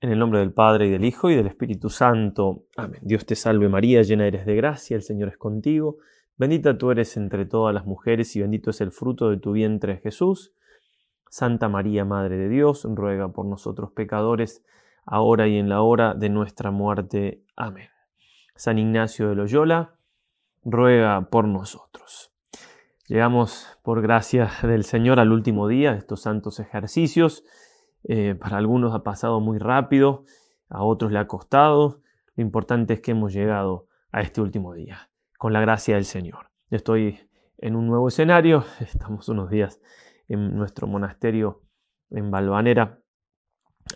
En 0.00 0.10
el 0.10 0.18
nombre 0.18 0.40
del 0.40 0.52
Padre 0.52 0.88
y 0.88 0.90
del 0.90 1.04
Hijo 1.04 1.30
y 1.30 1.36
del 1.36 1.46
Espíritu 1.46 1.88
Santo. 1.88 2.64
Amén. 2.76 3.00
Dios 3.02 3.24
te 3.24 3.34
salve 3.34 3.68
María, 3.68 4.02
llena 4.02 4.26
eres 4.26 4.44
de 4.44 4.54
gracia, 4.54 4.94
el 4.94 5.02
Señor 5.02 5.30
es 5.30 5.38
contigo. 5.38 5.96
Bendita 6.36 6.76
tú 6.76 6.90
eres 6.90 7.16
entre 7.16 7.46
todas 7.46 7.74
las 7.74 7.86
mujeres 7.86 8.36
y 8.36 8.42
bendito 8.42 8.70
es 8.70 8.82
el 8.82 8.92
fruto 8.92 9.30
de 9.30 9.38
tu 9.38 9.52
vientre 9.52 9.96
Jesús. 10.02 10.52
Santa 11.30 11.70
María, 11.70 12.04
Madre 12.04 12.36
de 12.36 12.50
Dios, 12.50 12.86
ruega 12.88 13.32
por 13.32 13.46
nosotros 13.46 13.90
pecadores, 13.92 14.64
ahora 15.06 15.48
y 15.48 15.56
en 15.56 15.70
la 15.70 15.80
hora 15.80 16.12
de 16.12 16.28
nuestra 16.28 16.70
muerte. 16.70 17.42
Amén. 17.56 17.88
San 18.54 18.78
Ignacio 18.78 19.30
de 19.30 19.34
Loyola, 19.34 19.94
ruega 20.62 21.22
por 21.30 21.48
nosotros. 21.48 22.32
Llegamos 23.08 23.78
por 23.82 24.02
gracia 24.02 24.50
del 24.62 24.84
Señor 24.84 25.20
al 25.20 25.32
último 25.32 25.68
día 25.68 25.92
de 25.92 25.98
estos 25.98 26.20
santos 26.22 26.60
ejercicios. 26.60 27.44
Eh, 28.08 28.36
para 28.36 28.56
algunos 28.56 28.94
ha 28.94 29.02
pasado 29.02 29.40
muy 29.40 29.58
rápido, 29.58 30.24
a 30.68 30.84
otros 30.84 31.10
le 31.10 31.18
ha 31.18 31.26
costado. 31.26 32.02
Lo 32.36 32.42
importante 32.42 32.94
es 32.94 33.00
que 33.00 33.10
hemos 33.10 33.32
llegado 33.32 33.88
a 34.12 34.20
este 34.20 34.40
último 34.40 34.74
día, 34.74 35.10
con 35.38 35.52
la 35.52 35.60
gracia 35.60 35.96
del 35.96 36.04
Señor. 36.04 36.50
Estoy 36.70 37.18
en 37.58 37.74
un 37.74 37.88
nuevo 37.88 38.08
escenario, 38.08 38.64
estamos 38.80 39.28
unos 39.28 39.50
días 39.50 39.80
en 40.28 40.56
nuestro 40.56 40.86
monasterio 40.86 41.62
en 42.10 42.30
Valvanera. 42.30 43.00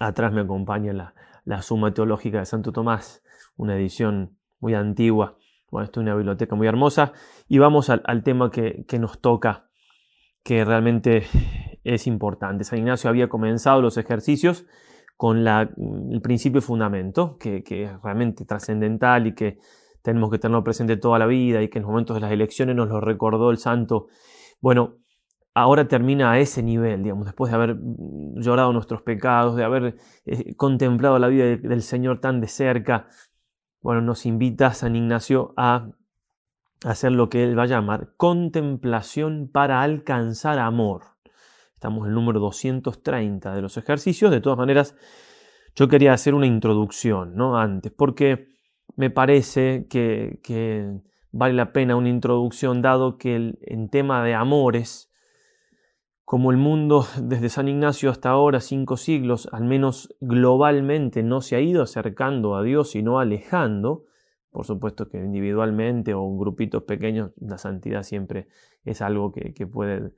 Atrás 0.01 0.33
me 0.33 0.41
acompaña 0.41 0.93
la, 0.93 1.15
la 1.45 1.63
Suma 1.63 1.95
Teológica 1.95 2.39
de 2.39 2.47
Santo 2.47 2.73
Tomás, 2.73 3.23
una 3.57 3.77
edición 3.77 4.37
muy 4.59 4.75
antigua. 4.75 5.37
Bueno, 5.71 5.85
esto 5.85 6.01
es 6.01 6.03
una 6.03 6.17
biblioteca 6.17 6.57
muy 6.57 6.67
hermosa. 6.67 7.13
Y 7.49 7.59
vamos 7.59 7.91
al, 7.91 8.23
tema 8.25 8.51
que 8.51 8.99
nos 8.99 9.21
toca, 9.21 9.70
que 10.43 10.65
realmente 10.65 11.25
es 11.85 12.07
importante. 12.07 12.65
San 12.65 12.79
Ignacio 12.79 13.11
había 13.11 13.29
comenzado 13.29 13.81
los 13.81 13.97
ejercicios 13.97 14.67
con 15.17 15.47
el 15.47 16.23
principio 16.23 16.63
fundamento, 16.63 17.37
que, 17.39 17.63
es 17.67 18.03
realmente 18.03 18.47
trascendental 18.47 19.27
y 19.27 19.35
que 19.35 19.59
tenemos 20.03 20.31
que 20.31 20.39
tenerlo 20.39 20.65
presente 20.65 20.97
toda 20.97 21.19
la 21.19 21.27
vida 21.27 21.63
y 21.63 21.69
que 21.69 21.79
en 21.79 21.83
los 21.83 21.91
momentos 21.91 22.15
de 22.15 22.21
las 22.21 22.33
elecciones 22.33 22.75
nos 22.75 22.89
lo 22.89 23.01
recordó 23.03 23.51
el 23.51 23.59
santo. 23.59 24.07
Bueno, 24.63 24.97
ahora 25.53 25.89
termina 25.89 26.33
a 26.33 26.39
ese 26.39 26.63
nivel, 26.63 27.03
digamos, 27.03 27.27
después 27.27 27.51
de 27.51 27.57
haber 27.57 27.77
llorado 28.37 28.73
nuestros 28.73 29.03
pecados, 29.03 29.57
de 29.57 29.65
haber 29.65 29.97
eh, 30.25 30.55
contemplado 30.57 31.19
la 31.19 31.29
vida 31.29 31.45
del 31.45 31.83
Señor 31.83 32.21
tan 32.21 32.41
de 32.41 32.49
cerca. 32.49 33.09
Bueno, 33.83 34.01
nos 34.01 34.25
invita 34.25 34.73
San 34.73 34.97
Ignacio 34.97 35.53
a 35.59 35.91
hacer 36.85 37.13
lo 37.13 37.29
que 37.29 37.45
él 37.45 37.59
va 37.59 37.65
a 37.65 37.67
llamar 37.67 38.15
contemplación 38.17 39.51
para 39.53 39.83
alcanzar 39.83 40.59
amor. 40.59 41.03
Estamos 41.75 42.05
en 42.05 42.11
el 42.11 42.15
número 42.15 42.41
230 42.41 43.55
de 43.55 43.63
los 43.63 43.77
ejercicios. 43.77 44.31
De 44.31 44.41
todas 44.41 44.59
maneras, 44.59 44.95
yo 45.75 45.89
quería 45.89 46.13
hacer 46.13 46.35
una 46.35 46.47
introducción, 46.47 47.35
¿no? 47.35 47.57
Antes, 47.59 47.93
porque 47.93 48.49
me 48.97 49.11
parece 49.11 49.87
que, 49.89 51.01
vale 51.33 51.55
la 51.55 51.73
pena 51.73 51.97
una 51.97 52.09
introducción, 52.09 52.83
dado 52.83 53.19
que 53.19 53.37
el, 53.37 53.59
en 53.63 53.89
tema 53.89 54.23
de 54.25 54.35
amores, 54.35 55.11
como 56.25 56.51
el 56.51 56.59
mundo 56.59 57.07
desde 57.21 57.49
San 57.49 57.69
Ignacio 57.69 58.11
hasta 58.11 58.31
ahora, 58.31 58.61
cinco 58.61 58.97
siglos, 58.97 59.49
al 59.53 59.65
menos 59.65 60.15
globalmente, 60.21 61.23
no 61.23 61.41
se 61.41 61.57
ha 61.57 61.61
ido 61.61 61.83
acercando 61.83 62.57
a 62.57 62.63
Dios, 62.63 62.91
sino 62.91 63.19
alejando, 63.19 64.05
por 64.51 64.67
supuesto 64.67 65.09
que 65.09 65.19
individualmente 65.19 66.15
o 66.15 66.27
en 66.27 66.39
grupitos 66.39 66.83
pequeños, 66.83 67.31
la 67.41 67.59
santidad 67.59 68.03
siempre 68.03 68.49
es 68.85 69.01
algo 69.03 69.33
que, 69.33 69.67
puede 69.67 70.13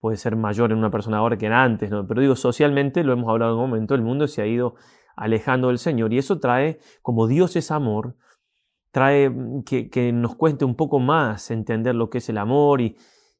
puede 0.00 0.16
ser 0.16 0.36
mayor 0.36 0.70
en 0.70 0.78
una 0.78 0.90
persona 0.90 1.18
ahora 1.18 1.36
que 1.36 1.46
era 1.46 1.64
antes, 1.64 1.90
¿no? 1.90 2.06
pero 2.06 2.20
digo, 2.20 2.36
socialmente, 2.36 3.02
lo 3.02 3.12
hemos 3.12 3.28
hablado 3.28 3.54
en 3.54 3.58
un 3.58 3.70
momento, 3.70 3.94
el 3.96 4.02
mundo 4.02 4.28
se 4.28 4.42
ha 4.42 4.46
ido 4.46 4.76
alejando 5.16 5.68
del 5.68 5.78
Señor 5.78 6.12
y 6.12 6.18
eso 6.18 6.38
trae, 6.38 6.78
como 7.02 7.26
Dios 7.26 7.56
es 7.56 7.72
amor, 7.72 8.14
trae 8.92 9.28
mm, 9.30 9.64
que, 9.64 10.12
nos 10.12 10.36
cuente 10.36 10.64
un 10.64 10.76
poco 10.76 11.00
más 11.00 11.50
entender 11.50 11.94
lo 11.94 12.10
que 12.10 12.18
es 12.18 12.28
el 12.28 12.38
amor 12.38 12.80
y, 12.80 12.96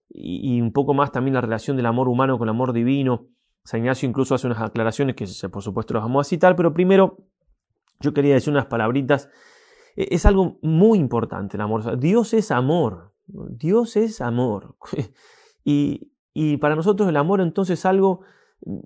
y, 0.08 0.60
un 0.60 0.72
poco 0.72 0.94
más 0.94 1.12
también 1.12 1.34
la 1.34 1.40
relación 1.40 1.76
del 1.76 1.86
amor 1.86 2.08
humano 2.08 2.38
con 2.38 2.48
el 2.48 2.50
amor 2.50 2.72
divino. 2.72 3.28
San 3.64 3.80
Ignacio 3.80 4.08
incluso 4.08 4.34
hace 4.34 4.46
unas 4.46 4.60
aclaraciones 4.60 5.14
que 5.14 5.26
por 5.48 5.62
supuesto 5.62 5.94
las 5.94 6.02
vamos 6.02 6.26
a 6.26 6.28
citar, 6.28 6.56
pero 6.56 6.72
primero 6.72 7.18
yo 8.00 8.14
quería 8.14 8.34
decir 8.34 8.52
unas 8.52 8.66
palabritas. 8.66 9.28
E, 9.98 10.14
es 10.14 10.24
algo 10.24 10.58
muy 10.62 10.98
importante 10.98 11.56
el 11.56 11.60
amor. 11.62 11.98
Dios 11.98 12.32
es 12.32 12.50
amor. 12.50 13.12
Dios 13.26 13.96
es 13.96 14.20
amor. 14.20 14.76
Y, 15.64 16.12
y 16.32 16.56
para 16.56 16.76
nosotros 16.76 17.10
el 17.10 17.16
amor 17.18 17.42
entonces 17.42 17.80
es 17.80 17.84
algo, 17.84 18.20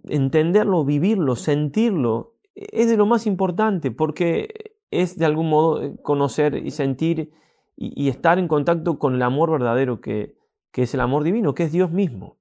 entenderlo, 0.09 0.85
vivirlo, 0.85 1.37
sentirlo, 1.37 2.35
es 2.55 2.89
de 2.89 2.97
lo 2.97 3.07
más 3.07 3.27
importante 3.27 3.93
porque 3.93 4.75
es 4.91 5.17
de 5.17 5.25
algún 5.25 5.49
modo 5.49 5.83
eh, 5.83 5.97
conocer 6.03 6.57
y 6.57 6.71
sentir 6.71 7.33
y, 7.77 8.09
estar 8.09 8.39
en 8.39 8.49
contacto 8.49 8.99
con 8.99 9.15
el 9.15 9.23
amor 9.23 9.51
verdadero 9.51 10.01
que, 10.01 10.37
que 10.71 10.83
es 10.83 10.95
el 10.95 11.01
amor 11.01 11.25
divino, 11.25 11.55
que 11.55 11.65
es 11.65 11.73
Dios 11.73 11.91
mismo. 11.91 12.39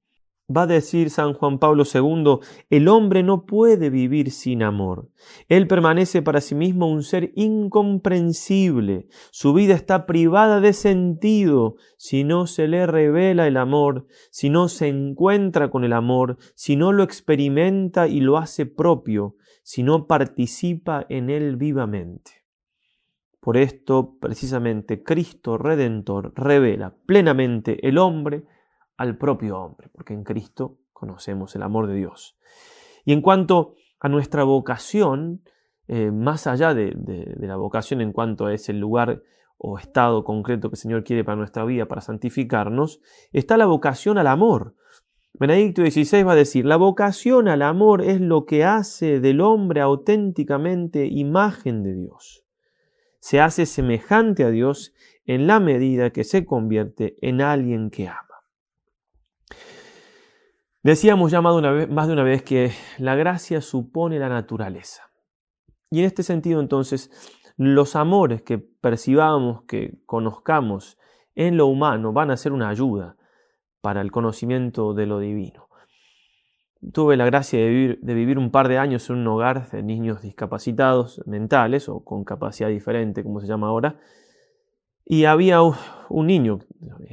Va 0.50 0.64
a 0.64 0.68
decir 0.68 1.10
San 1.10 1.34
Juan 1.34 1.60
Pablo 1.60 1.84
II, 1.92 2.40
el 2.70 2.88
hombre 2.88 3.24
no 3.24 3.46
puede 3.46 3.90
vivir 3.90 4.32
sin 4.32 4.64
amor. 4.64 5.10
Él 5.48 5.68
permanece 5.68 6.22
para 6.22 6.42
sí 6.42 6.56
mismo 6.56 6.90
un 6.92 7.04
ser 7.04 7.32
incomprensible. 7.36 9.08
Su 9.32 9.54
vida 9.54 9.76
está 9.76 10.06
privada 10.06 10.60
de 10.60 10.74
sentido 10.74 11.76
si 11.98 12.24
no 12.24 12.48
se 12.48 12.68
le 12.68 12.86
revela 12.86 13.48
el 13.48 13.56
amor, 13.56 14.08
si 14.30 14.50
no 14.50 14.68
se 14.68 14.88
encuentra 14.88 15.70
con 15.70 15.84
el 15.84 15.94
amor, 15.94 16.38
si 16.56 16.76
no 16.76 16.92
lo 16.92 17.04
experimenta 17.04 18.08
y 18.08 18.20
lo 18.20 18.38
hace 18.38 18.66
propio, 18.66 19.36
si 19.64 19.84
no 19.84 20.08
participa 20.08 21.06
en 21.08 21.30
él 21.30 21.56
vivamente. 21.56 22.42
Por 23.42 23.58
esto, 23.58 24.18
precisamente, 24.20 25.02
Cristo 25.02 25.58
Redentor 25.58 26.32
revela 26.36 26.96
plenamente 27.08 27.88
el 27.88 27.98
hombre 27.98 28.44
al 29.02 29.18
propio 29.18 29.58
hombre, 29.58 29.90
porque 29.92 30.14
en 30.14 30.24
Cristo 30.24 30.78
conocemos 30.94 31.56
el 31.56 31.64
amor 31.64 31.88
de 31.88 31.96
Dios. 31.96 32.38
Y 33.04 33.14
en 33.14 33.22
cuanto 33.22 33.74
a 34.00 34.10
nuestra 34.10 34.44
vocación, 34.44 35.42
eh, 35.88 36.12
más 36.12 36.46
allá 36.46 36.76
de, 36.76 36.94
la 37.40 37.56
vocación 37.56 38.02
en 38.02 38.14
cuanto 38.14 38.46
a 38.46 38.54
ese 38.54 38.74
lugar 38.74 39.24
o 39.58 39.80
estado 39.80 40.24
concreto 40.24 40.70
que 40.70 40.76
el 40.76 40.80
Señor 40.80 41.04
quiere 41.04 41.24
para 41.24 41.36
nuestra 41.36 41.66
vida, 41.66 41.88
para 41.88 42.02
santificarnos, 42.02 43.02
está 43.32 43.58
la 43.58 43.66
vocación 43.66 44.20
al 44.20 44.28
amor. 44.28 44.76
Benedicto 45.34 45.82
XVI 45.84 46.22
va 46.22 46.34
a 46.34 46.36
decir, 46.36 46.66
la 46.66 46.78
vocación 46.78 47.48
al 47.48 47.64
amor 47.64 48.04
es 48.04 48.22
lo 48.22 48.46
que 48.46 48.64
hace 48.64 49.20
del 49.20 49.42
hombre 49.42 49.82
auténticamente 49.82 51.08
imagen 51.08 51.82
de 51.82 51.96
Dios. 51.96 52.46
Se 53.20 53.42
hace 53.42 53.66
semejante 53.66 54.44
a 54.44 54.52
Dios 54.52 54.94
en 55.26 55.48
la 55.48 55.60
medida 55.60 56.12
que 56.12 56.24
se 56.24 56.46
convierte 56.46 57.16
en 57.22 57.42
alguien 57.42 57.90
que 57.90 58.08
ama. 58.08 58.31
Decíamos 60.84 61.32
ya 61.32 61.42
más 61.42 61.54
de, 61.54 62.14
una 62.14 62.24
vez, 62.24 62.42
que 62.42 62.72
la 62.98 63.16
gracia 63.16 63.62
supone 63.62 64.18
la 64.18 64.30
naturaleza. 64.30 65.12
Y 65.92 66.00
en 66.00 66.06
este 66.06 66.24
sentido 66.24 66.60
entonces, 66.60 67.12
los 67.56 67.96
amores 67.96 68.42
que 68.42 68.58
percibamos, 68.58 69.64
que 69.64 70.00
conozcamos 70.08 70.98
en 71.36 71.58
lo 71.58 71.68
humano 71.68 72.14
van 72.14 72.32
a 72.32 72.38
ser 72.38 72.52
una 72.52 72.70
ayuda 72.70 73.16
para 73.82 74.02
el 74.02 74.12
conocimiento 74.12 74.96
de 74.96 75.06
lo 75.06 75.20
divino. 75.20 75.68
Tuve 76.94 77.16
la 77.16 77.26
gracia 77.26 77.60
de 77.60 77.68
vivir, 77.70 78.00
de 78.02 78.38
un 78.38 78.50
par 78.50 78.68
de 78.68 78.80
años 78.80 79.08
en 79.12 79.18
un 79.18 79.28
hogar 79.28 79.70
de 79.70 79.84
niños 79.84 80.24
discapacitados 80.24 81.22
mentales 81.28 81.90
o 81.90 82.04
con 82.04 82.24
capacidad 82.24 82.70
diferente, 82.70 83.24
como 83.24 83.40
se 83.40 83.46
llama 83.46 83.68
ahora, 83.68 84.00
y 85.06 85.26
había 85.26 85.62
un 85.62 86.28
niño, 86.28 86.60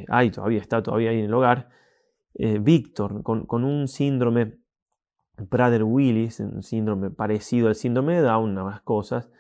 hay 0.09 0.31
todavía 0.31 0.61
está 0.61 0.83
todavía 0.83 1.11
ahí 1.11 1.19
en 1.19 1.27
el 1.27 1.35
hogar, 1.35 1.69
eh, 2.35 2.59
Víctor, 2.61 3.23
con, 3.23 3.65
un 3.65 3.89
síndrome 3.89 4.59
Prader-Willis, 5.37 6.41
un 6.41 6.63
síndrome 6.63 7.11
parecido 7.11 7.69
al 7.69 7.75
síndrome 7.75 8.17
de 8.17 8.23
Down, 8.23 8.57
unas 8.59 8.81
cosas, 8.83 9.31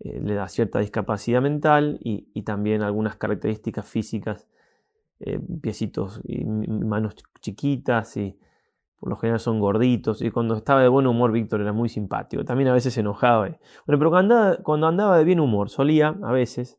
eh, 0.00 0.20
le 0.22 0.34
da 0.34 0.48
cierta 0.48 0.78
discapacidad 0.80 1.42
mental 1.42 1.98
y, 2.02 2.42
también 2.42 2.82
algunas 2.82 3.16
características 3.16 3.86
físicas, 3.86 4.48
eh, 5.20 5.40
piecitos 5.60 6.20
y 6.24 6.44
manos 6.44 7.16
chiquitas 7.40 8.16
y 8.16 8.38
por 9.00 9.10
lo 9.10 9.16
general 9.16 9.40
son 9.40 9.58
gorditos 9.58 10.22
y 10.22 10.30
cuando 10.30 10.54
estaba 10.54 10.80
de 10.80 10.88
buen 10.88 11.08
humor 11.08 11.32
Víctor 11.32 11.60
era 11.60 11.72
muy 11.72 11.88
simpático, 11.88 12.44
también 12.44 12.68
a 12.68 12.72
veces 12.72 12.94
se 12.94 13.00
enojaba. 13.00 13.48
Bueno, 13.48 13.58
pero 13.86 14.10
cuando 14.10 14.36
andaba, 14.36 14.56
cuando 14.62 14.86
andaba 14.86 15.18
de 15.18 15.24
bien 15.24 15.40
humor 15.40 15.70
solía 15.70 16.16
a 16.22 16.32
veces, 16.32 16.78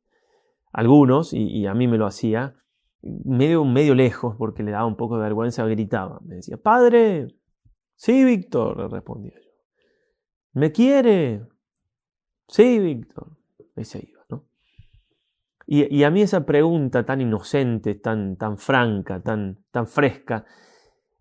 algunos, 0.71 1.33
y 1.33 1.65
a 1.65 1.73
mí 1.73 1.87
me 1.87 1.97
lo 1.97 2.05
hacía, 2.05 2.55
medio, 3.01 3.65
medio 3.65 3.95
lejos, 3.95 4.35
porque 4.37 4.63
le 4.63 4.71
daba 4.71 4.85
un 4.85 4.97
poco 4.97 5.17
de 5.17 5.23
vergüenza, 5.23 5.65
gritaba. 5.65 6.19
Me 6.25 6.35
decía, 6.35 6.57
Padre, 6.57 7.35
sí, 7.95 8.23
Víctor, 8.23 8.77
le 8.77 8.87
respondía 8.87 9.33
yo. 9.35 9.51
¿Me 10.53 10.71
quiere? 10.71 11.47
Sí, 12.47 12.79
Víctor. 12.79 13.37
Y. 15.67 15.95
Y, 15.95 16.03
a 16.03 16.09
mí 16.09 16.23
esa 16.23 16.47
pregunta 16.47 17.05
tan 17.05 17.21
inocente, 17.21 17.93
tan, 17.93 18.37
tan 18.37 18.57
franca, 18.57 19.21
tan, 19.21 19.59
tan 19.69 19.85
fresca, 19.85 20.43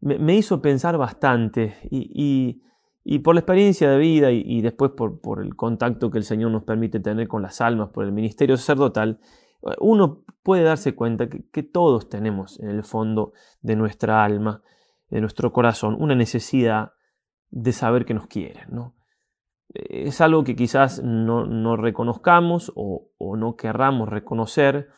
me, 0.01 0.35
hizo 0.35 0.63
pensar 0.63 0.97
bastante 0.97 1.77
y, 1.91 2.63
Y 3.05 3.19
por 3.19 3.35
la 3.35 3.41
experiencia 3.41 3.91
de 3.91 3.99
vida 3.99 4.31
y, 4.31 4.63
después 4.63 4.93
por, 4.93 5.21
por, 5.21 5.43
el 5.43 5.55
contacto 5.55 6.11
que 6.11 6.19
el 6.19 6.25
Señor 6.25 6.51
nos 6.51 6.65
permite 6.65 6.99
tener 6.99 7.29
con 7.29 7.43
las 7.43 7.61
almas, 7.61 7.91
por 7.91 8.05
el 8.05 8.13
ministerio 8.13 8.57
sacerdotal, 8.57 9.21
uno 9.81 10.25
puede 10.43 10.63
darse 10.63 10.95
cuenta 10.95 11.29
que, 11.29 11.63
todos 11.63 12.09
tenemos 12.09 12.61
en 12.61 12.71
el 12.71 12.85
fondo 12.85 13.33
de 13.61 13.77
nuestra 13.77 14.25
alma, 14.25 14.63
de 15.11 15.21
nuestro 15.21 15.53
corazón, 15.53 15.97
una 15.99 16.15
necesidad 16.15 16.93
de 17.51 17.73
saber 17.73 18.05
que 18.05 18.15
nos 18.15 18.27
quieren. 18.27 18.69
¿no? 18.71 18.95
Es 19.71 20.21
algo 20.21 20.45
que 20.45 20.57
quizás 20.57 21.03
no, 21.03 21.77
reconozcamos 21.77 22.73
o, 22.75 23.11
no 23.37 23.57
querramos 23.57 24.09
reconocer, 24.09 24.89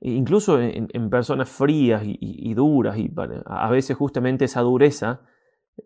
incluso 0.00 0.60
en, 0.60 1.10
personas 1.10 1.48
frías 1.48 2.02
y, 2.04 2.54
duras, 2.54 2.96
y 2.98 3.12
a 3.44 3.70
veces 3.70 3.96
justamente 3.96 4.44
esa 4.44 4.60
dureza 4.60 5.22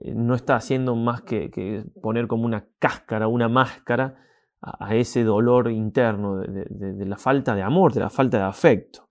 eh, 0.00 0.14
no 0.14 0.34
está 0.34 0.56
haciendo 0.56 0.96
más 0.96 1.22
que, 1.22 1.50
que 1.50 1.84
poner 2.02 2.26
como 2.26 2.44
una 2.44 2.68
cáscara, 2.78 3.28
una 3.28 3.48
máscara 3.48 4.16
a, 4.66 4.94
ese 4.96 5.22
dolor 5.22 5.70
interno 5.70 6.38
de, 6.38 7.06
la 7.06 7.16
falta 7.16 7.54
de 7.54 7.62
amor, 7.62 7.92
de 7.92 8.00
la 8.00 8.10
falta 8.10 8.38
de 8.38 8.44
afecto. 8.44 9.08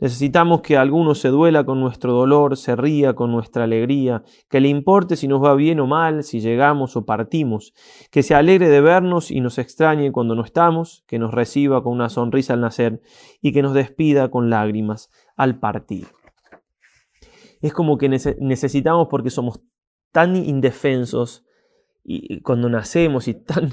Necesitamos 0.00 0.60
que 0.60 0.76
alguno 0.76 1.14
se 1.14 1.28
duela 1.28 1.64
con 1.64 1.80
nuestro 1.80 2.12
dolor, 2.12 2.56
se 2.56 2.74
ría 2.74 3.14
con 3.14 3.30
nuestra 3.30 3.64
alegría, 3.64 4.22
que 4.50 4.60
le 4.60 4.68
importe 4.68 5.16
si 5.16 5.28
nos 5.28 5.42
va 5.42 5.54
bien 5.54 5.78
o 5.78 5.86
mal, 5.86 6.24
si 6.24 6.40
llegamos 6.40 6.96
o 6.96 7.04
partimos, 7.04 7.74
que 8.10 8.22
se 8.22 8.34
alegre 8.34 8.68
de 8.68 8.80
vernos 8.80 9.30
y 9.30 9.40
nos 9.40 9.58
extrañe 9.58 10.10
cuando 10.10 10.34
no 10.34 10.42
estamos, 10.42 11.04
que 11.06 11.18
nos 11.18 11.32
reciba 11.32 11.82
con 11.82 11.92
una 11.92 12.08
sonrisa 12.08 12.54
al 12.54 12.60
nacer 12.60 13.02
y 13.40 13.52
que 13.52 13.62
nos 13.62 13.72
despida 13.72 14.30
con 14.30 14.50
lágrimas 14.50 15.10
al 15.36 15.60
partir. 15.60 16.08
Es 17.62 17.72
como 17.72 17.96
que 17.96 18.08
necesitamos 18.08 19.08
porque 19.08 19.30
somos 19.30 19.60
tan 20.12 20.36
indefensos 20.36 21.44
y 22.02 22.40
cuando 22.40 22.68
nacemos 22.68 23.28
y 23.28 23.34
tan 23.34 23.70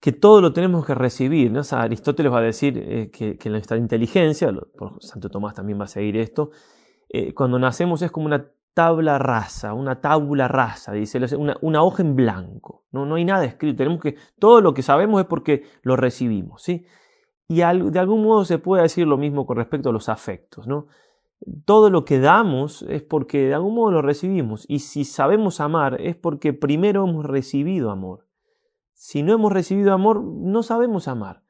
que 0.00 0.12
todo 0.12 0.40
lo 0.40 0.52
tenemos 0.52 0.86
que 0.86 0.94
recibir. 0.94 1.52
Aristóteles 1.72 2.32
va 2.32 2.38
a 2.38 2.42
decir 2.42 2.78
eh, 2.78 3.10
que, 3.10 3.50
nuestra 3.50 3.76
inteligencia, 3.76 4.52
por 4.76 5.02
Santo 5.02 5.28
Tomás 5.28 5.54
también 5.54 5.80
va 5.80 5.84
a 5.84 5.88
seguir 5.88 6.16
esto, 6.16 6.50
eh, 7.08 7.34
cuando 7.34 7.58
nacemos 7.58 8.02
es 8.02 8.10
como 8.10 8.26
una 8.26 8.50
tabla 8.74 9.18
rasa, 9.18 9.74
una 9.74 10.00
tabla 10.00 10.46
rasa, 10.46 10.92
dice, 10.92 11.18
una, 11.36 11.82
hoja 11.82 12.02
en 12.02 12.14
blanco. 12.14 12.84
¿no? 12.92 13.06
no 13.06 13.16
hay 13.16 13.24
nada 13.24 13.44
escrito. 13.44 13.78
Tenemos 13.78 14.00
que, 14.00 14.14
todo 14.38 14.60
lo 14.60 14.72
que 14.72 14.82
sabemos 14.82 15.20
es 15.20 15.26
porque 15.26 15.64
lo 15.82 15.96
recibimos. 15.96 16.62
¿sí? 16.62 16.86
Y 17.48 17.56
de 17.56 17.98
algún 17.98 18.22
modo 18.22 18.44
se 18.44 18.58
puede 18.58 18.84
decir 18.84 19.06
lo 19.06 19.16
mismo 19.16 19.46
con 19.46 19.56
respecto 19.56 19.88
a 19.88 19.92
los 19.92 20.08
afectos. 20.08 20.68
¿no? 20.68 20.86
Todo 21.64 21.90
lo 21.90 22.04
que 22.04 22.20
damos 22.20 22.82
es 22.82 23.02
porque 23.02 23.48
de 23.48 23.54
algún 23.54 23.74
modo 23.74 23.90
lo 23.90 24.02
recibimos. 24.02 24.64
Y 24.68 24.78
si 24.78 25.04
sabemos 25.04 25.60
amar 25.60 26.00
es 26.00 26.14
porque 26.14 26.52
primero 26.52 27.08
hemos 27.08 27.26
recibido 27.26 27.90
amor. 27.90 28.27
Si 28.98 29.22
no 29.22 29.32
hemos 29.32 29.52
recibido 29.52 29.92
amor, 29.92 30.20
no 30.24 30.64
sabemos 30.64 31.06
amar. 31.06 31.44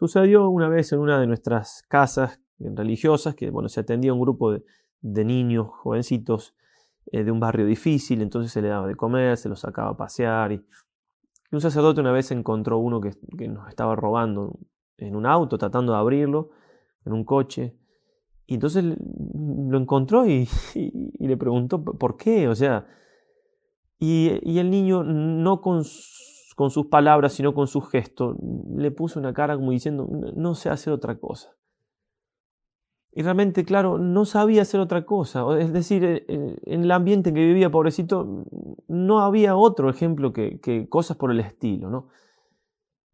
Sucedió 0.00 0.48
una 0.48 0.68
vez 0.68 0.92
en 0.92 0.98
una 0.98 1.20
de 1.20 1.28
nuestras 1.28 1.84
casas 1.88 2.40
religiosas 2.58 3.36
que 3.36 3.50
bueno, 3.50 3.68
se 3.68 3.78
atendía 3.78 4.12
un 4.12 4.20
grupo 4.20 4.50
de, 4.50 5.24
niños, 5.24 5.68
jovencitos, 5.70 6.56
eh, 7.12 7.22
de 7.22 7.30
un 7.30 7.38
barrio 7.38 7.66
difícil, 7.66 8.20
entonces 8.20 8.50
se 8.50 8.60
le 8.60 8.66
daba 8.66 8.88
de 8.88 8.96
comer, 8.96 9.36
se 9.36 9.48
los 9.48 9.60
sacaba 9.60 9.90
a 9.90 9.96
pasear. 9.96 10.50
Y, 10.50 10.66
un 11.52 11.60
sacerdote 11.60 12.00
una 12.00 12.10
vez 12.10 12.32
encontró 12.32 12.78
uno 12.78 13.00
que, 13.00 13.12
nos 13.46 13.68
estaba 13.68 13.94
robando 13.94 14.58
en 14.98 15.14
un 15.14 15.24
auto, 15.24 15.58
tratando 15.58 15.92
de 15.92 15.98
abrirlo, 16.00 16.50
en 17.04 17.12
un 17.12 17.24
coche. 17.24 17.76
Y 18.44 18.54
entonces 18.54 18.82
lo 18.84 19.78
encontró 19.78 20.26
y, 20.26 20.48
le 21.20 21.36
preguntó 21.36 21.84
por 21.84 22.16
qué, 22.16 22.48
o 22.48 22.56
sea, 22.56 22.88
y, 24.00 24.40
y 24.42 24.58
el 24.58 24.68
niño 24.68 25.04
no 25.04 25.60
con 25.60 25.84
con 26.54 26.70
sus 26.70 26.86
palabras, 26.86 27.32
sino 27.32 27.54
con 27.54 27.66
su 27.66 27.80
gesto. 27.80 28.36
Le 28.76 28.90
puso 28.90 29.18
una 29.18 29.32
cara 29.32 29.56
como 29.56 29.70
diciendo, 29.70 30.08
no 30.36 30.54
sé 30.54 30.70
hacer 30.70 30.92
otra 30.92 31.18
cosa. 31.18 31.56
Y 33.14 33.22
realmente, 33.22 33.64
claro, 33.64 33.98
no 33.98 34.24
sabía 34.24 34.62
hacer 34.62 34.80
otra 34.80 35.04
cosa. 35.04 35.44
Es 35.58 35.72
decir, 35.72 36.02
eh, 36.02 36.24
eh, 36.28 36.56
en 36.64 36.82
el 36.82 36.90
ambiente 36.90 37.28
en 37.28 37.34
que 37.34 37.44
vivía, 37.44 37.70
pobrecito, 37.70 38.46
no 38.88 39.20
había 39.20 39.54
otro 39.54 39.90
ejemplo 39.90 40.32
que, 40.32 40.86
cosas 40.88 41.18
por 41.18 41.30
el 41.30 41.40
estilo, 41.40 41.90
¿no? 41.90 42.08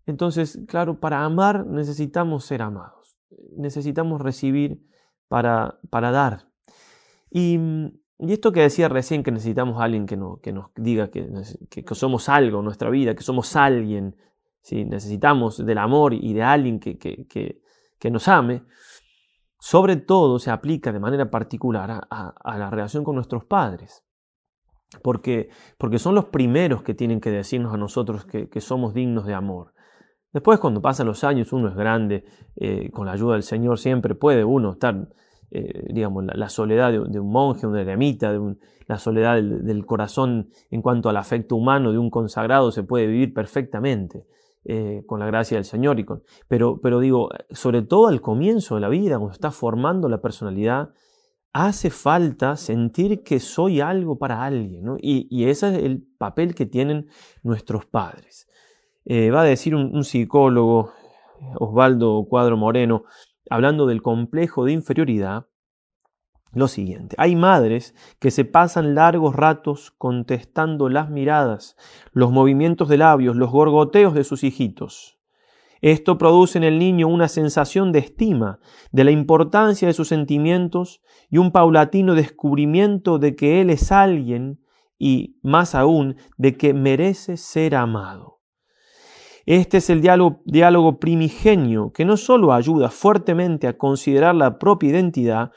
Entonces, 0.06 0.60
claro, 0.68 1.00
para 1.00 1.24
amar 1.24 1.66
necesitamos 1.66 2.44
ser 2.44 2.62
amados. 2.62 3.18
Necesitamos 3.56 4.20
recibir 4.20 4.86
para, 5.26 5.80
para 5.90 6.12
dar. 6.12 6.48
Y 7.30 7.58
y 8.20 8.32
esto 8.32 8.50
que 8.50 8.62
decía 8.62 8.88
recién, 8.88 9.22
que 9.22 9.30
necesitamos 9.30 9.80
a 9.80 9.84
alguien 9.84 10.04
que, 10.04 10.18
que 10.42 10.52
nos 10.52 10.70
diga 10.74 11.08
que, 11.08 11.30
que, 11.70 11.94
somos 11.94 12.28
algo 12.28 12.58
en 12.58 12.64
nuestra 12.64 12.90
vida, 12.90 13.14
que 13.14 13.22
somos 13.22 13.54
alguien, 13.54 14.16
¿sí? 14.60 14.84
necesitamos 14.84 15.64
del 15.64 15.78
amor 15.78 16.14
y 16.14 16.32
de 16.32 16.42
alguien 16.42 16.80
que, 16.80 16.98
que, 16.98 18.10
nos 18.10 18.26
ame, 18.26 18.64
sobre 19.60 19.96
todo 19.96 20.40
se 20.40 20.50
aplica 20.50 20.90
de 20.92 20.98
manera 20.98 21.30
particular 21.30 22.08
a, 22.10 22.58
la 22.58 22.70
relación 22.70 23.04
con 23.04 23.14
nuestros 23.14 23.44
padres. 23.44 24.04
Porque, 25.02 25.50
porque 25.76 25.98
son 25.98 26.14
los 26.14 26.24
primeros 26.26 26.82
que 26.82 26.94
tienen 26.94 27.20
que 27.20 27.30
decirnos 27.30 27.72
a 27.72 27.76
nosotros 27.76 28.24
que, 28.24 28.60
somos 28.60 28.94
dignos 28.94 29.26
de 29.26 29.34
amor. 29.34 29.74
Después, 30.32 30.58
cuando 30.58 30.82
pasan 30.82 31.06
los 31.06 31.22
años, 31.22 31.52
uno 31.52 31.68
es 31.68 31.76
grande, 31.76 32.24
eh, 32.56 32.90
con 32.90 33.06
la 33.06 33.12
ayuda 33.12 33.34
del 33.34 33.42
Señor 33.44 33.78
siempre 33.78 34.14
puede 34.14 34.44
uno 34.44 34.72
estar 34.72 35.08
eh, 35.50 35.86
digamos, 35.92 36.24
la, 36.24 36.48
soledad 36.48 36.92
de, 36.92 37.20
un 37.20 37.32
monje, 37.32 37.66
un 37.66 37.76
eremita, 37.76 38.32
de 38.32 38.56
la 38.86 38.98
soledad 38.98 39.36
del, 39.36 39.86
corazón 39.86 40.50
en 40.70 40.82
cuanto 40.82 41.08
al 41.08 41.16
afecto 41.16 41.56
humano 41.56 41.90
de 41.90 41.98
un 41.98 42.10
consagrado 42.10 42.70
se 42.70 42.82
puede 42.82 43.06
vivir 43.06 43.32
perfectamente 43.32 44.26
eh, 44.64 45.02
con 45.06 45.20
la 45.20 45.26
gracia 45.26 45.56
del 45.56 45.64
Señor. 45.64 45.98
Y 46.00 46.04
con, 46.04 46.22
pero, 46.48 46.80
pero 46.82 47.00
digo, 47.00 47.30
sobre 47.50 47.82
todo 47.82 48.08
al 48.08 48.20
comienzo 48.20 48.74
de 48.74 48.82
la 48.82 48.88
vida, 48.90 49.16
cuando 49.16 49.32
está 49.32 49.50
formando 49.50 50.08
la 50.08 50.20
personalidad, 50.20 50.90
hace 51.54 51.88
falta 51.88 52.56
sentir 52.56 53.22
que 53.22 53.40
soy 53.40 53.80
algo 53.80 54.18
para 54.18 54.44
alguien, 54.44 54.98
y, 55.00 55.44
ese 55.44 55.68
es 55.68 55.82
el 55.82 56.06
papel 56.18 56.54
que 56.54 56.66
tienen 56.66 57.08
nuestros 57.42 57.86
padres. 57.86 58.48
Eh, 59.06 59.30
va 59.30 59.40
a 59.40 59.44
decir 59.44 59.74
un 59.74 60.04
psicólogo, 60.04 60.92
Osvaldo 61.56 62.26
Cuadro 62.28 62.56
Moreno, 62.56 63.04
hablando 63.50 63.86
del 63.86 64.02
complejo 64.02 64.64
de 64.64 64.72
inferioridad, 64.72 65.46
lo 66.52 66.68
siguiente. 66.68 67.14
Hay 67.18 67.36
madres 67.36 67.94
que 68.18 68.30
se 68.30 68.44
pasan 68.44 68.94
largos 68.94 69.36
ratos 69.36 69.90
contestando 69.90 70.88
las 70.88 71.10
miradas, 71.10 71.76
los 72.12 72.32
movimientos 72.32 72.88
de 72.88 72.96
labios, 72.96 73.36
los 73.36 73.50
gorgoteos 73.50 74.14
de 74.14 74.24
sus 74.24 74.44
hijitos. 74.44 75.18
Esto 75.80 76.18
produce 76.18 76.58
en 76.58 76.64
el 76.64 76.78
niño 76.78 77.06
una 77.06 77.28
sensación 77.28 77.92
de 77.92 78.00
estima, 78.00 78.58
de 78.90 79.04
la 79.04 79.10
importancia 79.10 79.86
de 79.86 79.94
sus 79.94 80.08
sentimientos 80.08 81.02
y 81.30 81.38
un 81.38 81.52
paulatino 81.52 82.14
descubrimiento 82.14 83.18
de 83.18 83.36
que 83.36 83.60
él 83.60 83.70
es 83.70 83.92
alguien 83.92 84.60
y, 84.98 85.38
más 85.42 85.74
aún, 85.74 86.16
de 86.36 86.56
que 86.56 86.74
merece 86.74 87.36
ser 87.36 87.76
amado. 87.76 88.37
Este 89.50 89.78
es 89.78 89.88
el 89.88 90.02
diálogo, 90.02 90.98
primigenio 90.98 91.90
que 91.90 92.04
no 92.04 92.18
solo 92.18 92.52
ayuda 92.52 92.90
fuertemente 92.90 93.66
a 93.66 93.78
considerar 93.78 94.34
la 94.34 94.58
propia 94.58 94.90
identidad, 94.90 95.52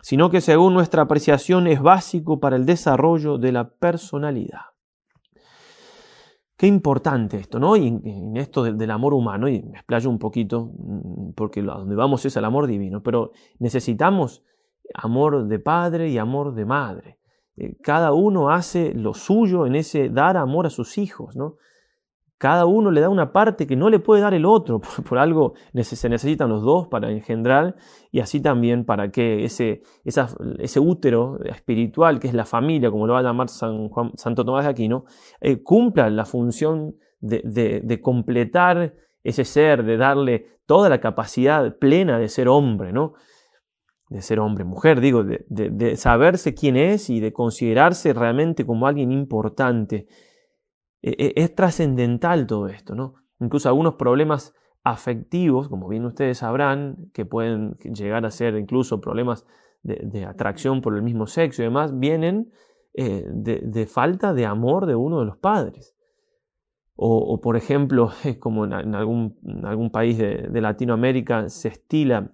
sino 0.00 0.30
que 0.30 0.40
según 0.40 0.72
nuestra 0.72 1.02
apreciación 1.02 1.66
es 1.66 1.82
básico 1.82 2.40
para 2.40 2.56
el 2.56 2.64
desarrollo 2.64 3.36
de 3.36 3.52
la 3.52 3.68
personalidad. 3.68 4.62
Qué 6.56 6.66
importante 6.66 7.36
esto, 7.36 7.60
¿no? 7.60 7.76
Y 7.76 7.88
en 7.88 8.34
esto 8.38 8.62
del, 8.62 8.90
amor 8.90 9.12
humano, 9.12 9.46
y 9.46 9.62
me 9.62 9.76
explayo 9.76 10.08
un 10.08 10.18
poquito, 10.18 10.72
mm, 10.78 11.32
porque 11.34 11.60
a 11.60 11.64
donde 11.64 11.96
vamos 11.96 12.24
es 12.24 12.34
el 12.38 12.46
amor 12.46 12.66
divino, 12.66 13.02
pero 13.02 13.32
necesitamos 13.58 14.42
amor 14.94 15.48
de 15.48 15.58
padre 15.58 16.08
y 16.08 16.16
amor 16.16 16.54
de 16.54 16.64
madre. 16.64 17.18
Eh, 17.58 17.76
cada 17.82 18.14
uno 18.14 18.48
hace 18.48 18.94
lo 18.94 19.12
suyo 19.12 19.66
en 19.66 19.74
ese 19.74 20.08
dar 20.08 20.38
amor 20.38 20.64
a 20.64 20.70
sus 20.70 20.96
hijos, 20.96 21.36
¿no? 21.36 21.56
Cada 22.44 22.66
uno 22.66 22.90
le 22.90 23.00
da 23.00 23.08
una 23.08 23.32
parte 23.32 23.66
que 23.66 23.74
no 23.74 23.88
le 23.88 24.00
puede 24.00 24.20
dar 24.20 24.34
el 24.34 24.44
otro. 24.44 24.78
Por, 25.08 25.16
algo 25.16 25.54
se 25.80 26.08
necesitan 26.10 26.50
los 26.50 26.62
dos 26.62 26.88
para 26.88 27.10
engendrar 27.10 27.74
y 28.12 28.20
así 28.20 28.38
también 28.38 28.84
para 28.84 29.10
que 29.10 29.46
ese, 29.46 29.80
ese 30.04 30.78
útero 30.78 31.38
espiritual, 31.42 32.20
que 32.20 32.28
es 32.28 32.34
la 32.34 32.44
familia, 32.44 32.90
como 32.90 33.06
lo 33.06 33.14
va 33.14 33.20
a 33.20 33.22
llamar 33.22 33.48
San 33.48 33.88
Juan, 33.88 34.10
Santo 34.18 34.44
Tomás 34.44 34.64
de 34.64 34.72
Aquino, 34.72 35.06
eh, 35.40 35.62
cumpla 35.62 36.10
la 36.10 36.26
función 36.26 36.96
de, 37.18 37.98
completar 38.02 38.92
ese 39.22 39.46
ser, 39.46 39.82
de 39.82 39.96
darle 39.96 40.58
toda 40.66 40.90
la 40.90 41.00
capacidad 41.00 41.78
plena 41.78 42.18
de 42.18 42.28
ser 42.28 42.48
hombre, 42.48 42.92
¿no? 42.92 43.14
de 44.10 44.20
ser 44.20 44.38
hombre, 44.38 44.64
mujer, 44.64 45.00
digo, 45.00 45.24
de, 45.24 45.46
de, 45.48 45.96
saberse 45.96 46.52
quién 46.52 46.76
es 46.76 47.08
y 47.08 47.20
de 47.20 47.32
considerarse 47.32 48.12
realmente 48.12 48.66
como 48.66 48.86
alguien 48.86 49.12
importante 49.12 50.06
es 51.04 51.54
trascendental 51.54 52.46
todo 52.46 52.68
esto, 52.68 52.94
¿no? 52.94 53.14
Incluso 53.40 53.68
algunos 53.68 53.94
problemas 53.94 54.54
afectivos, 54.84 55.68
como 55.68 55.88
bien 55.88 56.04
ustedes 56.04 56.38
sabrán, 56.38 57.10
que 57.12 57.24
pueden 57.24 57.76
llegar 57.78 58.24
a 58.24 58.30
ser 58.30 58.56
incluso 58.56 59.00
problemas 59.00 59.46
de, 59.82 60.24
atracción 60.24 60.80
por 60.80 60.94
el 60.94 61.02
mismo 61.02 61.26
sexo 61.26 61.62
y 61.62 61.66
demás, 61.66 61.98
vienen 61.98 62.50
eh, 62.94 63.24
de, 63.26 63.86
falta 63.86 64.32
de 64.32 64.46
amor 64.46 64.86
de 64.86 64.94
uno 64.94 65.20
de 65.20 65.26
los 65.26 65.36
padres. 65.36 65.94
O, 66.96 67.40
por 67.40 67.56
ejemplo, 67.56 68.10
como 68.40 68.64
en, 68.64 68.94
algún, 68.94 69.36
algún, 69.64 69.90
país 69.90 70.16
de, 70.16 70.60
Latinoamérica 70.60 71.48
se 71.48 71.68
estila 71.68 72.32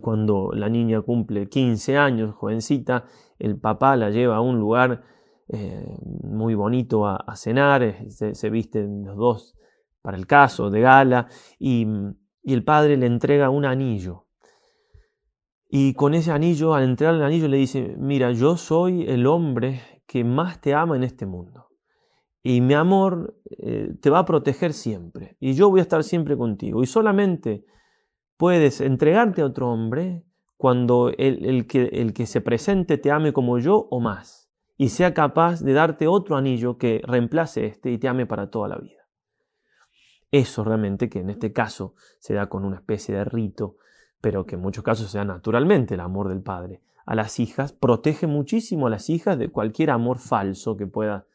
cuando 0.00 0.50
la 0.52 0.68
niña 0.68 1.00
cumple 1.02 1.48
15 1.48 1.96
años, 1.96 2.34
jovencita, 2.34 3.04
el 3.38 3.58
papá 3.58 3.96
la 3.96 4.10
lleva 4.10 4.36
a 4.36 4.40
un 4.40 4.58
lugar 4.58 5.02
eh, 5.48 5.96
muy 6.22 6.54
bonito 6.54 7.06
a, 7.06 7.36
cenar, 7.36 7.82
eh, 7.82 8.10
se, 8.10 8.50
visten 8.50 9.04
los 9.04 9.16
dos 9.16 9.54
para 10.02 10.16
el 10.16 10.26
caso, 10.26 10.70
de 10.70 10.80
gala, 10.80 11.28
y, 11.58 11.86
y 12.42 12.52
el 12.52 12.64
padre 12.64 12.96
le 12.96 13.06
entrega 13.06 13.50
un 13.50 13.64
anillo 13.64 14.26
y 15.68 15.94
con 15.94 16.14
ese 16.14 16.30
anillo, 16.30 16.74
al 16.74 16.84
entrar 16.84 17.14
el 17.14 17.22
anillo, 17.22 17.48
le 17.48 17.56
dice, 17.56 17.96
mira, 17.98 18.32
yo 18.32 18.56
soy 18.56 19.04
el 19.08 19.26
hombre 19.26 19.80
que 20.06 20.22
más 20.22 20.60
te 20.60 20.74
ama 20.74 20.96
en 20.96 21.02
este 21.02 21.26
mundo. 21.26 21.68
Y 22.42 22.60
mi 22.60 22.74
amor 22.74 23.36
eh, 23.58 23.92
te 24.00 24.08
va 24.08 24.20
a 24.20 24.24
proteger 24.24 24.72
siempre. 24.72 25.36
Y 25.40 25.54
yo 25.54 25.68
voy 25.68 25.80
a 25.80 25.82
estar 25.82 26.04
siempre 26.04 26.36
contigo. 26.36 26.82
Y 26.82 26.86
solamente 26.86 27.64
puedes 28.36 28.80
entregarte 28.80 29.42
a 29.42 29.46
otro 29.46 29.68
hombre 29.68 30.24
cuando 30.56 31.10
el, 31.10 31.66
que, 31.66 31.90
el 31.92 32.12
que 32.12 32.26
se 32.26 32.40
presente 32.40 32.98
te 32.98 33.10
ame 33.10 33.32
como 33.32 33.58
yo 33.58 33.88
o 33.90 34.00
más. 34.00 34.45
Y 34.76 34.90
sea 34.90 35.14
capaz 35.14 35.60
de 35.60 35.72
darte 35.72 36.06
otro 36.06 36.36
anillo 36.36 36.78
que 36.78 37.00
reemplace 37.04 37.66
este 37.66 37.90
y 37.90 37.98
te 37.98 38.08
ame 38.08 38.26
para 38.26 38.50
toda 38.50 38.68
la 38.68 38.76
vida. 38.76 39.08
Eso 40.30 40.64
realmente 40.64 41.08
que 41.08 41.20
en 41.20 41.30
este 41.30 41.52
caso 41.52 41.94
se 42.18 42.34
da 42.34 42.48
con 42.48 42.64
una 42.64 42.76
especie 42.76 43.14
de 43.14 43.24
rito 43.24 43.76
pero 44.20 44.44
que 44.46 44.56
en 44.56 44.60
muchos 44.60 44.82
casos 44.82 45.10
sea 45.10 45.24
naturalmente 45.24 45.94
el 45.94 46.00
amor 46.00 46.28
del 46.28 46.42
padre. 46.42 46.80
A 47.04 47.14
las 47.14 47.38
hijas, 47.38 47.72
protege 47.72 48.26
muchísimo 48.26 48.86
a 48.86 48.90
las 48.90 49.08
hijas 49.08 49.38
de 49.38 49.50
cualquier 49.50 49.90
amor 49.90 50.18
falso 50.18 50.76
que 50.76 50.88
pueda, 50.88 51.26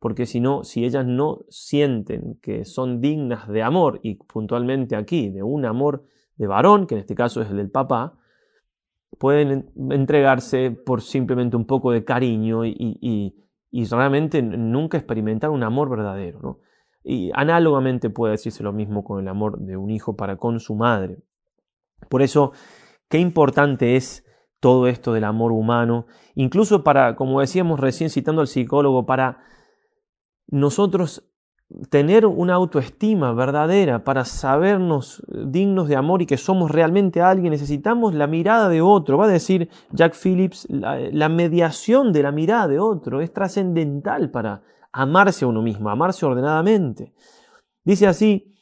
porque 0.00 0.26
si 0.26 0.40
no, 0.40 0.64
si 0.64 0.84
ellas 0.84 1.06
no 1.06 1.44
sienten 1.48 2.38
que 2.42 2.64
son 2.64 3.00
dignas 3.00 3.46
de 3.46 3.62
amor, 3.62 4.00
y 4.02 4.16
puntualmente 4.16 4.96
aquí, 4.96 5.30
de 5.30 5.44
un 5.44 5.64
amor 5.64 6.02
de 6.36 6.48
varón, 6.48 6.88
que 6.88 6.96
en 6.96 7.00
este 7.02 7.14
caso 7.14 7.40
es 7.40 7.50
el 7.50 7.58
del 7.58 7.70
papá, 7.70 8.18
pueden 9.18 9.70
entregarse 9.90 10.70
por 10.70 11.02
simplemente 11.02 11.56
un 11.56 11.66
poco 11.66 11.92
de 11.92 12.04
cariño 12.04 12.64
y, 12.64 13.34
realmente 13.90 14.42
nunca 14.42 14.98
experimentar 14.98 15.50
un 15.50 15.62
amor 15.62 15.90
verdadero. 15.90 16.60
Y 17.02 17.30
análogamente 17.34 18.10
puede 18.10 18.32
decirse 18.32 18.62
lo 18.62 18.72
mismo 18.72 19.04
con 19.04 19.20
el 19.20 19.28
amor 19.28 19.58
de 19.58 19.76
un 19.76 19.90
hijo 19.90 20.16
para 20.16 20.36
con 20.36 20.60
su 20.60 20.74
madre. 20.74 21.18
Por 22.08 22.22
eso, 22.22 22.52
qué 23.08 23.18
importante 23.18 23.96
es 23.96 24.24
todo 24.60 24.86
esto 24.86 25.14
del 25.14 25.24
amor 25.24 25.52
humano, 25.52 26.06
incluso 26.34 26.84
para, 26.84 27.16
como 27.16 27.40
decíamos 27.40 27.80
recién 27.80 28.10
citando 28.10 28.42
al 28.42 28.46
psicólogo, 28.46 29.06
para 29.06 29.42
nosotros 30.46 31.29
tener 31.88 32.26
una 32.26 32.54
autoestima 32.54 33.32
verdadera, 33.32 34.04
para 34.04 34.24
sabernos 34.24 35.22
dignos 35.28 35.88
de 35.88 35.96
amor 35.96 36.22
y 36.22 36.26
que 36.26 36.36
somos 36.36 36.70
realmente 36.70 37.20
alguien, 37.20 37.52
necesitamos 37.52 38.14
la 38.14 38.26
mirada 38.26 38.68
de 38.68 38.82
otro. 38.82 39.18
Va 39.18 39.26
a 39.26 39.28
decir 39.28 39.68
Jack 39.92 40.14
Phillips, 40.14 40.66
la, 40.68 41.28
mediación 41.28 42.12
de 42.12 42.22
la 42.22 42.32
mirada 42.32 42.66
de 42.68 42.78
otro 42.78 43.20
es 43.20 43.32
trascendental 43.32 44.30
para 44.30 44.62
amarse 44.92 45.44
a 45.44 45.48
uno 45.48 45.62
mismo, 45.62 45.90
amarse 45.90 46.26
ordenadamente. 46.26 47.12
Dice 47.84 48.06
así, 48.06 48.54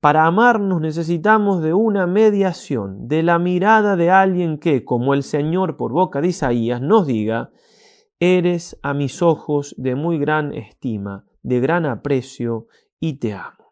para 0.00 0.24
amarnos 0.24 0.80
necesitamos 0.80 1.62
de 1.62 1.74
una 1.74 2.06
mediación, 2.06 3.06
de 3.08 3.22
la 3.22 3.38
mirada 3.38 3.96
de 3.96 4.10
alguien 4.10 4.58
que, 4.58 4.84
como 4.84 5.14
el 5.14 5.22
Señor 5.22 5.76
por 5.76 5.92
boca 5.92 6.20
de 6.20 6.28
Isaías, 6.28 6.80
nos 6.80 7.06
diga, 7.06 7.50
eres 8.18 8.78
a 8.82 8.94
mis 8.94 9.20
ojos 9.20 9.74
de 9.76 9.94
muy 9.94 10.18
gran 10.18 10.52
estima, 10.54 11.24
de 11.46 11.60
gran 11.60 11.86
aprecio 11.86 12.66
y 12.98 13.20
te 13.20 13.32
amo. 13.32 13.70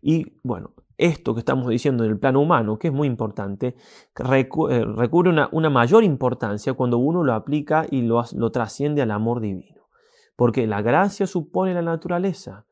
Y 0.00 0.38
bueno, 0.44 0.72
esto 0.96 1.34
que 1.34 1.40
estamos 1.40 1.66
diciendo 1.66 2.04
en 2.04 2.12
el 2.12 2.18
plano 2.18 2.40
humano, 2.40 2.78
que 2.78 2.88
es 2.88 2.94
muy 2.94 3.08
importante, 3.08 3.74
eh, 3.74 4.84
recubre 4.94 5.30
una, 5.30 5.48
una 5.50 5.68
mayor 5.68 6.04
importancia 6.04 6.74
cuando 6.74 6.98
uno 6.98 7.24
lo 7.24 7.34
aplica 7.34 7.86
y 7.90 8.02
lo, 8.02 8.22
lo 8.34 8.52
trasciende 8.52 9.02
al 9.02 9.10
amor 9.10 9.40
divino. 9.40 9.88
Porque 10.36 10.68
la 10.68 10.80
gracia 10.80 11.26
supone 11.26 11.74
la 11.74 11.82
naturaleza, 11.82 12.66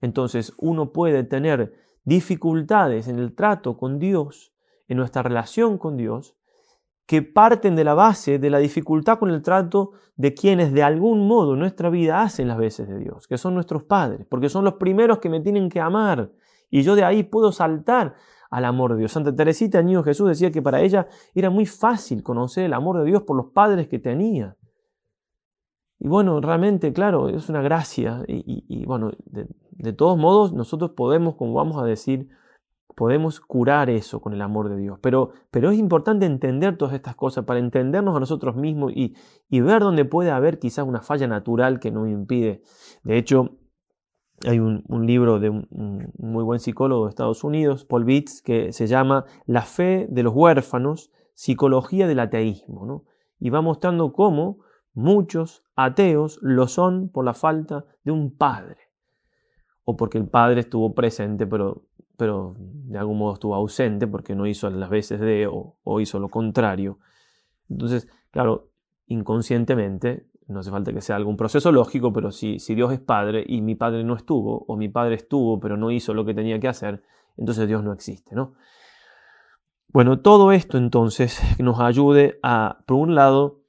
entonces 0.00 0.54
uno 0.56 0.92
puede 0.92 1.24
tener 1.24 1.74
dificultades 2.04 3.06
en 3.06 3.18
el 3.18 3.34
trato 3.34 3.76
con 3.76 3.98
Dios, 3.98 4.54
en 4.88 4.96
nuestra 4.96 5.22
relación 5.22 5.76
con 5.76 5.98
Dios, 5.98 6.36
que 7.06 7.22
parten 7.22 7.76
de 7.76 7.84
la 7.84 7.94
base 7.94 8.38
de 8.38 8.50
la 8.50 8.58
dificultad 8.58 9.18
con 9.18 9.30
el 9.30 9.42
trato 9.42 9.92
de 10.16 10.34
quienes 10.34 10.72
de 10.72 10.82
algún 10.82 11.26
modo 11.26 11.56
nuestra 11.56 11.90
vida 11.90 12.22
hacen 12.22 12.48
las 12.48 12.58
veces 12.58 12.88
de 12.88 12.98
Dios, 12.98 13.26
que 13.26 13.38
son 13.38 13.54
nuestros 13.54 13.82
padres, 13.82 14.26
porque 14.28 14.48
son 14.48 14.64
los 14.64 14.74
primeros 14.74 15.18
que 15.18 15.28
me 15.28 15.40
tienen 15.40 15.68
que 15.68 15.80
amar. 15.80 16.30
Y 16.70 16.82
yo 16.82 16.94
de 16.94 17.04
ahí 17.04 17.22
puedo 17.22 17.52
saltar 17.52 18.14
al 18.50 18.64
amor 18.66 18.92
de 18.92 18.98
Dios. 18.98 19.12
Santa 19.12 19.34
Teresita, 19.34 19.82
niño 19.82 20.02
Jesús, 20.02 20.28
decía 20.28 20.50
que 20.50 20.62
para 20.62 20.80
ella 20.80 21.08
era 21.34 21.50
muy 21.50 21.66
fácil 21.66 22.22
conocer 22.22 22.64
el 22.64 22.74
amor 22.74 22.98
de 22.98 23.06
Dios 23.06 23.22
por 23.22 23.36
los 23.36 23.46
padres 23.46 23.88
que 23.88 23.98
tenía. 23.98 24.56
Y 25.98 26.08
bueno, 26.08 26.40
realmente, 26.40 26.92
claro, 26.92 27.28
es 27.28 27.48
una 27.48 27.62
gracia. 27.62 28.24
Y, 28.26 28.84
bueno, 28.86 29.12
de, 29.26 29.92
todos 29.92 30.18
modos, 30.18 30.52
nosotros 30.52 30.90
podemos, 30.96 31.36
como 31.36 31.54
vamos 31.54 31.80
a 31.80 31.84
decir, 31.84 32.28
podemos 32.94 33.40
curar 33.40 33.90
eso 33.90 34.20
con 34.20 34.32
el 34.32 34.42
amor 34.42 34.68
de 34.68 34.76
Dios. 34.76 34.98
Pero, 35.00 35.30
pero 35.50 35.70
es 35.70 35.78
importante 35.78 36.26
entender 36.26 36.76
todas 36.76 36.94
estas 36.94 37.16
cosas 37.16 37.44
para 37.44 37.60
entendernos 37.60 38.16
a 38.16 38.20
nosotros 38.20 38.56
mismos 38.56 38.92
y, 38.94 39.14
ver 39.60 39.82
dónde 39.82 40.04
puede 40.04 40.30
haber 40.30 40.58
quizás 40.58 40.86
una 40.86 41.02
falla 41.02 41.26
natural 41.26 41.80
que 41.80 41.90
nos 41.90 42.08
impide. 42.08 42.62
De 43.04 43.18
hecho, 43.18 43.58
hay 44.46 44.58
un, 44.58 44.84
libro 45.06 45.38
de 45.38 45.50
un, 45.50 46.12
muy 46.18 46.44
buen 46.44 46.58
psicólogo 46.60 47.04
de 47.04 47.10
Estados 47.10 47.44
Unidos, 47.44 47.84
Paul 47.84 48.04
Bitts, 48.04 48.42
que 48.42 48.72
se 48.72 48.86
llama 48.86 49.24
La 49.46 49.62
fe 49.62 50.06
de 50.10 50.22
los 50.22 50.34
huérfanos, 50.34 51.10
psicología 51.34 52.06
del 52.06 52.20
ateísmo. 52.20 52.86
¿no? 52.86 53.04
Y 53.38 53.50
va 53.50 53.60
mostrando 53.60 54.12
cómo 54.12 54.58
Muchos 54.94 55.64
ateos 55.74 56.38
lo 56.42 56.68
son 56.68 57.08
por 57.08 57.24
la 57.24 57.32
falta 57.32 57.86
de 58.04 58.12
un 58.12 58.36
padre, 58.36 58.81
o 59.84 59.96
porque 59.96 60.18
el 60.18 60.28
padre 60.28 60.60
estuvo 60.60 60.94
presente, 60.94 61.46
pero, 61.46 61.82
pero 62.16 62.54
de 62.58 62.98
algún 62.98 63.18
modo 63.18 63.34
estuvo 63.34 63.54
ausente 63.54 64.06
porque 64.06 64.34
no 64.34 64.46
hizo 64.46 64.70
las 64.70 64.90
veces 64.90 65.20
de 65.20 65.48
o, 65.50 66.00
hizo 66.00 66.18
lo 66.18 66.28
contrario. 66.28 66.98
Entonces, 67.68 68.08
claro, 68.30 68.70
inconscientemente, 69.06 70.26
no 70.48 70.60
hace 70.60 70.70
falta 70.70 70.92
que 70.92 71.00
sea 71.00 71.16
algún 71.16 71.36
proceso 71.36 71.72
lógico, 71.72 72.12
pero 72.12 72.30
si, 72.30 72.58
si 72.58 72.74
Dios 72.74 72.92
es 72.92 73.00
padre 73.00 73.44
y 73.46 73.60
mi 73.60 73.74
padre 73.74 74.04
no 74.04 74.14
estuvo, 74.14 74.64
o 74.66 74.76
mi 74.76 74.88
padre 74.88 75.14
estuvo 75.14 75.58
pero 75.60 75.76
no 75.76 75.90
hizo 75.90 76.14
lo 76.14 76.24
que 76.24 76.34
tenía 76.34 76.60
que 76.60 76.68
hacer, 76.68 77.02
entonces 77.36 77.66
Dios 77.66 77.82
no 77.82 77.92
existe, 77.92 78.34
¿no? 78.34 78.54
Bueno, 79.92 80.20
todo 80.20 80.52
esto 80.52 80.78
entonces 80.78 81.40
nos 81.58 81.80
ayude 81.80 82.38
a, 82.42 82.78
por 82.86 82.96
un 82.96 83.14
lado, 83.14 83.61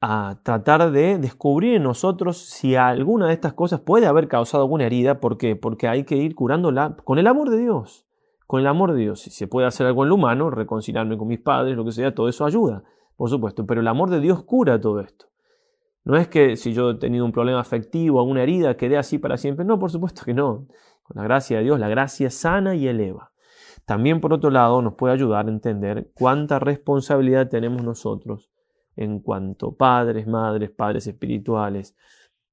a 0.00 0.40
tratar 0.42 0.90
de 0.90 1.18
descubrir 1.18 1.74
en 1.74 1.82
nosotros 1.82 2.36
si 2.36 2.76
alguna 2.76 3.28
de 3.28 3.32
estas 3.32 3.54
cosas 3.54 3.80
puede 3.80 4.06
haber 4.06 4.28
causado 4.28 4.62
alguna 4.64 4.84
herida. 4.84 5.20
¿Por 5.20 5.38
qué? 5.38 5.56
Porque 5.56 5.88
hay 5.88 6.04
que 6.04 6.16
ir 6.16 6.34
curándola 6.34 6.96
con 7.04 7.18
el 7.18 7.26
amor 7.26 7.50
de 7.50 7.58
Dios. 7.58 8.06
Con 8.46 8.60
el 8.60 8.66
amor 8.66 8.92
de 8.92 9.00
Dios. 9.00 9.20
Si 9.20 9.30
se 9.30 9.48
puede 9.48 9.66
hacer 9.66 9.86
algo 9.86 10.04
en 10.04 10.10
lo 10.10 10.16
humano, 10.16 10.50
reconciliarme 10.50 11.16
con 11.16 11.28
mis 11.28 11.40
padres, 11.40 11.76
lo 11.76 11.84
que 11.84 11.92
sea, 11.92 12.14
todo 12.14 12.28
eso 12.28 12.44
ayuda, 12.44 12.84
por 13.16 13.30
supuesto. 13.30 13.66
Pero 13.66 13.80
el 13.80 13.88
amor 13.88 14.10
de 14.10 14.20
Dios 14.20 14.44
cura 14.44 14.80
todo 14.80 15.00
esto. 15.00 15.26
No 16.04 16.16
es 16.16 16.28
que 16.28 16.56
si 16.56 16.72
yo 16.72 16.90
he 16.90 16.94
tenido 16.94 17.24
un 17.24 17.32
problema 17.32 17.58
afectivo, 17.58 18.20
alguna 18.20 18.42
herida, 18.42 18.76
quede 18.76 18.96
así 18.96 19.18
para 19.18 19.36
siempre. 19.36 19.64
No, 19.64 19.78
por 19.78 19.90
supuesto 19.90 20.22
que 20.24 20.34
no. 20.34 20.66
Con 21.02 21.16
la 21.16 21.24
gracia 21.24 21.58
de 21.58 21.64
Dios, 21.64 21.80
la 21.80 21.88
gracia 21.88 22.30
sana 22.30 22.76
y 22.76 22.86
eleva. 22.86 23.32
También, 23.86 24.20
por 24.20 24.32
otro 24.32 24.50
lado, 24.50 24.82
nos 24.82 24.94
puede 24.94 25.14
ayudar 25.14 25.46
a 25.46 25.50
entender 25.50 26.10
cuánta 26.14 26.58
responsabilidad 26.58 27.48
tenemos 27.48 27.82
nosotros 27.82 28.50
en 28.96 29.20
cuanto 29.20 29.72
padres, 29.72 30.26
madres, 30.26 30.70
padres 30.70 31.06
espirituales, 31.06 31.94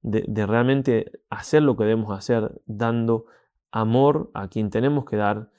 de, 0.01 0.45
realmente 0.45 1.11
hacer 1.29 1.63
lo 1.63 1.77
que 1.77 1.85
debemos 1.85 2.11
hacer, 2.11 2.61
dando 2.65 3.25
amor 3.71 4.29
a 4.33 4.49
quien 4.49 4.69
tenemos 4.69 5.05
que 5.05 5.15
dar 5.15 5.49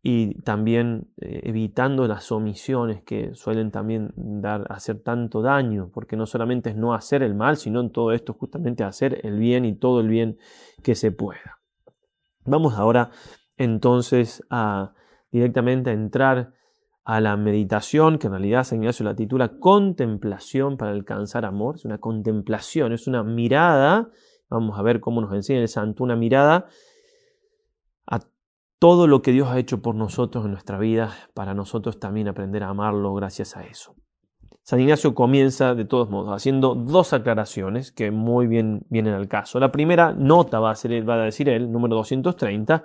y 0.00 0.40
también 0.42 1.08
eh, 1.20 1.40
evitando 1.44 2.06
las 2.06 2.30
omisiones 2.30 3.02
que 3.02 3.34
suelen 3.34 3.72
también 3.72 4.12
dar, 4.16 4.64
hacer 4.70 5.02
tanto 5.02 5.42
daño, 5.42 5.90
porque 5.92 6.16
no 6.16 6.24
solamente 6.26 6.70
es 6.70 6.76
no 6.76 6.94
hacer 6.94 7.24
el 7.24 7.34
mal, 7.34 7.56
sino 7.56 7.80
en 7.80 7.90
todo 7.90 8.12
esto 8.12 8.32
justamente 8.32 8.84
hacer 8.84 9.26
el 9.26 9.38
bien 9.38 9.64
y 9.64 9.74
todo 9.74 10.00
el 10.00 10.08
bien 10.08 10.38
que 10.84 10.94
se 10.94 11.10
pueda. 11.10 11.58
Vamos 12.44 12.74
ahora 12.74 13.10
entonces 13.56 14.44
a 14.48 14.94
directamente 15.30 15.90
a 15.90 15.94
entrar 15.94 16.54
a 17.08 17.22
la 17.22 17.38
meditación, 17.38 18.18
que 18.18 18.26
en 18.26 18.34
realidad 18.34 18.64
San 18.64 18.80
Ignacio 18.80 19.02
la 19.02 19.16
titula 19.16 19.58
Contemplación 19.58 20.76
para 20.76 20.90
alcanzar 20.90 21.46
amor. 21.46 21.76
Es 21.76 21.86
una 21.86 21.96
contemplación, 21.96 22.92
es 22.92 23.06
una 23.06 23.22
mirada. 23.22 24.10
Vamos 24.50 24.78
a 24.78 24.82
ver 24.82 25.00
cómo 25.00 25.22
nos 25.22 25.32
enseña 25.32 25.62
el 25.62 25.68
santo, 25.68 26.04
una 26.04 26.16
mirada 26.16 26.66
a 28.06 28.20
todo 28.78 29.06
lo 29.06 29.22
que 29.22 29.32
Dios 29.32 29.48
ha 29.48 29.58
hecho 29.58 29.80
por 29.80 29.94
nosotros 29.94 30.44
en 30.44 30.50
nuestra 30.50 30.76
vida, 30.76 31.14
para 31.32 31.54
nosotros 31.54 31.98
también 31.98 32.28
aprender 32.28 32.62
a 32.62 32.68
amarlo 32.68 33.14
gracias 33.14 33.56
a 33.56 33.64
eso. 33.64 33.96
San 34.60 34.78
Ignacio 34.78 35.14
comienza 35.14 35.74
de 35.74 35.86
todos 35.86 36.10
modos 36.10 36.36
haciendo 36.36 36.74
dos 36.74 37.14
aclaraciones 37.14 37.90
que 37.90 38.10
muy 38.10 38.46
bien 38.46 38.84
vienen 38.90 39.14
al 39.14 39.28
caso. 39.28 39.58
La 39.58 39.72
primera 39.72 40.12
nota 40.12 40.60
va 40.60 40.72
a, 40.72 40.74
ser, 40.74 41.08
va 41.08 41.14
a 41.14 41.24
decir 41.24 41.48
él, 41.48 41.72
número 41.72 41.96
230. 41.96 42.84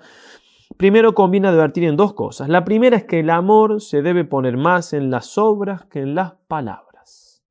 Primero 0.78 1.14
conviene 1.14 1.48
advertir 1.48 1.84
en 1.86 1.98
dos 1.98 2.14
cosas. 2.14 2.50
La 2.50 2.66
primera 2.66 2.98
es 2.98 3.06
que 3.06 3.20
el 3.20 3.30
amor 3.30 3.82
se 3.82 4.02
debe 4.02 4.26
poner 4.26 4.58
más 4.58 4.94
en 4.94 5.12
las 5.12 5.38
obras 5.38 5.86
que 5.86 6.00
en 6.00 6.16
las 6.16 6.34
palabras. 6.48 7.44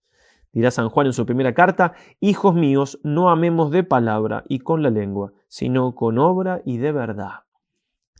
Dirá 0.52 0.71
San 0.71 0.91
Juan 0.91 1.07
en 1.07 1.12
su 1.12 1.25
primera 1.25 1.55
carta, 1.55 1.95
Hijos 2.21 2.55
míos, 2.55 3.00
no 3.02 3.31
amemos 3.31 3.71
de 3.71 3.85
palabra 3.85 4.45
y 4.49 4.59
con 4.59 4.83
la 4.83 4.91
lengua, 4.91 5.33
sino 5.49 5.95
con 5.95 6.19
obra 6.19 6.61
y 6.64 6.76
de 6.76 6.93
verdad. 6.93 7.45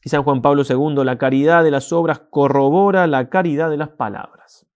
Y 0.05 0.09
San 0.09 0.23
Juan 0.23 0.41
Pablo 0.41 0.63
II, 0.69 1.05
la 1.05 1.19
caridad 1.19 1.63
de 1.63 1.71
las 1.71 1.93
obras 1.93 2.21
corrobora 2.31 3.07
la 3.07 3.29
caridad 3.29 3.71
de 3.71 3.77
las 3.77 3.91
palabras. 3.91 4.67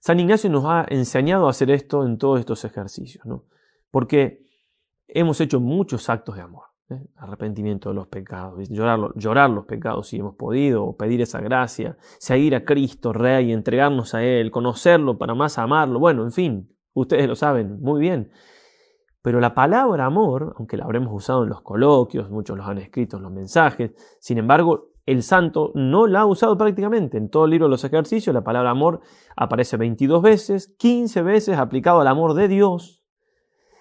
San 0.00 0.20
Ignacio 0.20 0.48
nos 0.48 0.64
ha 0.64 0.86
enseñado 0.88 1.46
a 1.46 1.50
hacer 1.50 1.70
esto 1.70 2.04
en 2.06 2.16
todos 2.16 2.40
estos 2.40 2.64
ejercicios, 2.64 3.26
¿no? 3.26 3.44
porque 3.90 4.46
hemos 5.06 5.40
hecho 5.40 5.60
muchos 5.60 6.08
actos 6.08 6.36
de 6.36 6.42
amor. 6.42 6.67
¿Eh? 6.90 7.06
Arrepentimiento 7.16 7.90
de 7.90 7.94
los 7.94 8.08
pecados, 8.08 8.68
llorar, 8.68 8.98
llorar, 9.14 9.50
los 9.50 9.66
pecados 9.66 10.08
si 10.08 10.18
hemos 10.18 10.34
podido, 10.34 10.96
pedir 10.96 11.20
esa 11.20 11.40
gracia, 11.40 11.96
seguir 12.18 12.54
a 12.54 12.64
Cristo 12.64 13.12
Rey, 13.12 13.52
entregarnos 13.52 14.14
a 14.14 14.22
Él, 14.22 14.50
conocerlo 14.50 15.18
para 15.18 15.34
más 15.34 15.58
amarlo. 15.58 15.98
Bueno, 15.98 16.22
en 16.24 16.32
fin, 16.32 16.76
ustedes 16.94 17.28
lo 17.28 17.36
saben 17.36 17.80
muy 17.80 18.00
bien. 18.00 18.30
Pero 19.22 19.40
la 19.40 19.54
palabra 19.54 20.06
amor, 20.06 20.54
aunque 20.58 20.76
la 20.76 20.84
habremos 20.84 21.12
usado 21.12 21.42
en 21.42 21.50
los 21.50 21.62
coloquios, 21.62 22.30
muchos 22.30 22.56
los 22.56 22.66
han 22.66 22.78
escrito 22.78 23.16
en 23.16 23.24
los 23.24 23.32
mensajes, 23.32 23.92
sin 24.20 24.38
embargo, 24.38 24.92
el 25.08 25.22
santo 25.22 25.72
no 25.74 26.06
la 26.06 26.20
ha 26.20 26.26
usado 26.26 26.58
prácticamente. 26.58 27.16
En 27.16 27.30
todo 27.30 27.46
el 27.46 27.52
libro 27.52 27.66
de 27.66 27.70
los 27.70 27.84
ejercicios 27.84 28.34
la 28.34 28.44
palabra 28.44 28.70
amor 28.70 29.00
aparece 29.36 29.78
22 29.78 30.20
veces, 30.20 30.74
15 30.78 31.22
veces 31.22 31.58
aplicado 31.58 32.00
al 32.00 32.08
amor 32.08 32.34
de 32.34 32.46
Dios. 32.46 32.97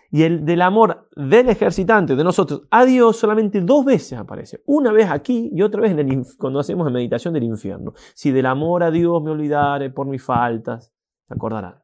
Y 0.09 0.23
el 0.23 0.45
del 0.45 0.61
amor 0.61 1.09
del 1.15 1.49
ejercitante, 1.49 2.15
de 2.15 2.23
nosotros, 2.23 2.63
a 2.71 2.85
Dios 2.85 3.17
solamente 3.17 3.59
dos 3.61 3.83
veces 3.83 4.17
aparece. 4.17 4.61
Una 4.65 4.91
vez 4.91 5.09
aquí 5.09 5.49
y 5.53 5.61
otra 5.61 5.81
vez 5.81 5.91
en 5.97 6.23
cuando 6.37 6.59
hacemos 6.59 6.85
la 6.85 6.93
meditación 6.93 7.33
del 7.33 7.43
infierno. 7.43 7.93
Si 8.13 8.31
del 8.31 8.45
amor 8.45 8.83
a 8.83 8.91
Dios 8.91 9.21
me 9.21 9.31
olvidare 9.31 9.89
por 9.89 10.07
mis 10.07 10.23
faltas, 10.23 10.93
se 11.27 11.33
acordarán. 11.33 11.81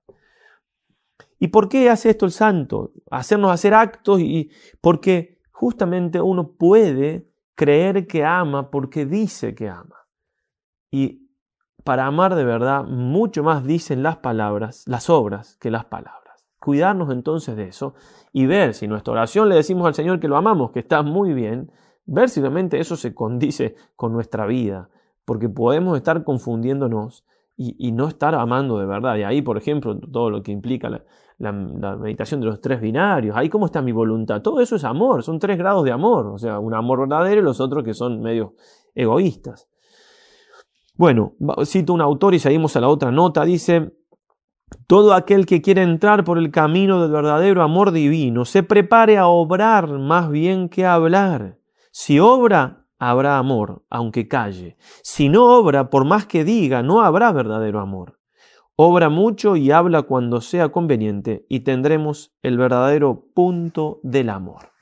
¿Y 1.37 1.49
por 1.49 1.67
qué 1.67 1.89
hace 1.89 2.11
esto 2.11 2.25
el 2.25 2.31
santo? 2.31 2.93
Hacernos 3.11 3.51
hacer 3.51 3.73
actos 3.73 4.21
y 4.21 4.49
porque 4.79 5.41
justamente 5.51 6.21
uno 6.21 6.53
puede 6.53 7.29
creer 7.55 8.07
que 8.07 8.23
ama 8.23 8.71
porque 8.71 9.05
dice 9.05 9.53
que 9.53 9.67
ama. 9.67 10.07
Y 10.89 11.29
para 11.83 12.05
amar 12.05 12.35
de 12.35 12.45
verdad, 12.45 12.85
mucho 12.85 13.43
más 13.43 13.65
dicen 13.65 14.03
las 14.03 14.17
palabras, 14.17 14.83
las 14.87 15.09
obras, 15.09 15.57
que 15.57 15.69
las 15.69 15.85
palabras. 15.85 16.22
Cuidarnos 16.63 17.11
entonces 17.11 17.57
de 17.57 17.65
eso 17.65 17.93
y 18.31 18.45
ver 18.45 18.73
si 18.73 18.87
nuestra 18.87 19.11
oración 19.11 19.49
le 19.49 19.55
decimos 19.55 19.85
al 19.85 19.93
Señor 19.93 20.21
que 20.21 20.29
lo 20.29 20.37
amamos, 20.37 20.71
que 20.71 20.79
está 20.79 21.01
muy 21.01 21.33
bien, 21.33 21.69
ver 22.05 22.29
si 22.29 22.39
realmente 22.39 22.79
eso 22.79 22.95
se 22.95 23.13
condice 23.13 23.75
con 23.97 24.13
nuestra 24.13 24.45
vida, 24.45 24.89
porque 25.25 25.49
podemos 25.49 25.97
estar 25.97 26.23
confundiéndonos 26.23 27.25
y, 27.57 27.91
no 27.91 28.07
estar 28.07 28.33
amando 28.33 28.79
de 28.79 28.85
verdad. 28.85 29.17
Y 29.17 29.23
ahí, 29.23 29.41
por 29.41 29.57
ejemplo, 29.57 29.99
todo 29.99 30.29
lo 30.29 30.41
que 30.41 30.53
implica 30.53 30.89
la, 30.89 31.03
la, 31.37 31.51
meditación 31.51 32.39
de 32.39 32.47
los 32.47 32.61
tres 32.61 32.79
binarios, 32.79 33.35
ahí 33.35 33.49
cómo 33.49 33.65
está 33.65 33.81
mi 33.81 33.91
voluntad, 33.91 34.41
todo 34.41 34.61
eso 34.61 34.77
es 34.77 34.85
amor, 34.85 35.21
son 35.21 35.39
tres 35.39 35.57
grados 35.57 35.83
de 35.83 35.91
amor, 35.91 36.27
o 36.27 36.37
sea, 36.37 36.59
un 36.59 36.73
amor 36.73 37.01
verdadero 37.01 37.41
y 37.41 37.43
los 37.43 37.59
otros 37.59 37.83
que 37.83 37.93
son 37.93 38.21
medio 38.21 38.55
egoístas. 38.95 39.67
Bueno, 40.95 41.33
cito 41.65 41.93
un 41.93 42.01
autor 42.01 42.35
y 42.35 42.39
seguimos 42.39 42.75
a 42.77 42.81
la 42.81 42.87
otra 42.87 43.11
nota, 43.11 43.43
dice, 43.43 43.93
todo 44.87 45.13
aquel 45.13 45.45
que 45.45 45.61
quiere 45.61 45.81
entrar 45.83 46.23
por 46.23 46.37
el 46.37 46.51
camino 46.51 47.01
del 47.01 47.11
verdadero 47.11 47.63
amor 47.63 47.91
divino, 47.91 48.45
se 48.45 48.63
prepare 48.63 49.17
a 49.17 49.27
obrar 49.27 49.87
más 49.87 50.29
bien 50.29 50.69
que 50.69 50.85
a 50.85 50.93
hablar. 50.95 51.57
Si 51.91 52.19
obra, 52.19 52.85
habrá 52.99 53.37
amor, 53.37 53.83
aunque 53.89 54.27
calle. 54.27 54.77
Si 55.03 55.29
no 55.29 55.45
obra, 55.45 55.89
por 55.89 56.05
más 56.05 56.25
que 56.25 56.43
diga, 56.43 56.83
no 56.83 57.01
habrá 57.01 57.31
verdadero 57.31 57.79
amor. 57.79 58.19
Obra 58.75 59.09
mucho 59.09 59.55
y 59.55 59.69
habla 59.71 60.01
cuando 60.01 60.41
sea 60.41 60.69
conveniente 60.69 61.45
y 61.47 61.59
tendremos 61.59 62.33
el 62.41 62.57
verdadero 62.57 63.27
punto 63.35 63.99
del 64.01 64.29
amor. 64.29 64.72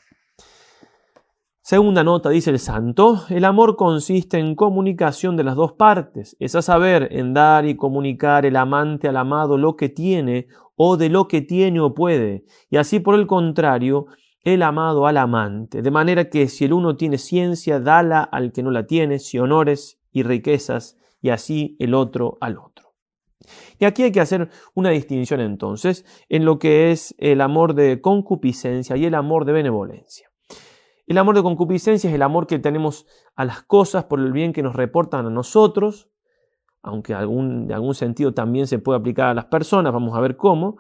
Segunda 1.72 2.04
nota, 2.04 2.30
dice 2.30 2.50
el 2.50 2.60
santo, 2.60 3.24
el 3.30 3.46
amor 3.46 3.78
consiste 3.78 4.38
en 4.38 4.56
comunicación 4.56 5.38
de 5.38 5.46
las 5.46 5.56
dos 5.56 5.72
partes, 5.72 6.36
es 6.38 6.54
a 6.56 6.62
saber, 6.62 7.08
en 7.12 7.34
dar 7.34 7.66
y 7.66 7.78
comunicar 7.78 8.46
el 8.46 8.58
amante 8.58 9.08
al 9.08 9.16
amado 9.16 9.58
lo 9.58 9.78
que 9.78 9.88
tiene 9.88 10.48
o 10.76 10.98
de 10.98 11.08
lo 11.08 11.30
que 11.30 11.40
tiene 11.40 11.80
o 11.80 11.94
puede, 11.94 12.44
y 12.70 12.76
así 12.76 13.00
por 13.00 13.16
el 13.16 13.26
contrario, 13.26 14.08
el 14.44 14.64
amado 14.64 15.08
al 15.08 15.16
amante, 15.16 15.82
de 15.82 15.92
manera 15.92 16.30
que 16.30 16.50
si 16.50 16.66
el 16.66 16.74
uno 16.74 16.98
tiene 16.98 17.18
ciencia, 17.18 17.80
dala 17.80 18.22
al 18.22 18.52
que 18.52 18.64
no 18.64 18.72
la 18.72 18.86
tiene, 18.86 19.20
si 19.20 19.40
honores 19.40 19.98
y 20.12 20.24
riquezas, 20.24 20.98
y 21.22 21.30
así 21.30 21.78
el 21.80 21.94
otro 21.94 22.38
al 22.42 22.58
otro. 22.58 22.96
Y 23.80 23.86
aquí 23.86 24.04
hay 24.04 24.12
que 24.12 24.20
hacer 24.20 24.50
una 24.74 24.90
distinción 24.90 25.40
entonces 25.40 26.04
en 26.28 26.44
lo 26.44 26.60
que 26.60 26.92
es 26.92 27.16
el 27.18 27.40
amor 27.40 27.76
de 27.76 28.02
concupiscencia 28.02 28.98
y 28.98 29.06
el 29.06 29.16
amor 29.16 29.46
de 29.46 29.54
benevolencia. 29.54 30.31
El 31.12 31.18
amor 31.18 31.36
de 31.36 31.44
concupiscencia 31.44 32.10
es 32.10 32.16
el 32.16 32.22
amor 32.22 32.48
que 32.48 32.58
tenemos 32.58 33.06
a 33.36 33.44
las 33.44 33.64
cosas 33.64 34.06
por 34.06 34.22
el 34.22 34.32
bien 34.32 34.54
que 34.54 34.64
nos 34.64 34.78
reportan 34.78 35.26
a 35.26 35.30
nosotros, 35.30 36.10
aunque 36.82 37.14
algún, 37.14 37.68
de 37.68 37.74
algún 37.74 37.96
sentido 37.96 38.34
también 38.34 38.66
se 38.66 38.80
puede 38.80 39.00
aplicar 39.00 39.28
a 39.28 39.34
las 39.34 39.44
personas, 39.44 39.92
vamos 39.92 40.16
a 40.16 40.22
ver 40.22 40.38
cómo. 40.38 40.78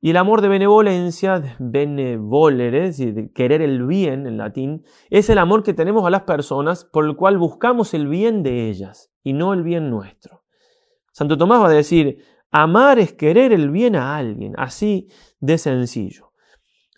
Y 0.00 0.10
el 0.10 0.16
amor 0.16 0.40
de 0.40 0.48
benevolencia, 0.48 1.56
benevolere, 1.60 2.90
querer 3.32 3.62
el 3.62 3.86
bien 3.86 4.26
en 4.26 4.38
latín, 4.38 4.82
es 5.08 5.30
el 5.30 5.38
amor 5.38 5.62
que 5.62 5.72
tenemos 5.72 6.04
a 6.04 6.10
las 6.10 6.22
personas 6.22 6.84
por 6.84 7.04
el 7.04 7.14
cual 7.14 7.38
buscamos 7.38 7.94
el 7.94 8.08
bien 8.08 8.42
de 8.42 8.68
ellas 8.68 9.12
y 9.22 9.34
no 9.34 9.54
el 9.54 9.62
bien 9.62 9.88
nuestro. 9.88 10.42
Santo 11.12 11.38
Tomás 11.38 11.62
va 11.62 11.68
a 11.68 11.70
decir, 11.70 12.24
amar 12.50 12.98
es 12.98 13.12
querer 13.12 13.52
el 13.52 13.70
bien 13.70 13.94
a 13.94 14.16
alguien, 14.16 14.54
así 14.58 15.06
de 15.38 15.58
sencillo. 15.58 16.33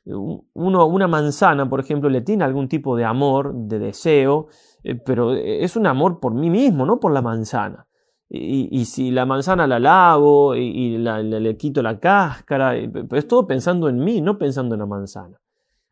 Una 0.06 1.08
manzana, 1.08 1.68
por 1.68 1.80
ejemplo, 1.80 2.08
le 2.08 2.20
tiene 2.20 2.44
algún 2.44 2.68
tipo 2.68 2.96
de 2.96 3.04
amor, 3.04 3.52
de 3.54 3.80
deseo, 3.80 4.46
eh, 4.84 4.94
pero 4.94 5.34
es 5.34 5.74
un 5.74 5.86
amor 5.86 6.20
por 6.20 6.32
mí 6.32 6.48
mismo, 6.48 6.86
no 6.86 7.00
por 7.00 7.12
la 7.12 7.22
manzana. 7.22 7.86
Y, 8.28 8.84
si 8.86 9.12
la 9.12 9.24
manzana 9.24 9.68
la 9.68 9.78
lavo 9.78 10.56
y, 10.56 10.98
le 10.98 11.56
quito 11.56 11.80
la 11.80 12.00
cáscara, 12.00 12.74
es 12.76 13.28
todo 13.28 13.46
pensando 13.46 13.88
en 13.88 13.98
mí, 13.98 14.20
no 14.20 14.36
pensando 14.36 14.74
en 14.74 14.80
la 14.80 14.86
manzana. 14.86 15.40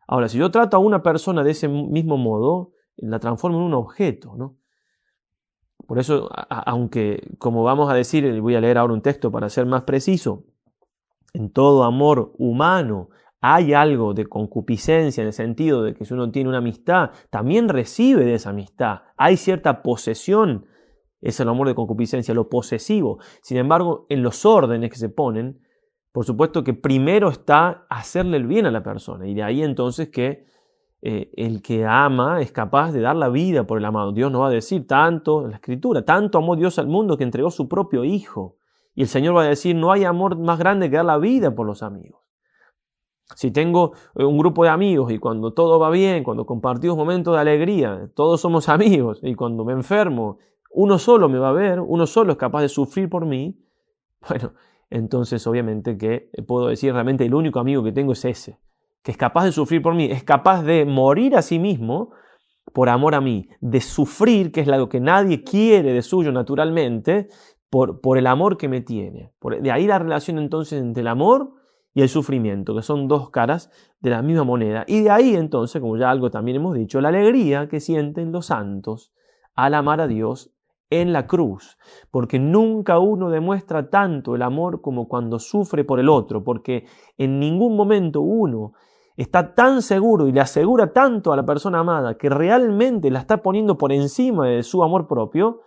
Ahora, 0.07 0.27
si 0.27 0.37
yo 0.37 0.51
trato 0.51 0.75
a 0.75 0.81
una 0.81 1.01
persona 1.01 1.43
de 1.43 1.51
ese 1.51 1.69
mismo 1.69 2.17
modo, 2.17 2.71
la 2.97 3.19
transformo 3.19 3.57
en 3.57 3.63
un 3.63 3.73
objeto, 3.73 4.35
¿no? 4.35 4.57
Por 5.87 5.99
eso, 5.99 6.29
aunque, 6.49 7.21
como 7.37 7.63
vamos 7.63 7.89
a 7.89 7.93
decir, 7.93 8.41
voy 8.41 8.55
a 8.55 8.61
leer 8.61 8.77
ahora 8.77 8.93
un 8.93 9.01
texto 9.01 9.31
para 9.31 9.49
ser 9.49 9.65
más 9.65 9.83
preciso, 9.83 10.43
en 11.33 11.51
todo 11.51 11.83
amor 11.83 12.33
humano 12.37 13.09
hay 13.53 13.73
algo 13.73 14.15
de 14.15 14.25
concupiscencia 14.25 15.21
en 15.21 15.27
el 15.27 15.33
sentido 15.33 15.83
de 15.83 15.93
que 15.93 16.03
si 16.03 16.15
uno 16.15 16.31
tiene 16.31 16.49
una 16.49 16.57
amistad, 16.57 17.11
también 17.29 17.69
recibe 17.69 18.25
de 18.25 18.33
esa 18.33 18.49
amistad. 18.49 19.01
Hay 19.17 19.37
cierta 19.37 19.83
posesión, 19.83 20.65
es 21.21 21.39
el 21.39 21.49
amor 21.49 21.67
de 21.67 21.75
concupiscencia, 21.75 22.33
lo 22.33 22.49
posesivo. 22.49 23.19
Sin 23.43 23.57
embargo, 23.57 24.07
en 24.09 24.23
los 24.23 24.45
órdenes 24.45 24.89
que 24.89 24.97
se 24.97 25.09
ponen, 25.09 25.59
por 26.11 26.25
supuesto 26.25 26.63
que 26.63 26.73
primero 26.73 27.29
está 27.29 27.85
hacerle 27.87 28.37
el 28.37 28.47
bien 28.47 28.65
a 28.65 28.71
la 28.71 28.81
persona 28.81 29.27
y 29.27 29.35
de 29.35 29.43
ahí 29.43 29.61
entonces 29.61 30.09
que 30.09 30.45
eh, 31.03 31.29
el 31.35 31.61
que 31.61 31.85
ama 31.85 32.41
es 32.41 32.51
capaz 32.51 32.93
de 32.93 33.01
dar 33.01 33.15
la 33.15 33.29
vida 33.29 33.67
por 33.67 33.77
el 33.77 33.85
amado. 33.85 34.11
Dios 34.11 34.31
nos 34.31 34.41
va 34.41 34.47
a 34.47 34.51
decir 34.51 34.87
tanto 34.87 35.43
en 35.43 35.51
la 35.51 35.57
escritura, 35.57 36.03
tanto 36.03 36.39
amó 36.39 36.55
Dios 36.55 36.79
al 36.79 36.87
mundo 36.87 37.15
que 37.15 37.23
entregó 37.23 37.51
su 37.51 37.69
propio 37.69 38.03
Hijo. 38.03 38.57
Y 38.95 39.03
el 39.03 39.07
Señor 39.07 39.35
va 39.35 39.43
a 39.43 39.49
decir, 39.49 39.75
no 39.75 39.91
hay 39.91 40.03
amor 40.03 40.35
más 40.35 40.57
grande 40.57 40.89
que 40.89 40.95
dar 40.95 41.05
la 41.05 41.19
vida 41.19 41.53
por 41.53 41.67
los 41.67 41.83
amigos. 41.83 42.24
Si 43.33 43.51
tengo 43.51 43.93
eh, 44.15 44.23
un 44.23 44.37
grupo 44.37 44.63
de 44.63 44.69
amigos 44.69 45.11
y 45.11 45.17
cuando 45.17 45.53
todo 45.53 45.79
va 45.79 45.89
bien, 45.89 46.23
cuando 46.23 46.45
compartimos 46.45 46.95
momentos 46.95 47.33
de 47.33 47.41
alegría, 47.41 48.09
todos 48.13 48.41
somos 48.41 48.69
amigos 48.69 49.19
y 49.23 49.33
cuando 49.35 49.65
me 49.65 49.73
enfermo, 49.73 50.37
uno 50.71 50.99
solo 50.99 51.29
me 51.29 51.39
va 51.39 51.49
a 51.49 51.53
ver, 51.53 51.79
uno 51.79 52.05
solo 52.05 52.33
es 52.33 52.37
capaz 52.37 52.61
de 52.61 52.69
sufrir 52.69 53.09
por 53.09 53.25
mí, 53.25 53.57
bueno, 54.29 54.53
entonces 54.89 55.45
obviamente 55.47 55.97
que 55.97 56.29
puedo 56.45 56.67
decir 56.67 56.93
realmente 56.93 57.25
el 57.25 57.33
único 57.33 57.59
amigo 57.59 57.83
que 57.83 57.91
tengo 57.91 58.11
es 58.11 58.25
ese, 58.25 58.59
que 59.01 59.11
es 59.11 59.17
capaz 59.17 59.45
de 59.45 59.51
sufrir 59.51 59.81
por 59.81 59.95
mí, 59.95 60.05
es 60.05 60.23
capaz 60.23 60.63
de 60.63 60.85
morir 60.85 61.35
a 61.35 61.41
sí 61.41 61.59
mismo 61.59 62.11
por 62.73 62.89
amor 62.89 63.15
a 63.15 63.21
mí, 63.21 63.47
de 63.61 63.79
sufrir, 63.79 64.51
que 64.51 64.61
es 64.61 64.67
algo 64.67 64.89
que 64.89 64.99
nadie 64.99 65.43
quiere 65.43 65.93
de 65.93 66.01
suyo 66.01 66.31
naturalmente, 66.31 67.29
por, 67.69 68.01
por 68.01 68.17
el 68.17 68.27
amor 68.27 68.57
que 68.57 68.67
me 68.67 68.81
tiene. 68.81 69.33
de 69.61 69.71
ahí 69.71 69.87
la 69.87 69.99
relación 69.99 70.39
entonces 70.39 70.81
entre 70.81 71.01
el 71.01 71.07
amor 71.07 71.53
y 71.95 72.01
el 72.01 72.09
sufrimiento, 72.09 72.75
que 72.75 72.81
son 72.81 73.07
dos 73.07 73.29
caras 73.29 73.71
de 74.01 74.09
la 74.09 74.21
misma 74.21 74.43
moneda. 74.43 74.83
Y 74.85 75.03
de 75.03 75.09
ahí 75.09 75.33
entonces, 75.33 75.81
como 75.81 75.95
ya 75.95 76.11
algo 76.11 76.29
también 76.29 76.57
hemos 76.57 76.75
dicho, 76.75 76.99
la 76.99 77.07
alegría 77.07 77.69
que 77.69 77.79
sienten 77.79 78.33
los 78.33 78.47
santos 78.47 79.13
al 79.55 79.73
amar 79.73 80.01
a 80.01 80.07
Dios 80.07 80.51
en 80.89 81.13
la 81.13 81.25
cruz, 81.25 81.77
porque 82.11 82.37
nunca 82.37 82.99
uno 82.99 83.29
demuestra 83.29 83.89
tanto 83.89 84.35
el 84.35 84.41
amor 84.41 84.81
como 84.81 85.07
cuando 85.07 85.39
sufre 85.39 85.85
por 85.85 86.01
el 86.01 86.09
otro, 86.09 86.43
porque 86.43 86.85
en 87.17 87.39
ningún 87.39 87.77
momento 87.77 88.19
uno 88.19 88.73
está 89.15 89.55
tan 89.55 89.81
seguro 89.81 90.27
y 90.27 90.33
le 90.33 90.41
asegura 90.41 90.91
tanto 90.91 91.31
a 91.31 91.37
la 91.37 91.45
persona 91.45 91.79
amada 91.79 92.17
que 92.17 92.29
realmente 92.29 93.09
la 93.09 93.19
está 93.19 93.41
poniendo 93.41 93.77
por 93.77 93.93
encima 93.93 94.47
de 94.47 94.63
su 94.63 94.83
amor 94.83 95.07
propio, 95.07 95.61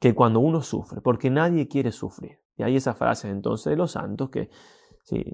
que 0.00 0.12
cuando 0.12 0.40
uno 0.40 0.60
sufre, 0.60 1.00
porque 1.00 1.30
nadie 1.30 1.68
quiere 1.68 1.92
sufrir. 1.92 2.40
Y 2.56 2.64
hay 2.64 2.74
esa 2.74 2.94
frase 2.94 3.30
entonces 3.30 3.70
de 3.70 3.76
los 3.76 3.92
santos 3.92 4.30
que, 4.30 4.50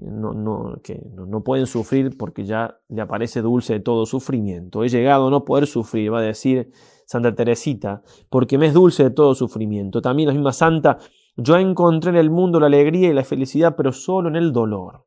no, 0.01 0.33
no, 0.33 0.79
que 0.83 1.01
no, 1.13 1.43
pueden 1.43 1.67
sufrir 1.67 2.17
porque 2.17 2.45
ya 2.45 2.79
le 2.87 3.01
aparece 3.01 3.41
dulce 3.41 3.73
de 3.73 3.79
todo 3.79 4.05
sufrimiento. 4.05 4.83
He 4.83 4.89
llegado 4.89 5.27
a 5.27 5.31
no 5.31 5.43
poder 5.43 5.67
sufrir, 5.67 6.13
va 6.13 6.19
a 6.19 6.23
decir 6.23 6.71
Santa 7.05 7.35
Teresita, 7.35 8.01
porque 8.29 8.57
me 8.57 8.67
es 8.67 8.73
dulce 8.73 9.03
de 9.03 9.09
todo 9.11 9.35
sufrimiento. 9.35 10.01
También 10.01 10.27
la 10.27 10.33
misma 10.33 10.53
Santa, 10.53 10.97
yo 11.35 11.57
encontré 11.57 12.11
en 12.11 12.17
el 12.17 12.29
mundo 12.29 12.59
la 12.59 12.67
alegría 12.67 13.09
y 13.09 13.13
la 13.13 13.23
felicidad, 13.23 13.75
pero 13.75 13.91
solo 13.91 14.29
en 14.29 14.35
el 14.35 14.53
dolor 14.53 15.05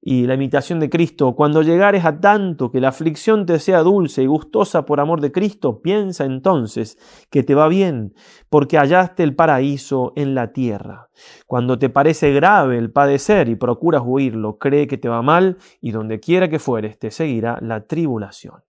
y 0.00 0.26
la 0.26 0.34
imitación 0.34 0.78
de 0.78 0.88
Cristo, 0.88 1.34
cuando 1.34 1.62
llegares 1.62 2.04
a 2.04 2.20
tanto 2.20 2.70
que 2.70 2.80
la 2.80 2.88
aflicción 2.88 3.46
te 3.46 3.58
sea 3.58 3.80
dulce 3.80 4.22
y 4.22 4.26
gustosa 4.26 4.86
por 4.86 5.00
amor 5.00 5.20
de 5.20 5.32
Cristo, 5.32 5.80
piensa 5.82 6.24
entonces 6.24 6.98
que 7.30 7.42
te 7.42 7.54
va 7.54 7.66
bien, 7.68 8.14
porque 8.48 8.78
hallaste 8.78 9.24
el 9.24 9.34
paraíso 9.34 10.12
en 10.14 10.34
la 10.34 10.52
tierra. 10.52 11.08
Cuando 11.46 11.78
te 11.78 11.90
parece 11.90 12.32
grave 12.32 12.78
el 12.78 12.92
padecer 12.92 13.48
y 13.48 13.56
procuras 13.56 14.02
huirlo, 14.04 14.58
cree 14.58 14.86
que 14.86 14.98
te 14.98 15.08
va 15.08 15.22
mal 15.22 15.58
y 15.80 15.90
donde 15.90 16.20
quiera 16.20 16.48
que 16.48 16.60
fueres 16.60 16.98
te 16.98 17.10
seguirá 17.10 17.58
la 17.60 17.86
tribulación. 17.86 18.62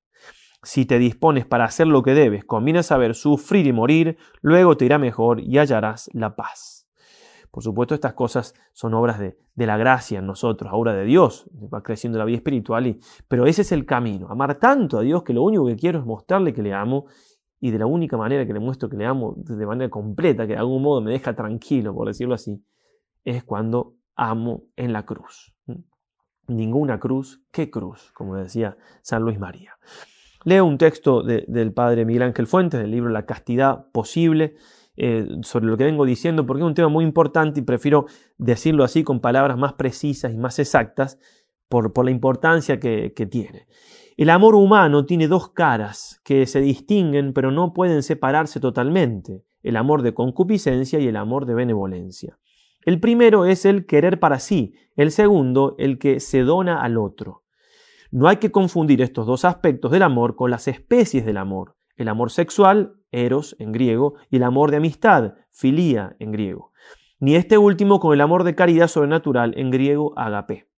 Si 0.63 0.86
te 0.86 0.98
dispones 0.98 1.46
para 1.46 1.65
hacer 1.65 1.88
lo 1.88 2.04
que 2.04 2.13
debes, 2.13 2.44
conviene 2.44 2.84
saber 2.84 3.15
sufrir 3.15 3.65
y 3.68 3.72
morir, 3.72 4.18
luego 4.42 4.76
te 4.76 4.86
irá 4.86 4.98
mejor 4.98 5.39
y 5.39 5.58
hallarás 5.58 6.10
la 6.12 6.36
paz. 6.36 6.79
Por 7.52 7.64
supuesto, 7.64 7.96
estas 7.96 8.14
cosas 8.14 8.54
son 8.74 8.94
obras 8.94 9.20
de, 9.20 9.38
la 9.56 9.78
gracia 9.78 10.20
en 10.20 10.28
nosotros, 10.28 10.72
obra 10.74 10.94
de 10.94 11.04
Dios, 11.04 11.50
va 11.74 11.84
creciendo 11.84 12.20
la 12.20 12.26
vida 12.26 12.38
espiritual, 12.38 12.88
y, 12.88 13.00
pero 13.28 13.46
ese 13.46 13.64
es 13.64 13.72
el 13.72 13.86
camino, 13.86 14.28
amar 14.30 14.56
tanto 14.56 14.98
a 14.98 15.02
Dios 15.02 15.24
que 15.24 15.34
lo 15.34 15.44
único 15.44 15.66
que 15.66 15.76
quiero 15.76 16.00
es 16.00 16.06
mostrarle 16.06 16.54
que 16.54 16.62
le 16.62 16.74
amo 16.74 17.08
y 17.60 17.72
de 17.72 17.80
la 17.80 17.86
única 17.86 18.16
manera 18.18 18.46
que 18.46 18.54
le 18.54 18.60
muestro 18.60 18.90
que 18.90 18.98
le 18.98 19.06
amo 19.06 19.34
de 19.38 19.66
manera 19.66 19.90
completa, 19.90 20.48
que 20.48 20.54
de 20.54 20.60
algún 20.60 20.82
modo 20.82 21.02
me 21.02 21.12
deja 21.12 21.36
tranquilo, 21.36 21.94
por 21.94 22.08
decirlo 22.08 22.36
así, 22.36 22.64
es 23.26 23.44
cuando 23.44 23.96
amo 24.16 24.64
en 24.76 24.94
la 24.94 25.06
cruz. 25.06 25.54
Ninguna 26.48 27.00
cruz, 27.00 27.44
¿qué 27.52 27.70
cruz? 27.70 28.12
Como 28.14 28.36
decía 28.36 28.78
San 29.02 29.24
Luis 29.24 29.40
María. 29.40 29.78
Leo 30.46 30.66
un 30.66 30.78
texto 30.78 31.22
del 31.22 31.74
padre 31.74 32.06
Miguel 32.06 32.24
Ángel 32.24 32.48
Fuentes 32.48 32.80
del 32.80 32.92
libro 32.92 33.10
La 33.10 33.26
castidad 33.26 33.92
posible, 33.92 34.56
eh, 35.02 35.26
sobre 35.44 35.66
lo 35.66 35.78
que 35.78 35.86
vengo 35.86 36.06
diciendo, 36.06 36.46
porque 36.46 36.62
es 36.62 36.68
un 36.68 36.74
tema 36.74 36.90
muy 36.90 37.06
importante 37.06 37.62
y 37.62 37.64
prefiero 37.64 38.06
decirlo 38.38 38.84
así 38.84 39.04
con 39.04 39.22
palabras 39.22 39.58
más 39.58 39.74
precisas 39.74 40.34
y 40.34 40.38
más 40.38 40.60
exactas 40.60 41.18
por, 41.70 42.04
la 42.04 42.12
importancia 42.12 42.80
que 42.80 43.28
tiene. 43.32 43.68
El 44.18 44.30
amor 44.30 44.56
humano 44.56 45.06
tiene 45.06 45.30
dos 45.30 45.52
caras 45.52 46.20
que 46.26 46.46
se 46.46 46.60
distinguen 46.60 47.32
pero 47.32 47.52
no 47.52 47.74
pueden 47.74 48.04
separarse 48.04 48.60
totalmente, 48.60 49.46
el 49.64 49.78
amor 49.78 50.02
de 50.02 50.14
concupiscencia 50.14 51.00
y 51.00 51.08
el 51.08 51.16
amor 51.16 51.46
de 51.46 51.54
benevolencia. 51.54 52.38
El 52.84 53.00
primero 53.00 53.46
es 53.46 53.66
el 53.66 53.86
querer 53.86 54.20
para 54.20 54.40
sí, 54.40 54.74
el 54.96 55.12
segundo 55.12 55.76
el 55.80 56.00
que 56.00 56.20
se 56.20 56.42
dona 56.42 56.82
al 56.82 56.98
otro. 56.98 57.44
No 58.12 58.28
hay 58.28 58.38
que 58.38 58.52
confundir 58.52 59.02
estos 59.02 59.26
dos 59.26 59.46
aspectos 59.46 59.92
del 59.92 60.02
amor 60.02 60.36
con 60.36 60.52
las 60.52 60.68
especies 60.68 61.26
del 61.26 61.38
amor 61.38 61.76
el 62.00 62.08
amor 62.08 62.32
sexual, 62.32 62.94
eros 63.12 63.56
en 63.60 63.72
griego, 63.72 64.15
y 64.30 64.38
el 64.38 64.43
amor 64.43 64.72
de 64.72 64.78
amistad, 64.78 65.34
filía 65.52 66.15
en 66.19 66.32
griego. 66.32 66.72
Ni 67.19 67.36
este 67.36 67.58
último 67.58 68.00
con 68.00 68.13
el 68.13 68.22
amor 68.22 68.43
de 68.43 68.56
caridad 68.56 68.88
sobrenatural 68.88 69.54
en 69.58 69.72
griego, 69.72 70.13
agape. 70.17 70.69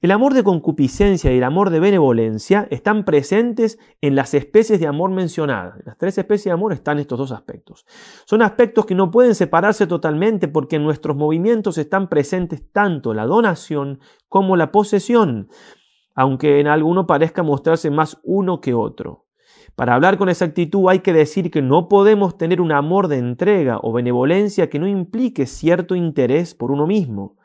El 0.00 0.12
amor 0.12 0.32
de 0.32 0.44
concupiscencia 0.44 1.32
y 1.32 1.38
el 1.38 1.44
amor 1.44 1.70
de 1.70 1.80
benevolencia 1.80 2.68
están 2.70 3.04
presentes 3.04 3.80
en 4.00 4.14
las 4.14 4.32
especies 4.32 4.78
de 4.78 4.86
amor 4.86 5.10
mencionadas. 5.10 5.80
En 5.80 5.86
las 5.86 5.98
tres 5.98 6.16
especies 6.18 6.44
de 6.44 6.50
amor 6.52 6.72
están 6.72 7.00
estos 7.00 7.18
dos 7.18 7.32
aspectos. 7.32 7.84
Son 8.24 8.40
aspectos 8.42 8.86
que 8.86 8.94
no 8.94 9.10
pueden 9.10 9.34
separarse 9.34 9.88
totalmente 9.88 10.46
porque 10.46 10.76
en 10.76 10.84
nuestros 10.84 11.16
movimientos 11.16 11.78
están 11.78 12.08
presentes 12.08 12.70
tanto 12.70 13.12
la 13.12 13.26
donación 13.26 13.98
como 14.28 14.56
la 14.56 14.70
posesión, 14.70 15.48
aunque 16.14 16.60
en 16.60 16.68
alguno 16.68 17.08
parezca 17.08 17.42
mostrarse 17.42 17.90
más 17.90 18.20
uno 18.22 18.60
que 18.60 18.74
otro. 18.74 19.27
Para 19.78 19.94
hablar 19.94 20.18
con 20.18 20.28
exactitud 20.28 20.88
hay 20.88 20.98
que 20.98 21.12
decir 21.12 21.52
que 21.52 21.62
no 21.62 21.86
podemos 21.86 22.36
tener 22.36 22.60
un 22.60 22.72
amor 22.72 23.06
de 23.06 23.18
entrega 23.18 23.78
o 23.80 23.92
benevolencia 23.92 24.68
que 24.68 24.80
no 24.80 24.88
implique 24.88 25.46
cierto 25.46 25.94
interés 25.94 26.56
por 26.56 26.72
uno 26.72 26.84
mismo, 26.84 27.36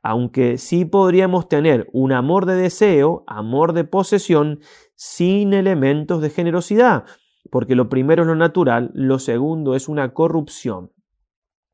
aunque 0.00 0.56
sí 0.56 0.84
podríamos 0.84 1.48
tener 1.48 1.88
un 1.92 2.12
amor 2.12 2.46
de 2.46 2.54
deseo, 2.54 3.24
amor 3.26 3.72
de 3.72 3.82
posesión, 3.82 4.60
sin 4.94 5.52
elementos 5.52 6.22
de 6.22 6.30
generosidad, 6.30 7.06
porque 7.50 7.74
lo 7.74 7.88
primero 7.88 8.22
es 8.22 8.28
lo 8.28 8.36
natural, 8.36 8.92
lo 8.94 9.18
segundo 9.18 9.74
es 9.74 9.88
una 9.88 10.14
corrupción. 10.14 10.92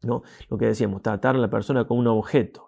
¿no? 0.01 0.23
Lo 0.49 0.57
que 0.57 0.65
decíamos, 0.65 1.03
tratar 1.03 1.37
a 1.37 1.41
la 1.41 1.51
persona 1.51 1.87
como 1.87 2.01
un 2.01 2.07
objeto. 2.07 2.66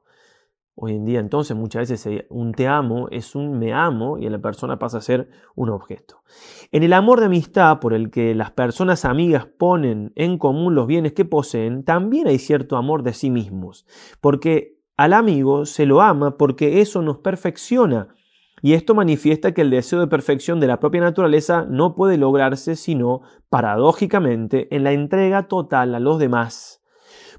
Hoy 0.81 0.95
en 0.95 1.05
día 1.05 1.19
entonces 1.19 1.57
muchas 1.57 1.91
veces 1.91 2.27
un 2.29 2.53
te 2.53 2.69
amo 2.69 3.09
es 3.11 3.35
un 3.35 3.59
me 3.59 3.73
amo 3.73 4.17
y 4.17 4.29
la 4.29 4.38
persona 4.38 4.79
pasa 4.79 4.99
a 4.99 5.01
ser 5.01 5.29
un 5.57 5.71
objeto. 5.71 6.23
En 6.71 6.85
el 6.85 6.93
amor 6.93 7.19
de 7.19 7.27
amistad 7.27 7.81
por 7.81 7.95
el 7.95 8.12
que 8.12 8.33
las 8.33 8.53
personas 8.53 9.05
amigas 9.05 9.47
ponen 9.47 10.12
en 10.14 10.38
común 10.38 10.77
los 10.77 10.87
bienes 10.87 11.14
que 11.14 11.25
poseen, 11.25 11.83
también 11.83 12.29
hay 12.29 12.38
cierto 12.38 12.77
amor 12.77 13.03
de 13.03 13.12
sí 13.12 13.29
mismos, 13.29 13.87
porque 14.21 14.79
al 14.97 15.14
amigo 15.14 15.67
se 15.67 15.85
lo 15.85 16.01
ama 16.01 16.37
porque 16.37 16.81
eso 16.81 17.03
nos 17.03 17.19
perfecciona. 17.19 18.14
Y 18.62 18.75
esto 18.75 18.95
manifiesta 18.95 19.55
que 19.55 19.62
el 19.62 19.71
deseo 19.71 19.99
de 19.99 20.07
perfección 20.07 20.61
de 20.61 20.69
la 20.69 20.79
propia 20.79 21.01
naturaleza 21.01 21.67
no 21.69 21.97
puede 21.97 22.19
lograrse 22.19 22.77
sino, 22.77 23.23
paradójicamente, 23.49 24.73
en 24.75 24.85
la 24.85 24.93
entrega 24.93 25.49
total 25.49 25.97
a 25.97 25.99
los 25.99 26.21
demás. 26.21 26.85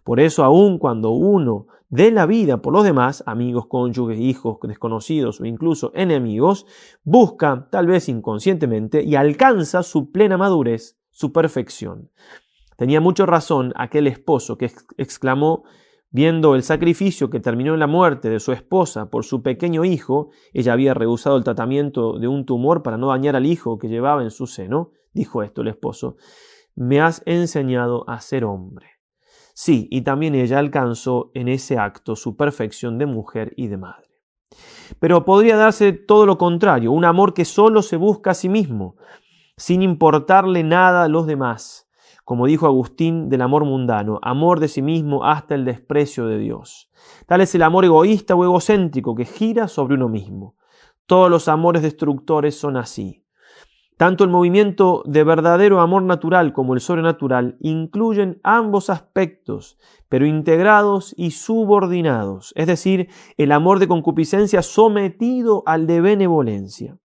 Por 0.04 0.20
eso, 0.20 0.44
aun 0.44 0.78
cuando 0.78 1.12
uno 1.12 1.68
de 1.90 2.12
la 2.12 2.28
vida 2.28 2.62
por 2.62 2.74
los 2.74 2.84
demás, 2.84 3.24
amigos, 3.26 3.66
cónyuges, 3.66 4.20
hijos, 4.20 4.58
desconocidos 4.62 5.42
o 5.42 5.46
incluso 5.46 5.92
enemigos, 5.96 6.66
busca, 7.04 7.68
tal 7.72 7.88
vez 7.88 8.08
inconscientemente, 8.10 9.04
y 9.04 9.16
alcanza 9.16 9.82
su 9.82 10.12
plena 10.12 10.38
madurez, 10.38 11.00
su 11.10 11.34
perfección. 11.34 12.12
Tenía 12.78 13.02
mucha 13.02 13.26
razón 13.26 13.74
aquel 13.76 14.08
esposo 14.08 14.58
que 14.58 14.72
exclamó, 14.98 15.64
viendo 16.12 16.56
el 16.56 16.64
sacrificio 16.64 17.30
que 17.30 17.40
terminó 17.40 17.74
en 17.74 17.80
la 17.80 17.88
muerte 17.88 18.30
de 18.30 18.40
su 18.40 18.52
esposa 18.52 19.10
por 19.10 19.26
su 19.26 19.42
pequeño 19.42 19.84
hijo, 19.84 20.30
ella 20.54 20.74
había 20.74 20.94
rehusado 20.94 21.38
el 21.38 21.44
tratamiento 21.44 22.20
de 22.20 22.28
un 22.28 22.46
tumor 22.46 22.84
para 22.84 22.98
no 22.98 23.08
dañar 23.08 23.36
al 23.36 23.46
hijo 23.46 23.78
que 23.78 23.90
llevaba 23.90 24.24
en 24.24 24.32
su 24.32 24.48
seno, 24.48 24.92
dijo 25.14 25.44
esto 25.44 25.62
el 25.62 25.68
esposo, 25.68 26.18
me 26.76 27.02
has 27.02 27.22
enseñado 27.26 28.10
a 28.10 28.22
ser 28.22 28.46
hombre. 28.46 28.99
Sí, 29.62 29.90
y 29.92 30.04
también 30.04 30.36
ella 30.36 30.58
alcanzó 30.58 31.32
en 31.34 31.50
ese 31.50 31.78
acto 31.78 32.16
su 32.16 32.38
perfección 32.38 32.98
de 32.98 33.06
mujer 33.06 33.54
y 33.58 33.68
de 33.68 33.76
madre. 33.76 34.08
Pero 35.02 35.26
podría 35.26 35.58
darse 35.58 35.92
todo 35.92 36.26
lo 36.26 36.38
contrario, 36.38 36.94
un 36.94 37.04
amor 37.04 37.34
que 37.34 37.44
solo 37.44 37.82
se 37.82 37.98
busca 37.98 38.32
a 38.32 38.36
sí 38.36 38.48
mismo, 38.48 38.96
sin 39.58 39.82
importarle 39.82 40.64
nada 40.64 41.04
a 41.04 41.08
los 41.10 41.28
demás. 41.28 41.90
Como 42.24 42.46
dijo 42.46 42.68
Agustín 42.68 43.28
del 43.28 43.42
amor 43.42 43.66
mundano, 43.66 44.20
amor 44.22 44.62
de 44.62 44.70
sí 44.70 44.82
mismo 44.82 45.26
hasta 45.26 45.56
el 45.56 45.66
desprecio 45.66 46.26
de 46.26 46.38
Dios. 46.40 46.90
Tal 47.26 47.42
es 47.42 47.54
el 47.54 47.64
amor 47.64 47.84
egoísta 47.84 48.36
o 48.36 48.46
egocéntrico 48.46 49.14
que 49.14 49.26
gira 49.26 49.68
sobre 49.68 49.96
uno 49.96 50.08
mismo. 50.08 50.56
Todos 51.06 51.30
los 51.30 51.50
amores 51.50 51.82
destructores 51.82 52.58
son 52.58 52.78
así. 52.78 53.26
Tanto 54.00 54.24
el 54.24 54.30
movimiento 54.30 55.04
de 55.06 55.26
verdadero 55.26 55.82
amor 55.82 56.04
natural 56.04 56.54
como 56.54 56.74
el 56.74 56.80
sobrenatural 56.80 57.58
incluyen 57.60 58.40
ambos 58.44 58.90
aspectos, 58.90 59.78
pero 60.08 60.26
integrados 60.26 61.14
y 61.18 61.32
subordinados, 61.32 62.54
es 62.56 62.66
decir, 62.68 63.10
el 63.36 63.52
amor 63.52 63.80
de 63.80 63.90
concupiscencia 63.90 64.62
sometido 64.62 65.64
al 65.66 65.86
de 65.86 66.00
benevolencia. 66.00 66.98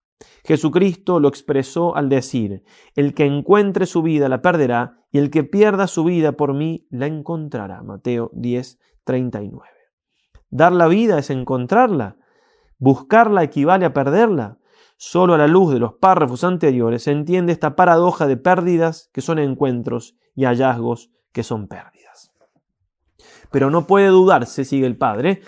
Jesucristo 0.44 1.18
lo 1.18 1.26
expresó 1.26 1.96
al 1.96 2.08
decir, 2.08 2.62
el 2.94 3.12
que 3.14 3.26
encuentre 3.26 3.86
su 3.86 4.00
vida 4.02 4.28
la 4.28 4.40
perderá, 4.40 5.00
y 5.10 5.18
el 5.18 5.30
que 5.30 5.42
pierda 5.42 5.88
su 5.88 6.04
vida 6.04 6.30
por 6.30 6.54
mí 6.54 6.86
la 6.90 7.08
encontrará. 7.08 7.82
Mateo 7.82 8.30
10, 8.34 8.78
39. 9.02 9.68
Dar 10.48 10.70
la 10.70 10.86
vida 10.86 11.18
es 11.18 11.30
encontrarla. 11.30 12.18
Buscarla 12.78 13.42
equivale 13.42 13.84
a 13.84 13.92
perderla. 13.92 14.58
Solo 14.96 15.34
a 15.34 15.38
la 15.38 15.46
luz 15.46 15.72
de 15.72 15.80
los 15.80 15.94
párrafos 15.94 16.44
anteriores 16.44 17.04
se 17.04 17.10
entiende 17.10 17.52
esta 17.52 17.76
paradoja 17.76 18.26
de 18.26 18.36
pérdidas 18.36 19.10
que 19.12 19.20
son 19.20 19.38
encuentros 19.38 20.16
y 20.34 20.44
hallazgos 20.44 21.10
que 21.32 21.42
son 21.42 21.68
pérdidas. 21.68 22.32
Pero 23.50 23.70
no 23.70 23.86
puede 23.86 24.08
dudarse, 24.08 24.64
sigue 24.64 24.86
el 24.86 24.96
Padre, 24.96 25.42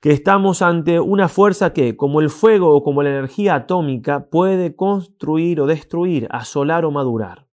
que 0.00 0.12
estamos 0.12 0.62
ante 0.62 1.00
una 1.00 1.28
fuerza 1.28 1.72
que, 1.72 1.96
como 1.96 2.20
el 2.20 2.30
fuego 2.30 2.74
o 2.74 2.82
como 2.82 3.02
la 3.02 3.10
energía 3.10 3.54
atómica, 3.54 4.28
puede 4.30 4.76
construir 4.76 5.60
o 5.60 5.66
destruir, 5.66 6.28
asolar 6.30 6.84
o 6.84 6.90
madurar. 6.90 7.46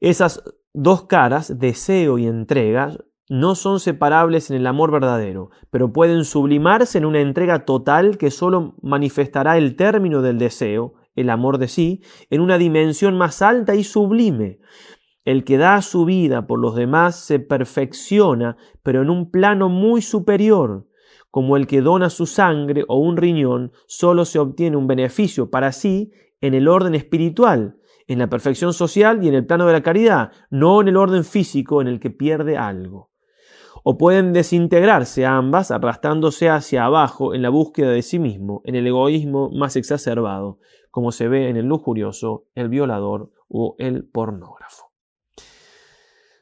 Esas 0.00 0.42
dos 0.72 1.04
caras, 1.04 1.58
deseo 1.58 2.18
y 2.18 2.26
entrega, 2.26 2.96
no 3.28 3.54
son 3.54 3.78
separables 3.78 4.50
en 4.50 4.56
el 4.56 4.66
amor 4.66 4.90
verdadero, 4.90 5.50
pero 5.70 5.92
pueden 5.92 6.24
sublimarse 6.24 6.96
en 6.96 7.04
una 7.04 7.20
entrega 7.20 7.66
total 7.66 8.16
que 8.16 8.30
sólo 8.30 8.74
manifestará 8.80 9.58
el 9.58 9.76
término 9.76 10.22
del 10.22 10.38
deseo, 10.38 10.94
el 11.14 11.28
amor 11.28 11.58
de 11.58 11.68
sí, 11.68 12.02
en 12.30 12.40
una 12.40 12.56
dimensión 12.56 13.18
más 13.18 13.42
alta 13.42 13.74
y 13.74 13.84
sublime. 13.84 14.60
El 15.24 15.44
que 15.44 15.58
da 15.58 15.82
su 15.82 16.06
vida 16.06 16.46
por 16.46 16.58
los 16.58 16.74
demás 16.74 17.16
se 17.16 17.38
perfecciona, 17.38 18.56
pero 18.82 19.02
en 19.02 19.10
un 19.10 19.30
plano 19.30 19.68
muy 19.68 20.00
superior. 20.00 20.86
Como 21.30 21.58
el 21.58 21.66
que 21.66 21.82
dona 21.82 22.08
su 22.08 22.24
sangre 22.24 22.84
o 22.88 22.98
un 22.98 23.18
riñón, 23.18 23.72
solo 23.86 24.24
se 24.24 24.38
obtiene 24.38 24.78
un 24.78 24.86
beneficio 24.86 25.50
para 25.50 25.72
sí 25.72 26.12
en 26.40 26.54
el 26.54 26.66
orden 26.66 26.94
espiritual, 26.94 27.76
en 28.06 28.20
la 28.20 28.30
perfección 28.30 28.72
social 28.72 29.22
y 29.22 29.28
en 29.28 29.34
el 29.34 29.44
plano 29.44 29.66
de 29.66 29.74
la 29.74 29.82
caridad, 29.82 30.32
no 30.48 30.80
en 30.80 30.88
el 30.88 30.96
orden 30.96 31.24
físico 31.24 31.82
en 31.82 31.88
el 31.88 32.00
que 32.00 32.08
pierde 32.08 32.56
algo 32.56 33.07
o 33.90 33.96
pueden 33.96 34.34
desintegrarse 34.34 35.24
ambas 35.24 35.70
arrastrándose 35.70 36.50
hacia 36.50 36.84
abajo 36.84 37.32
en 37.32 37.40
la 37.40 37.48
búsqueda 37.48 37.88
de 37.88 38.02
sí 38.02 38.18
mismo, 38.18 38.60
en 38.66 38.74
el 38.74 38.86
egoísmo 38.86 39.48
más 39.48 39.76
exacerbado, 39.76 40.58
como 40.90 41.10
se 41.10 41.26
ve 41.26 41.48
en 41.48 41.56
el 41.56 41.64
lujurioso, 41.64 42.44
el 42.54 42.68
violador 42.68 43.30
o 43.48 43.76
el 43.78 44.06
pornógrafo. 44.06 44.92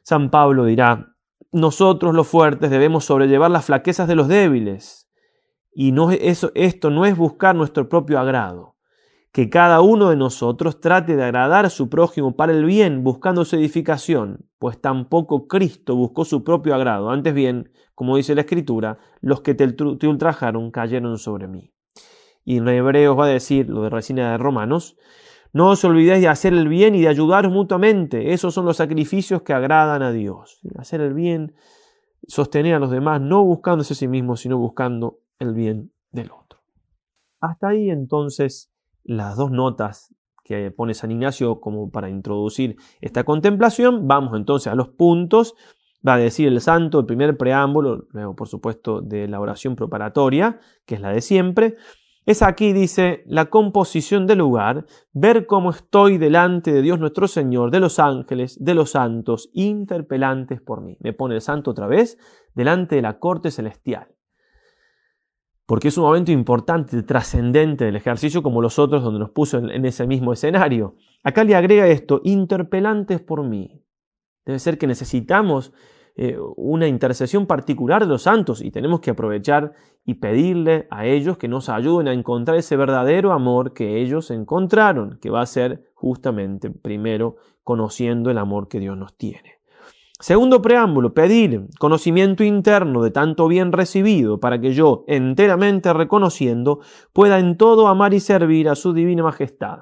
San 0.03 0.33
Pablo 0.33 0.65
dirá, 0.65 1.15
nosotros 1.53 2.17
los 2.17 2.27
fuertes 2.27 2.69
debemos 2.69 3.05
sobrellevar 3.05 3.53
las 3.53 3.67
flaquezas 3.67 4.09
de 4.09 4.17
los 4.17 4.27
débiles, 4.27 5.09
y 5.73 5.93
no, 5.93 6.11
eso, 6.11 6.51
esto 6.57 6.91
no 6.91 7.07
es 7.07 7.17
buscar 7.17 7.55
nuestro 7.55 7.89
propio 7.89 8.19
agrado 8.19 8.76
que 9.37 9.51
cada 9.51 9.83
uno 9.83 10.09
de 10.09 10.16
nosotros 10.16 10.81
trate 10.81 11.14
de 11.14 11.22
agradar 11.22 11.66
a 11.66 11.68
su 11.68 11.90
prójimo 11.90 12.37
para 12.37 12.53
el 12.53 12.64
bien, 12.64 13.05
buscando 13.05 13.44
su 13.44 13.57
edificación, 13.57 14.49
pues 14.59 14.81
tampoco 14.81 15.46
Cristo 15.46 15.94
buscó 15.94 16.25
su 16.25 16.42
propio 16.42 16.75
agrado. 16.75 17.11
Antes 17.11 17.35
bien, 17.35 17.70
como 17.94 18.16
dice 18.16 18.35
la 18.35 18.40
Escritura, 18.40 18.96
los 19.20 19.42
que 19.42 19.55
te, 19.55 19.66
ultrajaron 20.07 20.70
cayeron 20.70 21.18
sobre 21.18 21.49
mí. 21.49 21.70
Y 22.46 22.57
en 22.57 22.68
Hebreos 22.68 23.18
va 23.18 23.27
a 23.27 23.29
decir, 23.29 23.68
lo 23.68 23.83
de 23.83 23.90
Resina 23.90 24.31
de 24.31 24.38
Romanos, 24.38 24.96
no 25.53 25.68
os 25.68 25.85
olvidéis 25.85 26.22
de 26.22 26.29
hacer 26.29 26.55
el 26.55 26.66
bien 26.66 26.94
y 26.94 27.03
de 27.03 27.09
ayudaros 27.09 27.53
mutuamente. 27.53 28.33
Esos 28.33 28.55
son 28.55 28.64
los 28.64 28.79
sacrificios 28.79 29.42
que 29.42 29.53
agradan 29.53 30.01
a 30.01 30.12
Dios. 30.12 30.61
Hacer 30.79 31.03
el 31.03 31.12
bien, 31.12 31.55
sostener 32.27 32.75
a 32.77 32.79
los 32.79 32.90
demás, 32.90 33.20
no 33.20 33.44
buscándose 33.44 33.92
a 33.92 33.96
sí 33.96 34.09
mismo, 34.09 34.35
sino 34.37 34.57
buscando 34.57 35.18
el 35.38 35.53
bien 35.53 35.92
del 36.11 36.31
otro. 36.31 36.61
Hasta 37.38 37.68
ahí 37.68 37.90
entonces 37.90 38.72
las 39.07 39.37
dos 39.37 39.51
notas 39.51 40.14
que 40.45 40.71
pone 40.71 40.95
San 40.95 41.11
Ignacio 41.11 41.61
como 41.61 41.90
para 41.90 42.09
introducir 42.09 42.77
esta 43.01 43.25
contemplación. 43.25 44.07
Vamos 44.07 44.37
entonces 44.37 44.73
a 44.73 44.77
los 44.77 44.88
puntos. 44.88 45.55
Va 46.07 46.14
a 46.14 46.19
decir 46.19 46.47
el 46.49 46.61
santo, 46.61 47.01
el 47.01 47.07
primer 47.07 47.37
preámbulo, 47.37 48.07
luego 48.12 48.37
por 48.37 48.47
supuesto 48.47 49.01
de 49.01 49.27
la 49.27 49.40
oración 49.40 49.75
preparatoria, 49.75 50.61
que 50.85 50.95
es 50.95 51.01
la 51.01 51.11
de 51.11 51.21
siempre. 51.21 51.77
Es 52.27 52.42
aquí, 52.42 52.73
dice, 52.73 53.25
la 53.27 53.47
composición 53.47 54.27
del 54.27 54.38
lugar, 54.38 54.87
ver 55.12 55.47
cómo 55.47 55.71
estoy 55.71 56.19
delante 56.19 56.73
de 56.73 56.83
Dios 56.83 57.01
nuestro 57.01 57.29
Señor, 57.29 57.71
de 57.71 57.81
los 57.81 57.99
ángeles, 57.99 58.57
de 58.61 58.75
los 58.75 58.90
santos, 58.90 59.51
interpelantes 59.53 60.61
por 60.61 60.81
mí. 60.81 60.97
Me 61.01 61.12
pone 61.12 61.37
el 61.37 61.40
santo 61.40 61.73
otra 61.73 61.87
vez 61.87 62.19
delante 62.55 62.97
de 62.97 63.03
la 63.03 63.19
corte 63.19 63.51
celestial 63.51 64.16
porque 65.67 65.89
es 65.89 65.99
un 65.99 66.05
momento 66.05 66.31
importante, 66.31 67.03
trascendente 67.03 67.85
del 67.85 67.97
ejercicio 67.97 68.43
como 68.43 68.63
los 68.63 68.79
otros 68.79 69.03
donde 69.03 69.19
nos 69.19 69.31
puso 69.31 69.59
en, 69.59 69.85
ese 69.85 70.07
mismo 70.07 70.33
escenario. 70.33 70.95
Acá 71.25 71.43
le 71.43 71.57
agrega 71.57 71.89
esto, 71.89 72.21
interpelantes 72.25 73.21
por 73.21 73.43
mí. 73.43 73.83
Debe 74.45 74.61
ser 74.61 74.79
que 74.79 74.87
necesitamos 74.87 75.73
eh, 76.15 76.39
una 76.57 76.87
intercesión 76.87 77.47
particular 77.47 78.03
de 78.03 78.09
los 78.09 78.23
santos 78.23 78.63
y 78.63 78.71
tenemos 78.71 79.01
que 79.01 79.11
aprovechar 79.11 79.75
y 80.05 80.15
pedirle 80.15 80.87
a 80.89 81.05
ellos 81.05 81.37
que 81.37 81.49
nos 81.49 81.69
ayuden 81.69 82.07
a 82.07 82.13
encontrar 82.13 82.57
ese 82.57 82.77
verdadero 82.77 83.33
amor 83.33 83.75
que 83.75 84.01
ellos 84.01 84.31
encontraron, 84.31 85.19
que 85.21 85.31
va 85.31 85.41
a 85.41 85.47
ser 85.47 85.91
justamente 85.95 86.71
primero 86.71 87.37
conociendo 87.65 88.31
el 88.31 88.39
amor 88.39 88.69
que 88.69 88.79
Dios 88.79 88.97
nos 88.97 89.17
tiene. 89.17 89.56
Segundo 90.19 90.63
preámbulo, 90.63 91.13
pedir 91.13 91.67
conocimiento 91.79 92.43
interno 92.43 93.03
de 93.03 93.11
tanto 93.11 93.49
bien 93.49 93.71
recibido 93.71 94.41
para 94.41 94.59
que 94.59 94.73
yo, 94.73 95.05
enteramente 95.09 95.93
reconociendo, 95.93 96.81
pueda 97.13 97.39
en 97.39 97.59
todo 97.59 97.87
amar 97.89 98.15
y 98.15 98.21
servir 98.21 98.71
a 98.71 98.77
su 98.77 98.95
divina 98.95 99.23
majestad. 99.23 99.81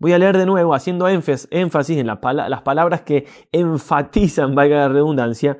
Voy 0.00 0.12
a 0.12 0.18
leer 0.18 0.36
de 0.38 0.46
nuevo, 0.46 0.74
haciendo 0.74 1.06
énfasis 1.08 1.98
en 1.98 2.06
las 2.06 2.62
palabras 2.62 3.02
que 3.02 3.26
enfatizan, 3.52 4.54
valga 4.56 4.78
la 4.78 4.88
redundancia, 4.88 5.58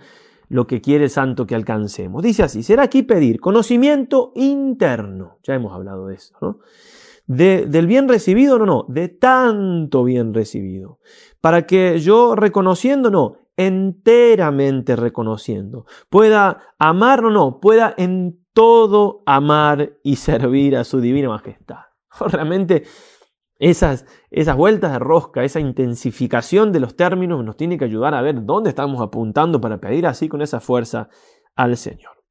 lo 0.49 0.66
que 0.66 0.81
quiere 0.81 1.05
el 1.05 1.11
santo 1.11 1.47
que 1.47 1.55
alcancemos. 1.55 2.25
Dice 2.25 2.43
así, 2.43 2.64
será 2.64 2.83
aquí 2.83 3.05
pedir 3.05 3.38
conocimiento 3.38 4.33
interno. 4.35 5.38
Ya 5.45 5.55
hemos 5.55 5.73
hablado 5.73 6.07
de 6.09 6.16
eso, 6.16 6.35
¿no? 6.40 6.59
Del 7.31 7.87
bien 7.87 8.09
recibido, 8.09 8.59
no, 8.59 8.66
no, 8.66 8.85
de 8.88 9.09
tanto 9.09 10.03
bien 10.03 10.35
recibido. 10.35 10.99
Para 11.40 11.64
que 11.64 12.01
yo 12.01 12.35
reconociendo, 12.35 13.09
no, 13.09 13.37
enteramente 13.57 14.97
reconociendo, 14.97 15.87
pueda 16.09 16.75
amar, 16.81 17.23
no, 17.23 17.31
no, 17.31 17.61
pueda 17.61 17.95
en 17.97 18.45
todo 18.53 19.23
amar 19.27 19.93
y 20.03 20.16
servir 20.16 20.77
a 20.77 20.83
su 20.83 21.01
divina 21.01 21.29
majestad. 21.29 21.83
Realmente 22.21 22.83
esas, 23.61 24.07
esas 24.33 24.57
vueltas 24.57 24.90
de 24.90 24.99
rosca, 24.99 25.45
esa 25.45 25.61
intensificación 25.61 26.73
de 26.73 26.81
los 26.81 26.97
términos 26.97 27.45
nos 27.45 27.57
tiene 27.57 27.79
que 27.79 27.85
ayudar 27.85 28.12
a 28.14 28.23
ver 28.23 28.45
dónde 28.45 28.71
estamos 28.71 29.01
apuntando 29.01 29.61
para 29.61 29.79
pedir 29.79 30.09
así 30.09 30.29
con 30.29 30.43
esa 30.43 30.59
fuerza 30.59 31.09
al 31.55 31.77
Señor. 31.77 32.25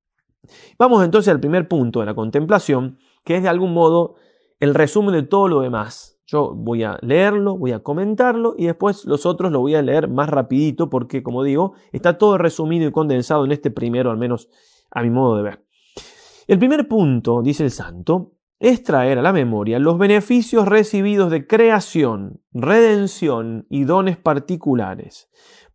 Vamos 0.77 1.05
entonces 1.05 1.31
al 1.31 1.39
primer 1.39 1.69
punto 1.69 2.01
de 2.01 2.05
la 2.05 2.15
contemplación, 2.15 2.97
que 3.23 3.37
es 3.37 3.43
de 3.43 3.49
algún 3.49 3.73
modo 3.73 4.15
el 4.59 4.75
resumen 4.75 5.13
de 5.13 5.23
todo 5.23 5.47
lo 5.47 5.61
demás. 5.61 6.19
Yo 6.25 6.53
voy 6.53 6.83
a 6.83 6.99
leerlo, 7.01 7.57
voy 7.57 7.71
a 7.71 7.79
comentarlo 7.79 8.53
y 8.57 8.67
después 8.67 9.05
los 9.05 9.25
otros 9.25 9.51
lo 9.51 9.61
voy 9.61 9.75
a 9.75 9.81
leer 9.81 10.07
más 10.07 10.29
rapidito 10.29 10.89
porque, 10.89 11.23
como 11.23 11.43
digo, 11.43 11.73
está 11.91 12.17
todo 12.17 12.37
resumido 12.37 12.87
y 12.87 12.91
condensado 12.91 13.45
en 13.45 13.51
este 13.51 13.71
primero, 13.71 14.11
al 14.11 14.17
menos 14.17 14.49
a 14.91 15.01
mi 15.01 15.09
modo 15.09 15.37
de 15.37 15.43
ver. 15.43 15.65
El 16.47 16.59
primer 16.59 16.87
punto, 16.87 17.41
dice 17.41 17.63
el 17.63 17.71
santo, 17.71 18.33
es 18.59 18.83
traer 18.83 19.17
a 19.17 19.21
la 19.21 19.31
memoria 19.33 19.79
los 19.79 19.97
beneficios 19.97 20.67
recibidos 20.67 21.31
de 21.31 21.47
creación, 21.47 22.41
redención 22.51 23.65
y 23.69 23.85
dones 23.85 24.17
particulares, 24.17 25.29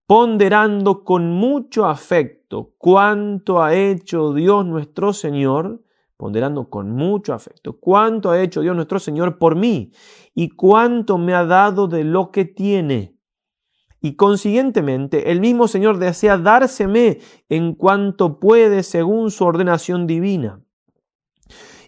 ponderando 0.06 1.02
con 1.02 1.30
mucho 1.30 1.86
afecto 1.86 2.74
cuánto 2.76 3.62
ha 3.62 3.74
hecho 3.74 4.34
Dios 4.34 4.66
nuestro 4.66 5.12
Señor 5.12 5.83
ponderando 6.16 6.70
con 6.70 6.90
mucho 6.90 7.34
afecto 7.34 7.78
cuánto 7.78 8.30
ha 8.30 8.40
hecho 8.40 8.60
Dios 8.60 8.76
nuestro 8.76 8.98
Señor 8.98 9.38
por 9.38 9.56
mí 9.56 9.92
y 10.34 10.50
cuánto 10.50 11.18
me 11.18 11.34
ha 11.34 11.44
dado 11.44 11.86
de 11.88 12.04
lo 12.04 12.30
que 12.30 12.44
tiene. 12.44 13.16
Y 14.00 14.16
consiguientemente 14.16 15.30
el 15.32 15.40
mismo 15.40 15.66
Señor 15.66 15.98
desea 15.98 16.36
dárseme 16.36 17.20
en 17.48 17.74
cuanto 17.74 18.38
puede 18.38 18.82
según 18.82 19.30
su 19.30 19.44
ordenación 19.44 20.06
divina. 20.06 20.60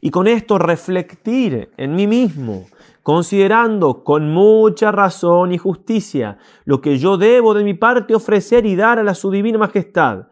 Y 0.00 0.10
con 0.10 0.26
esto 0.26 0.58
reflectir 0.58 1.70
en 1.76 1.94
mí 1.94 2.06
mismo, 2.06 2.66
considerando 3.02 4.02
con 4.02 4.30
mucha 4.32 4.92
razón 4.92 5.52
y 5.52 5.58
justicia 5.58 6.38
lo 6.64 6.80
que 6.80 6.98
yo 6.98 7.16
debo 7.16 7.54
de 7.54 7.64
mi 7.64 7.74
parte 7.74 8.14
ofrecer 8.14 8.66
y 8.66 8.76
dar 8.76 8.98
a 8.98 9.02
la 9.02 9.14
su 9.14 9.30
divina 9.30 9.58
majestad, 9.58 10.26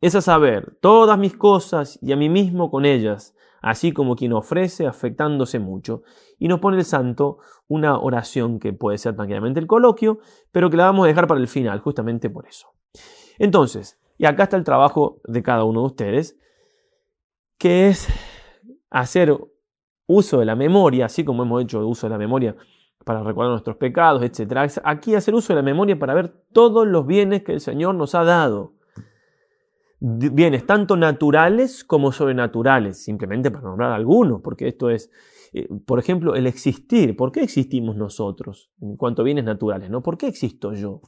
es 0.00 0.14
a 0.14 0.20
saber, 0.20 0.76
todas 0.80 1.18
mis 1.18 1.36
cosas 1.36 1.98
y 2.00 2.12
a 2.12 2.16
mí 2.16 2.28
mismo 2.28 2.70
con 2.70 2.86
ellas, 2.86 3.34
así 3.60 3.92
como 3.92 4.16
quien 4.16 4.32
ofrece 4.32 4.86
afectándose 4.86 5.58
mucho. 5.58 6.02
Y 6.38 6.48
nos 6.48 6.60
pone 6.60 6.78
el 6.78 6.84
santo 6.84 7.38
una 7.68 7.98
oración 7.98 8.58
que 8.58 8.72
puede 8.72 8.98
ser 8.98 9.14
tranquilamente 9.14 9.60
el 9.60 9.66
coloquio, 9.66 10.20
pero 10.52 10.70
que 10.70 10.76
la 10.76 10.86
vamos 10.86 11.04
a 11.04 11.08
dejar 11.08 11.26
para 11.26 11.40
el 11.40 11.48
final, 11.48 11.80
justamente 11.80 12.30
por 12.30 12.46
eso. 12.46 12.68
Entonces, 13.38 13.98
y 14.16 14.26
acá 14.26 14.44
está 14.44 14.56
el 14.56 14.64
trabajo 14.64 15.20
de 15.24 15.42
cada 15.42 15.64
uno 15.64 15.80
de 15.80 15.86
ustedes, 15.86 16.38
que 17.58 17.88
es 17.88 18.08
hacer 18.90 19.36
uso 20.06 20.38
de 20.38 20.46
la 20.46 20.56
memoria, 20.56 21.06
así 21.06 21.24
como 21.24 21.42
hemos 21.42 21.62
hecho 21.62 21.86
uso 21.86 22.06
de 22.06 22.10
la 22.10 22.18
memoria 22.18 22.56
para 23.04 23.22
recordar 23.22 23.50
nuestros 23.50 23.76
pecados, 23.76 24.22
etc. 24.22 24.80
Aquí 24.82 25.14
hacer 25.14 25.34
uso 25.34 25.52
de 25.52 25.58
la 25.58 25.62
memoria 25.62 25.98
para 25.98 26.14
ver 26.14 26.34
todos 26.52 26.86
los 26.86 27.06
bienes 27.06 27.42
que 27.42 27.52
el 27.52 27.60
Señor 27.60 27.94
nos 27.94 28.14
ha 28.14 28.24
dado 28.24 28.79
bienes 30.00 30.66
tanto 30.66 30.96
naturales 30.96 31.84
como 31.84 32.10
sobrenaturales, 32.10 33.02
simplemente 33.04 33.50
para 33.50 33.64
nombrar 33.64 33.92
algunos, 33.92 34.40
porque 34.40 34.66
esto 34.66 34.88
es, 34.90 35.10
eh, 35.52 35.68
por 35.86 35.98
ejemplo, 35.98 36.34
el 36.34 36.46
existir. 36.46 37.14
¿Por 37.16 37.30
qué 37.32 37.42
existimos 37.42 37.96
nosotros 37.96 38.70
en 38.80 38.96
cuanto 38.96 39.22
a 39.22 39.24
bienes 39.26 39.44
naturales? 39.44 39.90
¿no? 39.90 40.02
¿Por 40.02 40.16
qué 40.16 40.26
existo 40.26 40.72
yo? 40.72 41.02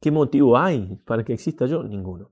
¿Qué 0.00 0.10
motivo 0.10 0.58
hay 0.58 0.98
para 1.04 1.24
que 1.24 1.34
exista 1.34 1.66
yo? 1.66 1.82
Ninguno. 1.84 2.30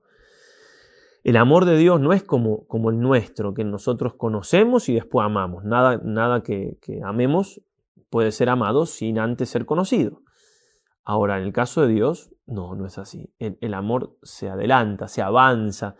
El 1.23 1.37
amor 1.37 1.65
de 1.65 1.77
Dios 1.77 2.01
no 2.01 2.11
es 2.11 2.23
como, 2.23 2.67
como 2.67 2.89
el 2.89 2.99
nuestro, 2.99 3.53
que 3.53 3.63
nosotros 3.63 4.15
conocemos 4.15 4.89
y 4.89 4.95
después 4.95 5.25
amamos. 5.25 5.63
Nada, 5.63 6.01
nada 6.03 6.43
que, 6.43 6.77
que 6.81 7.01
amemos 7.03 7.61
puede 8.09 8.31
ser 8.31 8.49
amado 8.49 8.85
sin 8.85 9.19
antes 9.19 9.49
ser 9.49 9.65
conocido. 9.65 10.21
Ahora, 11.05 11.37
en 11.37 11.43
el 11.43 11.53
caso 11.53 11.81
de 11.81 11.93
Dios, 11.93 12.33
no, 12.45 12.75
no 12.75 12.85
es 12.85 12.97
así. 12.97 13.33
El, 13.39 13.73
amor 13.73 14.17
se 14.23 14.49
adelanta, 14.49 15.07
se 15.07 15.21
avanza 15.21 15.95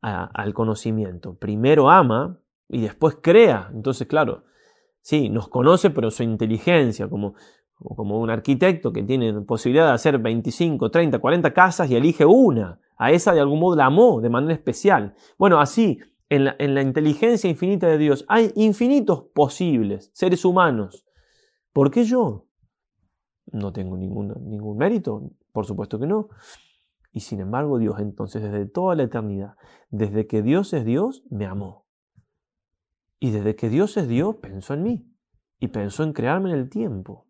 al 0.00 0.54
conocimiento. 0.54 1.36
Primero 1.36 1.90
ama 1.90 2.40
y 2.68 2.80
después 2.80 3.18
crea. 3.22 3.70
Entonces, 3.72 4.08
claro, 4.08 4.44
sí, 5.02 5.28
nos 5.28 5.48
conoce, 5.48 5.90
pero 5.90 6.10
su 6.10 6.24
inteligencia, 6.24 7.08
como, 7.08 7.34
como 7.74 8.20
un 8.20 8.30
arquitecto 8.30 8.92
que 8.92 9.02
tiene 9.02 9.32
posibilidad 9.42 9.86
de 9.86 9.92
hacer 9.92 10.18
25, 10.18 10.90
30, 10.90 11.18
40 11.18 11.52
casas 11.52 11.90
y 11.90 11.96
elige 11.96 12.24
una. 12.24 12.80
A 12.96 13.12
esa 13.12 13.32
de 13.32 13.40
algún 13.40 13.60
modo 13.60 13.76
la 13.76 13.86
amó 13.86 14.20
de 14.20 14.30
manera 14.30 14.52
especial. 14.52 15.14
Bueno, 15.38 15.60
así, 15.60 16.00
en 16.28 16.44
la, 16.44 16.56
en 16.58 16.74
la 16.74 16.82
inteligencia 16.82 17.48
infinita 17.48 17.86
de 17.86 17.98
Dios 17.98 18.24
hay 18.28 18.52
infinitos 18.56 19.24
posibles 19.34 20.10
seres 20.12 20.44
humanos. 20.44 21.06
¿Por 21.72 21.90
qué 21.90 22.04
yo? 22.04 22.49
No 23.52 23.72
tengo 23.72 23.96
ningún, 23.96 24.34
ningún 24.48 24.76
mérito, 24.76 25.30
por 25.52 25.66
supuesto 25.66 25.98
que 25.98 26.06
no. 26.06 26.28
Y 27.12 27.20
sin 27.20 27.40
embargo 27.40 27.78
Dios 27.78 27.98
entonces 27.98 28.42
desde 28.42 28.66
toda 28.66 28.94
la 28.94 29.04
eternidad, 29.04 29.56
desde 29.90 30.26
que 30.26 30.42
Dios 30.42 30.72
es 30.72 30.84
Dios, 30.84 31.24
me 31.30 31.46
amó. 31.46 31.86
Y 33.18 33.30
desde 33.30 33.56
que 33.56 33.68
Dios 33.68 33.96
es 33.96 34.08
Dios, 34.08 34.36
pensó 34.36 34.74
en 34.74 34.82
mí. 34.82 35.06
Y 35.58 35.68
pensó 35.68 36.04
en 36.04 36.12
crearme 36.12 36.50
en 36.50 36.56
el 36.56 36.70
tiempo. 36.70 37.26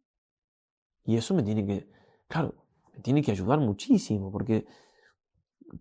Y 1.04 1.16
eso 1.16 1.35
me 1.35 1.42
tiene 1.42 1.66
que, 1.66 1.90
claro, 2.28 2.54
me 2.94 3.00
tiene 3.00 3.22
que 3.22 3.33
ayudar 3.33 3.59
muchísimo, 3.59 4.30
porque 4.30 4.66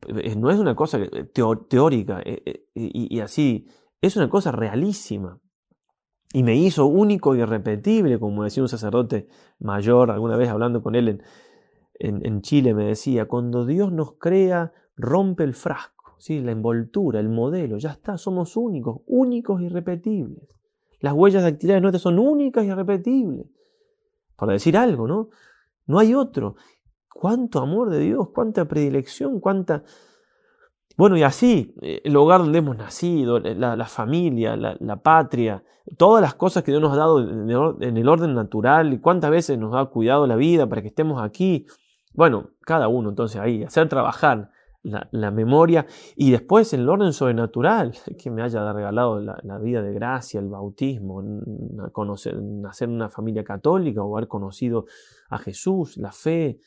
eh, 0.08 0.36
no 0.36 0.50
es 0.50 0.58
una 0.58 0.76
cosa 0.76 1.00
teórica 1.34 2.22
eh, 2.26 2.42
eh, 2.46 2.66
y 2.74 3.20
así, 3.20 3.68
es 4.02 4.16
una 4.16 4.30
cosa 4.30 4.52
realísima. 4.52 5.40
Y 6.32 6.44
me 6.44 6.56
hizo 6.56 6.86
único 6.86 7.36
y 7.36 7.40
irrepetible, 7.40 8.20
como 8.20 8.44
decía 8.44 8.62
un 8.62 8.70
sacerdote 8.70 9.28
mayor 9.60 10.12
alguna 10.12 10.38
vez 10.38 10.50
hablando 10.50 10.84
con 10.84 10.96
él 10.96 11.22
en, 12.00 12.26
en, 12.26 12.42
Chile, 12.42 12.74
me 12.74 12.86
decía, 12.86 13.28
cuando 13.28 13.66
Dios 13.66 13.92
nos 13.92 14.14
crea, 14.14 14.72
rompe 14.96 15.44
el 15.44 15.54
frasco, 15.54 16.16
¿sí? 16.20 16.40
la 16.40 16.52
envoltura, 16.52 17.20
el 17.20 17.30
modelo, 17.30 17.78
ya 17.78 17.92
está, 17.92 18.18
somos 18.18 18.56
únicos, 18.56 19.02
únicos 19.08 19.62
y 19.62 19.66
irrepetibles. 19.66 20.48
Las 21.00 21.14
huellas 21.14 21.44
de 21.44 21.50
actividades 21.50 21.82
nuestras 21.82 22.02
son 22.04 22.20
únicas 22.20 22.64
y 22.64 22.68
irrepetibles. 22.68 23.48
Para 24.36 24.54
decir 24.54 24.78
algo, 24.78 25.08
¿no? 25.08 25.30
No 25.88 26.00
hay 26.00 26.14
otro. 26.14 26.56
Cuánto 27.12 27.60
amor 27.60 27.90
de 27.90 28.00
Dios, 28.00 28.30
cuánta 28.30 28.66
predilección, 28.66 29.40
cuánta 29.40 29.84
bueno, 31.00 31.16
y 31.16 31.24
así, 31.24 31.74
eh, 31.82 32.02
el 32.04 32.14
hogar 32.18 32.42
donde 32.42 32.60
hemos 32.60 32.76
nacido, 32.76 33.38
eh, 33.38 33.56
la, 33.56 33.86
familia, 33.86 34.58
la, 34.58 35.02
patria, 35.02 35.64
todas 35.98 36.22
las 36.22 36.34
cosas 36.34 36.62
que 36.62 36.72
Dios 36.72 36.82
nos 36.82 36.92
ha 36.92 36.98
dado 36.98 37.22
en 37.22 37.96
el 37.98 38.10
orden 38.10 38.36
natural, 38.36 38.92
y 38.92 39.00
cuántas 39.00 39.32
veces 39.32 39.58
nos 39.58 39.74
ha 39.78 39.86
cuidado 39.86 40.28
la 40.28 40.36
vida 40.36 40.68
para 40.68 40.82
que 40.82 40.90
estemos 40.90 41.24
aquí. 41.24 41.66
Bueno, 42.14 42.50
cada 42.66 42.90
uno 42.90 43.08
entonces 43.08 43.40
ahí, 43.40 43.64
hacer 43.64 43.88
trabajar 43.88 44.52
la, 44.84 45.32
memoria 45.32 45.86
y 46.18 46.32
después 46.32 46.74
en 46.74 46.82
el 46.82 46.90
orden 46.90 47.14
sobrenatural, 47.14 47.96
que 48.22 48.30
me 48.30 48.42
haya 48.42 48.74
regalado 48.74 49.22
la, 49.22 49.58
vida 49.58 49.82
de 49.82 49.94
gracia, 49.94 50.42
el 50.42 50.50
bautismo, 50.50 51.24
nacer 51.24 52.90
en 52.90 52.96
una 52.96 53.08
familia 53.08 53.46
católica 53.46 54.04
o 54.04 54.18
haber 54.18 54.28
conocido 54.28 54.86
a 55.30 55.38
Jesús, 55.38 55.96
la 55.96 56.12
fe, 56.12 56.60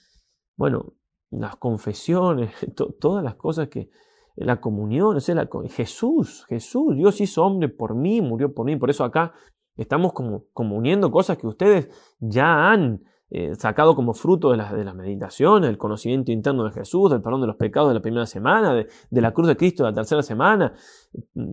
bueno, 0.56 0.94
las 1.28 1.56
confesiones, 1.56 2.54
todas 2.98 3.22
las 3.22 3.34
cosas 3.34 3.68
que, 3.68 3.90
la 4.36 4.60
comunión, 4.60 5.16
o 5.16 5.34
la, 5.34 5.48
Jesús, 5.68 6.44
Jesús, 6.48 6.96
Dios 6.96 7.20
hizo 7.20 7.44
hombre 7.44 7.68
por 7.68 7.94
mí, 7.94 8.20
murió 8.20 8.54
por 8.54 8.66
mí, 8.66 8.76
por 8.76 8.90
eso 8.90 9.04
acá 9.04 9.32
estamos 9.76 10.12
como, 10.12 10.44
como 10.52 10.76
uniendo 10.76 11.10
cosas 11.10 11.38
que 11.38 11.46
ustedes 11.46 11.88
ya 12.20 12.70
han 12.70 13.02
eh, 13.34 13.54
sacado 13.54 13.94
como 13.94 14.12
fruto 14.12 14.50
de, 14.50 14.58
las 14.58 14.74
de 14.74 14.84
las 14.84 14.94
meditaciones, 14.94 15.70
del 15.70 15.78
conocimiento 15.78 16.32
interno 16.32 16.64
de 16.64 16.72
Jesús, 16.72 17.10
del 17.10 17.22
perdón 17.22 17.40
de 17.40 17.46
los 17.46 17.56
pecados 17.56 17.88
de 17.88 17.94
la 17.94 18.02
primera 18.02 18.26
semana, 18.26 18.74
de, 18.74 19.20
la 19.22 19.32
cruz 19.32 19.48
de 19.48 19.56
Cristo 19.56 19.84
de 19.84 19.90
la 19.90 19.94
tercera 19.94 20.22
semana. 20.22 20.74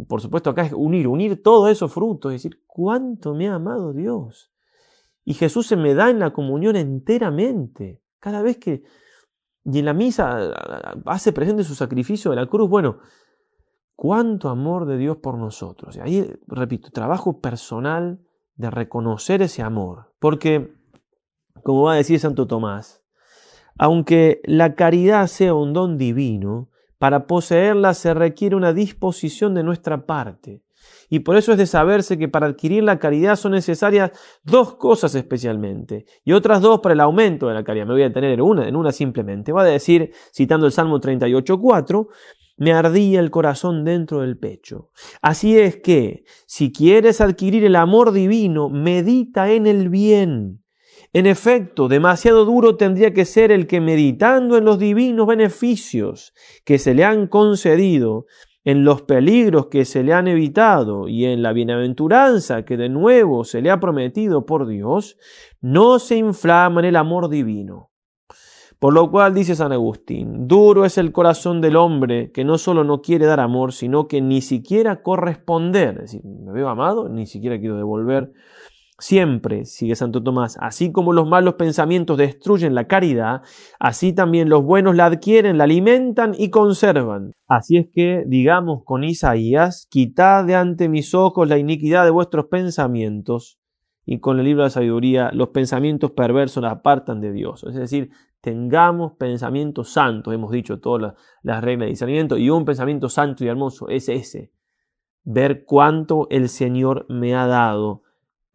Por 0.10 0.20
supuesto, 0.20 0.50
acá 0.50 0.64
es 0.64 0.74
unir, 0.74 1.08
unir 1.08 1.42
todos 1.42 1.70
esos 1.70 1.94
frutos, 1.94 2.34
es 2.34 2.44
decir, 2.44 2.62
cuánto 2.68 3.34
me 3.34 3.48
ha 3.48 3.54
amado 3.56 3.94
Dios. 3.94 4.52
Y 5.24 5.36
Jesús 5.36 5.68
se 5.68 5.78
me 5.78 5.94
da 5.94 6.10
en 6.10 6.20
la 6.20 6.34
comunión 6.34 6.76
enteramente. 6.76 8.02
Cada 8.20 8.42
vez 8.42 8.58
que, 8.58 8.84
y 9.66 9.80
en 9.80 9.86
la 9.86 9.94
misa 9.94 10.52
hace 11.06 11.34
presente 11.34 11.64
su 11.64 11.76
sacrificio 11.76 12.32
de 12.32 12.38
la 12.38 12.48
cruz. 12.48 12.70
Bueno, 12.70 13.00
cuánto 13.96 14.50
amor 14.50 14.86
de 14.86 14.98
Dios 14.98 15.18
por 15.18 15.38
nosotros. 15.38 15.98
Y 15.98 16.00
ahí, 16.00 16.34
repito, 16.48 16.90
trabajo 16.92 17.42
personal 17.42 18.20
de 18.56 18.70
reconocer 18.70 19.42
ese 19.42 19.62
amor. 19.62 20.14
Porque, 20.20 20.74
como 21.64 21.84
va 21.84 21.94
a 21.94 21.98
decir 21.98 22.20
Santo 22.20 22.48
Tomás, 22.48 23.04
aunque 23.78 24.42
la 24.46 24.76
caridad 24.76 25.28
sea 25.28 25.54
un 25.54 25.74
don 25.74 25.98
divino, 25.98 26.70
para 26.98 27.28
poseerla 27.28 27.94
se 27.94 28.14
requiere 28.14 28.56
una 28.56 28.74
disposición 28.74 29.54
de 29.54 29.64
nuestra 29.64 30.06
parte. 30.06 30.62
Y 31.10 31.20
por 31.20 31.38
eso 31.38 31.52
es 31.52 31.58
de 31.58 31.66
saberse 31.66 32.18
que 32.18 32.28
para 32.28 32.48
adquirir 32.48 32.84
la 32.84 33.00
caridad 33.00 33.36
son 33.36 33.54
necesarias 33.54 34.12
dos 34.44 34.76
cosas 34.76 35.16
especialmente, 35.16 36.06
y 36.24 36.34
otras 36.34 36.62
dos 36.62 36.80
para 36.80 36.94
el 36.94 37.00
aumento 37.00 37.48
de 37.48 37.54
la 37.54 37.64
caridad. 37.64 37.86
Me 37.86 37.94
voy 37.94 38.04
a 38.04 38.14
tener 38.14 38.32
en 38.32 38.42
una, 38.42 38.68
en 38.68 38.76
una 38.76 38.92
simplemente. 38.92 39.52
Va 39.52 39.62
a 39.62 39.66
decir, 39.66 40.12
citando 40.34 40.66
el 40.66 40.72
Salmo 40.72 41.00
38.4, 41.00 42.08
me 42.58 42.74
ardía 42.74 43.22
el 43.22 43.32
corazón 43.32 43.86
dentro 43.86 44.20
del 44.22 44.38
pecho. 44.38 44.92
Así 45.22 45.58
es 45.58 45.78
que, 45.78 46.26
si 46.46 46.72
quieres 46.72 47.22
adquirir 47.22 47.64
el 47.64 47.78
amor 47.78 48.12
divino, 48.12 48.70
medita 48.70 49.50
en 49.52 49.66
el 49.66 49.90
bien. 49.90 50.62
En 51.14 51.26
efecto, 51.26 51.88
demasiado 51.88 52.46
duro 52.46 52.76
tendría 52.76 53.14
que 53.14 53.26
ser 53.26 53.52
el 53.52 53.66
que 53.66 53.82
meditando 53.82 54.58
en 54.58 54.66
los 54.66 54.78
divinos 54.78 55.26
beneficios 55.26 56.34
que 56.66 56.78
se 56.78 56.94
le 56.94 57.04
han 57.04 57.28
concedido, 57.28 58.26
en 58.64 58.84
los 58.84 59.02
peligros 59.04 59.68
que 59.68 59.86
se 59.86 60.04
le 60.04 60.14
han 60.14 60.28
evitado 60.28 61.08
y 61.08 61.26
en 61.26 61.42
la 61.42 61.54
bienaventuranza 61.54 62.66
que 62.66 62.78
de 62.78 62.90
nuevo 62.90 63.44
se 63.44 63.62
le 63.62 63.72
ha 63.72 63.80
prometido 63.80 64.46
por 64.46 64.68
Dios, 64.68 65.18
no 65.62 66.00
se 66.00 66.18
inflama 66.18 66.82
en 66.82 66.86
el 66.86 66.96
amor 66.96 67.30
divino. 67.30 67.90
Por 68.80 68.94
lo 68.94 69.12
cual 69.12 69.34
dice 69.34 69.56
San 69.56 69.74
Agustín, 69.74 70.48
duro 70.48 70.86
es 70.86 70.98
el 70.98 71.12
corazón 71.12 71.60
del 71.60 71.76
hombre 71.76 72.32
que 72.32 72.46
no 72.46 72.58
solo 72.58 72.86
no 72.86 73.02
quiere 73.02 73.26
dar 73.26 73.42
amor, 73.42 73.74
sino 73.74 74.08
que 74.08 74.22
ni 74.22 74.42
siquiera 74.42 75.02
corresponder, 75.04 75.96
es 75.96 76.14
decir, 76.14 76.22
me 76.24 76.54
veo 76.54 76.70
amado, 76.70 77.10
ni 77.10 77.26
siquiera 77.26 77.60
quiero 77.60 77.76
devolver 77.76 78.32
Siempre, 79.00 79.64
sigue 79.64 79.96
Santo 79.96 80.22
Tomás, 80.22 80.58
así 80.60 80.92
como 80.92 81.14
los 81.14 81.26
malos 81.26 81.54
pensamientos 81.54 82.18
destruyen 82.18 82.76
la 82.76 82.86
caridad, 82.88 83.44
así 83.80 84.12
también 84.12 84.50
los 84.50 84.64
buenos 84.64 84.94
la 84.94 85.06
adquieren, 85.06 85.58
la 85.58 85.64
alimentan 85.64 86.34
y 86.38 86.50
conservan. 86.50 87.32
Así 87.48 87.78
es 87.78 87.88
que, 87.94 88.26
digamos 88.28 88.84
con 88.84 89.06
Isaías, 89.06 89.88
quitad 89.90 90.44
de 90.44 90.56
ante 90.56 90.90
mis 90.90 91.14
ojos 91.16 91.48
la 91.48 91.58
iniquidad 91.58 92.04
de 92.04 92.12
vuestros 92.12 92.48
pensamientos, 92.48 93.58
y 94.06 94.20
con 94.20 94.38
el 94.40 94.46
libro 94.46 94.64
de 94.64 94.68
la 94.68 94.72
sabiduría, 94.72 95.32
los 95.34 95.50
pensamientos 95.50 96.12
perversos 96.12 96.64
la 96.64 96.72
apartan 96.72 97.22
de 97.22 97.32
Dios. 97.32 97.64
Es 97.64 97.76
decir, 97.76 98.10
tengamos 98.42 99.14
pensamientos 99.14 99.92
santos, 99.94 100.34
hemos 100.34 100.52
dicho 100.52 100.80
todas 100.80 101.14
las 101.42 101.64
reglas 101.64 101.86
de 101.86 101.92
discernimiento, 101.92 102.38
y 102.38 102.50
un 102.50 102.66
pensamiento 102.66 103.08
santo 103.08 103.46
y 103.46 103.48
hermoso 103.48 103.88
es 103.88 104.10
ese, 104.10 104.52
ver 105.24 105.64
cuánto 105.64 106.28
el 106.32 106.50
Señor 106.50 107.06
me 107.08 107.34
ha 107.34 107.48
dado 107.48 108.04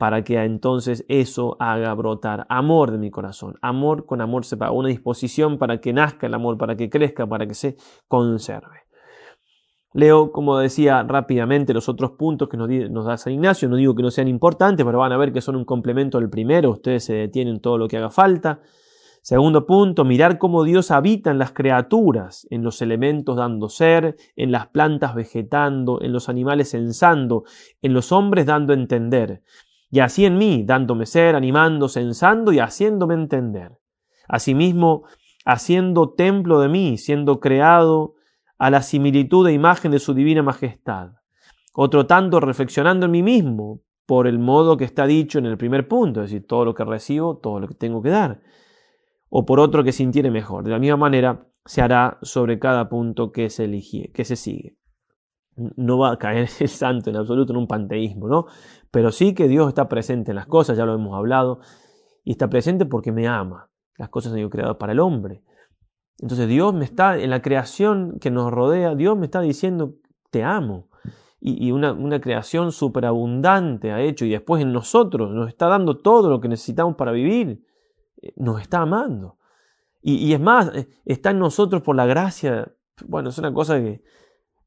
para 0.04 0.22
que 0.22 0.36
entonces 0.36 1.06
eso 1.08 1.56
haga 1.60 1.94
brotar 1.94 2.44
amor 2.50 2.90
de 2.90 2.98
mi 2.98 3.10
corazón. 3.10 3.56
Amor 3.62 4.04
con 4.04 4.20
amor 4.20 4.44
se 4.44 4.58
paga, 4.58 4.70
una 4.70 4.90
disposición 4.90 5.56
para 5.56 5.80
que 5.80 5.94
nazca 5.94 6.26
el 6.26 6.34
amor, 6.34 6.58
para 6.58 6.76
que 6.76 6.90
crezca, 6.90 7.26
para 7.26 7.46
que 7.46 7.54
se 7.54 7.78
conserve. 8.06 8.84
Leo, 9.94 10.30
como 10.30 10.58
decía 10.58 11.02
rápidamente, 11.04 11.72
los 11.72 11.88
otros 11.88 12.10
puntos 12.18 12.50
que 12.50 12.58
nos, 12.58 13.06
da 13.06 13.16
San 13.16 13.32
Ignacio. 13.32 13.66
No 13.66 13.76
digo 13.76 13.94
que 13.94 14.02
no 14.02 14.10
sean 14.10 14.28
importantes, 14.28 14.84
pero 14.84 14.98
van 14.98 15.12
a 15.12 15.16
ver 15.16 15.32
que 15.32 15.40
son 15.40 15.56
un 15.56 15.64
complemento 15.64 16.20
del 16.20 16.28
primero. 16.28 16.72
Ustedes 16.72 17.04
se 17.04 17.14
detienen 17.14 17.60
todo 17.60 17.78
lo 17.78 17.88
que 17.88 17.96
haga 17.96 18.10
falta. 18.10 18.60
Segundo 19.22 19.64
punto, 19.64 20.04
mirar 20.04 20.36
cómo 20.36 20.64
Dios 20.64 20.90
habita 20.90 21.30
en 21.30 21.38
las 21.38 21.52
criaturas, 21.52 22.46
en 22.50 22.62
los 22.62 22.82
elementos 22.82 23.38
dando 23.38 23.70
ser, 23.70 24.16
en 24.36 24.52
las 24.52 24.66
plantas 24.66 25.14
vegetando, 25.14 26.02
en 26.02 26.12
los 26.12 26.28
animales 26.28 26.72
censando, 26.72 27.44
en 27.80 27.94
los 27.94 28.12
hombres 28.12 28.44
dando 28.44 28.74
entender 28.74 29.40
y 29.94 30.00
así 30.00 30.24
en 30.26 30.38
mí, 30.38 30.64
dándome 30.66 31.06
ser, 31.06 31.36
animando, 31.36 31.88
censando 31.88 32.52
y 32.52 32.58
haciéndome 32.58 33.14
entender. 33.14 33.78
Asimismo, 34.26 35.04
haciendo 35.44 36.14
templo 36.14 36.58
de 36.58 36.68
mí, 36.68 36.98
siendo 36.98 37.38
creado 37.38 38.14
a 38.58 38.70
la 38.70 38.82
similitud 38.82 39.46
e 39.46 39.52
imagen 39.52 39.92
de 39.92 40.00
su 40.00 40.12
divina 40.12 40.42
majestad. 40.42 41.12
Otro 41.72 42.06
tanto 42.06 42.40
reflexionando 42.40 43.06
en 43.06 43.12
mí 43.12 43.22
mismo, 43.22 43.82
por 44.04 44.26
el 44.26 44.40
modo 44.40 44.76
que 44.76 44.82
está 44.82 45.06
dicho 45.06 45.38
en 45.38 45.46
el 45.46 45.56
primer 45.56 45.86
punto, 45.86 46.24
es 46.24 46.32
decir, 46.32 46.44
todo 46.44 46.64
lo 46.64 46.74
que 46.74 46.84
recibo, 46.84 47.38
todo 47.38 47.60
lo 47.60 47.68
que 47.68 47.74
tengo 47.74 48.02
que 48.02 48.10
dar. 48.10 48.40
O 49.28 49.46
por 49.46 49.60
otro 49.60 49.84
que 49.84 49.92
sintiere 49.92 50.28
mejor. 50.28 50.64
De 50.64 50.72
la 50.72 50.80
misma 50.80 50.96
manera 50.96 51.46
se 51.64 51.82
hará 51.82 52.18
sobre 52.20 52.58
cada 52.58 52.88
punto 52.88 53.30
que 53.30 53.48
se, 53.48 53.66
eligie, 53.66 54.10
que 54.10 54.24
se 54.24 54.34
sigue 54.34 54.76
no 55.56 55.98
va 55.98 56.12
a 56.12 56.18
caer 56.18 56.48
el 56.60 56.68
santo 56.68 57.10
en 57.10 57.16
absoluto 57.16 57.52
en 57.52 57.58
un 57.58 57.66
panteísmo, 57.66 58.28
¿no? 58.28 58.46
Pero 58.94 59.10
sí 59.10 59.34
que 59.34 59.48
Dios 59.48 59.66
está 59.66 59.88
presente 59.88 60.30
en 60.30 60.36
las 60.36 60.46
cosas, 60.46 60.78
ya 60.78 60.86
lo 60.86 60.94
hemos 60.94 61.16
hablado, 61.16 61.58
y 62.22 62.30
está 62.30 62.48
presente 62.48 62.86
porque 62.86 63.10
me 63.10 63.26
ama. 63.26 63.68
las 63.98 64.08
cosas 64.08 64.30
han 64.30 64.38
sido 64.38 64.50
creadas 64.50 64.76
para 64.76 64.92
el 64.92 65.00
hombre. 65.00 65.42
Entonces 66.20 66.46
Dios 66.46 66.72
me 66.72 66.84
está, 66.84 67.18
en 67.18 67.30
la 67.30 67.42
creación 67.42 68.20
que 68.20 68.30
nos 68.30 68.52
rodea, 68.52 68.94
Dios 68.94 69.18
me 69.18 69.24
está 69.24 69.40
diciendo, 69.40 69.96
te 70.30 70.44
amo. 70.44 70.90
Y, 71.40 71.72
una, 71.72 72.20
creación 72.20 72.70
superabundante 72.70 73.90
ha 73.90 74.00
hecho 74.00 74.26
y 74.26 74.30
después 74.30 74.62
en 74.62 74.72
nosotros 74.72 75.32
nos 75.32 75.48
está 75.48 75.66
dando 75.66 75.98
todo 75.98 76.30
lo 76.30 76.40
que 76.40 76.48
necesitamos 76.48 76.94
para 76.94 77.10
vivir. 77.10 77.66
Eh, 78.22 78.32
nos 78.36 78.60
está 78.60 78.82
amando. 78.82 79.38
Y, 80.02 80.32
es 80.32 80.40
más, 80.40 80.72
eh, 80.72 80.88
está 81.04 81.30
en 81.30 81.40
nosotros 81.40 81.82
por 81.82 81.96
la 81.96 82.06
gracia. 82.06 82.72
Bueno, 83.08 83.30
es 83.30 83.38
una 83.38 83.52
cosa 83.52 83.80
que 83.80 84.04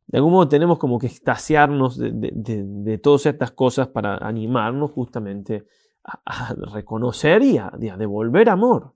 de 0.07 0.17
algún 0.17 0.33
modo 0.33 0.47
tenemos 0.47 0.79
como 0.79 0.97
que 0.99 1.07
extasiarnos 1.07 1.97
de, 1.97 2.99
todas 3.03 3.25
estas 3.25 3.51
cosas 3.51 3.87
para 3.89 4.17
animarnos 4.17 4.91
justamente 4.91 5.65
a, 6.03 6.55
reconocer 6.73 7.43
y 7.43 7.57
a 7.57 7.97
devolver 7.97 8.49
amor. 8.49 8.93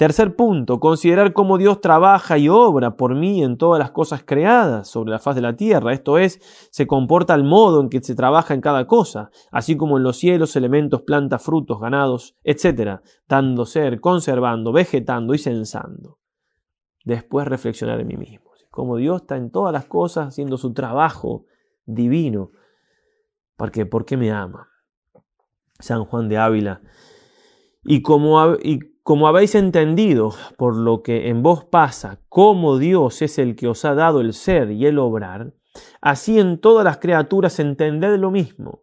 Tercer 0.00 0.34
punto, 0.34 0.80
considerar 0.80 1.34
cómo 1.34 1.58
Dios 1.58 1.82
trabaja 1.82 2.38
y 2.38 2.48
obra 2.48 2.96
por 2.96 3.14
mí 3.14 3.44
en 3.44 3.58
todas 3.58 3.78
las 3.78 3.90
cosas 3.90 4.22
creadas 4.24 4.88
sobre 4.88 5.10
la 5.10 5.18
faz 5.18 5.34
de 5.34 5.42
la 5.42 5.56
tierra. 5.56 5.92
Esto 5.92 6.16
es, 6.16 6.40
se 6.70 6.86
comporta 6.86 7.34
al 7.34 7.44
modo 7.44 7.82
en 7.82 7.90
que 7.90 8.02
se 8.02 8.14
trabaja 8.14 8.54
en 8.54 8.62
cada 8.62 8.86
cosa, 8.86 9.30
así 9.52 9.76
como 9.76 9.98
en 9.98 10.02
los 10.02 10.16
cielos, 10.16 10.56
elementos, 10.56 11.02
plantas, 11.02 11.42
frutos, 11.42 11.80
ganados, 11.80 12.34
etc., 12.44 13.02
dando 13.28 13.66
ser, 13.66 14.00
conservando, 14.00 14.72
vegetando 14.72 15.34
y 15.34 15.38
censando. 15.38 16.18
Después 17.04 17.46
reflexionar 17.46 18.00
en 18.00 18.06
mí 18.06 18.16
mismo, 18.16 18.49
cómo 18.70 18.96
Dios 18.96 19.22
está 19.22 19.36
en 19.36 19.50
todas 19.50 19.72
las 19.72 19.86
cosas 19.86 20.28
haciendo 20.28 20.56
su 20.56 20.72
trabajo 20.72 21.44
divino, 21.84 22.52
porque, 23.56 23.86
porque 23.86 24.16
me 24.16 24.30
ama. 24.30 24.68
San 25.78 26.04
Juan 26.04 26.28
de 26.28 26.38
Ávila. 26.38 26.82
Y 27.82 28.02
como, 28.02 28.54
y 28.54 28.80
como 29.02 29.26
habéis 29.26 29.54
entendido 29.54 30.32
por 30.56 30.76
lo 30.76 31.02
que 31.02 31.28
en 31.28 31.42
vos 31.42 31.64
pasa, 31.64 32.20
cómo 32.28 32.78
Dios 32.78 33.22
es 33.22 33.38
el 33.38 33.56
que 33.56 33.68
os 33.68 33.84
ha 33.84 33.94
dado 33.94 34.20
el 34.20 34.34
ser 34.34 34.70
y 34.70 34.86
el 34.86 34.98
obrar, 34.98 35.54
así 36.00 36.38
en 36.38 36.60
todas 36.60 36.84
las 36.84 36.98
criaturas 36.98 37.58
entended 37.58 38.18
lo 38.18 38.30
mismo, 38.30 38.82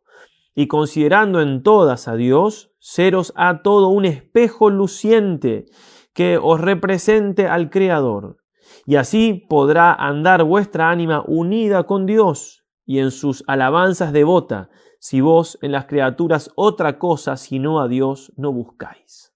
y 0.56 0.68
considerando 0.68 1.42
en 1.42 1.62
todas 1.62 2.08
a 2.08 2.16
Dios, 2.16 2.72
seros 2.80 3.32
a 3.36 3.62
todo 3.62 3.90
un 3.90 4.06
espejo 4.06 4.70
luciente 4.70 5.66
que 6.14 6.40
os 6.42 6.60
represente 6.60 7.48
al 7.48 7.70
Creador, 7.70 8.38
y 8.88 8.96
así 8.96 9.46
podrá 9.50 9.94
andar 9.94 10.46
vuestra 10.46 10.90
ánima 10.90 11.22
unida 11.28 11.84
con 11.84 12.06
Dios 12.06 12.64
y 12.86 13.00
en 13.00 13.12
sus 13.12 13.44
alabanzas 13.46 14.14
devota, 14.14 14.70
si 14.98 15.20
vos 15.20 15.60
en 15.62 15.74
las 15.74 15.88
criaturas 15.88 16.52
otra 16.56 16.98
cosa 16.98 17.36
sino 17.36 17.82
a 17.82 17.90
Dios 17.90 18.32
no 18.38 18.54
buscáis. 18.54 19.36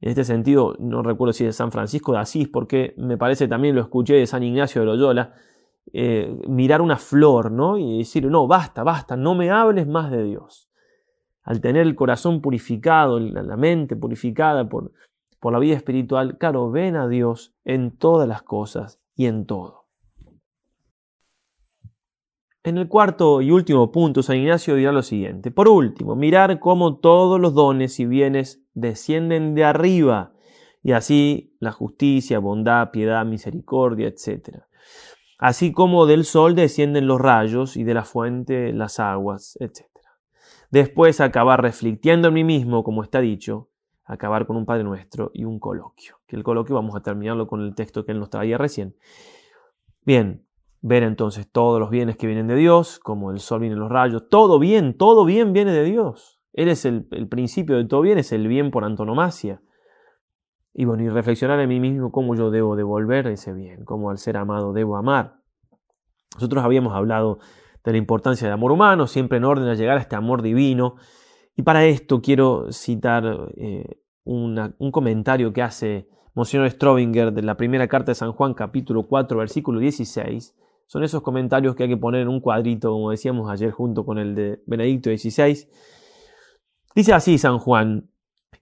En 0.00 0.10
este 0.10 0.24
sentido, 0.24 0.74
no 0.80 1.02
recuerdo 1.02 1.32
si 1.32 1.44
es 1.44 1.50
de 1.50 1.52
San 1.52 1.70
Francisco 1.70 2.12
de 2.12 2.18
Asís, 2.18 2.48
porque 2.48 2.92
me 2.98 3.16
parece 3.16 3.46
también 3.46 3.76
lo 3.76 3.82
escuché 3.82 4.14
de 4.14 4.26
San 4.26 4.42
Ignacio 4.42 4.80
de 4.80 4.86
Loyola, 4.86 5.34
eh, 5.92 6.36
mirar 6.48 6.80
una 6.80 6.96
flor, 6.96 7.52
¿no? 7.52 7.78
Y 7.78 7.98
decir, 7.98 8.26
no, 8.26 8.48
basta, 8.48 8.82
basta, 8.82 9.16
no 9.16 9.36
me 9.36 9.50
hables 9.50 9.86
más 9.86 10.10
de 10.10 10.24
Dios. 10.24 10.68
Al 11.44 11.60
tener 11.60 11.86
el 11.86 11.94
corazón 11.94 12.40
purificado, 12.40 13.18
la 13.20 13.56
mente 13.56 13.96
purificada 13.96 14.68
por, 14.68 14.92
por 15.40 15.52
la 15.52 15.58
vida 15.58 15.76
espiritual, 15.76 16.38
claro, 16.38 16.70
ven 16.70 16.96
a 16.96 17.08
Dios 17.08 17.54
en 17.64 17.96
todas 17.96 18.28
las 18.28 18.42
cosas 18.42 19.00
y 19.14 19.26
en 19.26 19.46
todo. 19.46 19.86
En 22.64 22.76
el 22.76 22.88
cuarto 22.88 23.40
y 23.40 23.50
último 23.50 23.90
punto, 23.92 24.22
San 24.22 24.36
Ignacio 24.36 24.74
dirá 24.74 24.92
lo 24.92 25.02
siguiente. 25.02 25.50
Por 25.50 25.68
último, 25.68 26.16
mirar 26.16 26.58
cómo 26.58 26.96
todos 26.96 27.40
los 27.40 27.54
dones 27.54 27.98
y 28.00 28.04
bienes 28.04 28.62
descienden 28.74 29.54
de 29.54 29.64
arriba, 29.64 30.34
y 30.82 30.92
así 30.92 31.56
la 31.60 31.72
justicia, 31.72 32.38
bondad, 32.40 32.90
piedad, 32.90 33.24
misericordia, 33.24 34.08
etc. 34.08 34.64
Así 35.38 35.72
como 35.72 36.06
del 36.06 36.24
sol 36.24 36.54
descienden 36.54 37.06
los 37.06 37.20
rayos 37.20 37.76
y 37.76 37.84
de 37.84 37.94
la 37.94 38.04
fuente 38.04 38.72
las 38.72 39.00
aguas, 39.00 39.56
etc. 39.60 39.86
Después 40.70 41.20
acabar 41.20 41.62
reflexionando 41.62 42.28
en 42.28 42.34
mí 42.34 42.44
mismo, 42.44 42.84
como 42.84 43.02
está 43.02 43.20
dicho, 43.20 43.67
acabar 44.08 44.46
con 44.46 44.56
un 44.56 44.64
Padre 44.64 44.84
Nuestro 44.84 45.30
y 45.34 45.44
un 45.44 45.60
coloquio. 45.60 46.16
Que 46.26 46.34
el 46.34 46.42
coloquio 46.42 46.74
vamos 46.74 46.96
a 46.96 47.00
terminarlo 47.00 47.46
con 47.46 47.60
el 47.60 47.74
texto 47.74 48.04
que 48.04 48.12
él 48.12 48.18
nos 48.18 48.30
traía 48.30 48.56
recién. 48.56 48.96
Bien, 50.04 50.46
ver 50.80 51.02
entonces 51.02 51.50
todos 51.50 51.78
los 51.78 51.90
bienes 51.90 52.16
que 52.16 52.26
vienen 52.26 52.46
de 52.46 52.56
Dios, 52.56 52.98
como 52.98 53.30
el 53.30 53.40
sol 53.40 53.60
viene 53.60 53.74
en 53.74 53.80
los 53.80 53.90
rayos, 53.90 54.28
todo 54.30 54.58
bien, 54.58 54.96
todo 54.96 55.26
bien 55.26 55.52
viene 55.52 55.72
de 55.72 55.84
Dios. 55.84 56.40
Él 56.54 56.68
es 56.68 56.86
el, 56.86 57.04
principio 57.28 57.76
de 57.76 57.84
todo 57.84 58.00
bien, 58.00 58.16
es 58.16 58.32
el 58.32 58.48
bien 58.48 58.70
por 58.70 58.84
antonomasia. 58.84 59.60
Y 60.72 60.86
bueno, 60.86 61.02
y 61.02 61.08
reflexionar 61.10 61.60
en 61.60 61.68
mí 61.68 61.78
mismo 61.78 62.10
cómo 62.10 62.34
yo 62.34 62.50
debo 62.50 62.76
devolver 62.76 63.26
ese 63.26 63.52
bien, 63.52 63.84
cómo 63.84 64.10
al 64.10 64.18
ser 64.18 64.38
amado 64.38 64.72
debo 64.72 64.96
amar. 64.96 65.40
Nosotros 66.34 66.64
habíamos 66.64 66.94
hablado 66.94 67.40
de 67.84 67.92
la 67.92 67.98
importancia 67.98 68.46
del 68.46 68.54
amor 68.54 68.72
humano, 68.72 69.06
siempre 69.06 69.38
en 69.38 69.44
orden 69.44 69.68
a 69.68 69.74
llegar 69.74 69.98
a 69.98 70.00
este 70.00 70.16
amor 70.16 70.40
divino. 70.40 70.96
Y 71.58 71.62
para 71.62 71.84
esto 71.86 72.22
quiero 72.22 72.70
citar 72.70 73.50
eh, 73.56 74.00
un 74.22 74.90
comentario 74.92 75.52
que 75.52 75.60
hace 75.60 76.08
Monsignor 76.32 76.70
Strobinger 76.70 77.32
de 77.32 77.42
la 77.42 77.56
primera 77.56 77.88
carta 77.88 78.12
de 78.12 78.14
San 78.14 78.30
Juan, 78.30 78.54
capítulo 78.54 79.08
4, 79.08 79.36
versículo 79.36 79.80
16, 79.80 80.54
son 80.86 81.02
esos 81.02 81.20
comentarios 81.20 81.74
que 81.74 81.82
hay 81.82 81.88
que 81.88 81.96
poner 81.96 82.20
en 82.20 82.28
un 82.28 82.38
cuadrito, 82.38 82.92
como 82.92 83.10
decíamos 83.10 83.50
ayer, 83.50 83.72
junto 83.72 84.06
con 84.06 84.18
el 84.18 84.36
de 84.36 84.62
Benedicto 84.66 85.10
XVI. 85.10 85.66
Dice 86.94 87.12
así 87.12 87.38
San 87.38 87.58
Juan, 87.58 88.08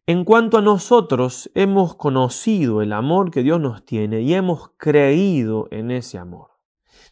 en 0.06 0.24
cuanto 0.24 0.56
a 0.56 0.62
nosotros 0.62 1.50
hemos 1.54 1.96
conocido 1.96 2.80
el 2.80 2.94
amor 2.94 3.30
que 3.30 3.42
Dios 3.42 3.60
nos 3.60 3.84
tiene 3.84 4.22
y 4.22 4.32
hemos 4.32 4.70
creído 4.78 5.68
en 5.70 5.90
ese 5.90 6.16
amor. 6.16 6.52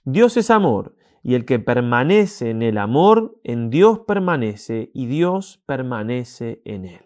Dios 0.02 0.38
es 0.38 0.48
amor 0.48 0.96
y 1.24 1.34
el 1.34 1.44
que 1.44 1.58
permanece 1.58 2.50
en 2.50 2.62
el 2.62 2.78
amor, 2.78 3.40
en 3.42 3.70
Dios 3.70 4.00
permanece 4.06 4.92
y 4.94 5.06
Dios 5.06 5.60
permanece 5.66 6.62
en 6.64 6.84
él. 6.84 7.04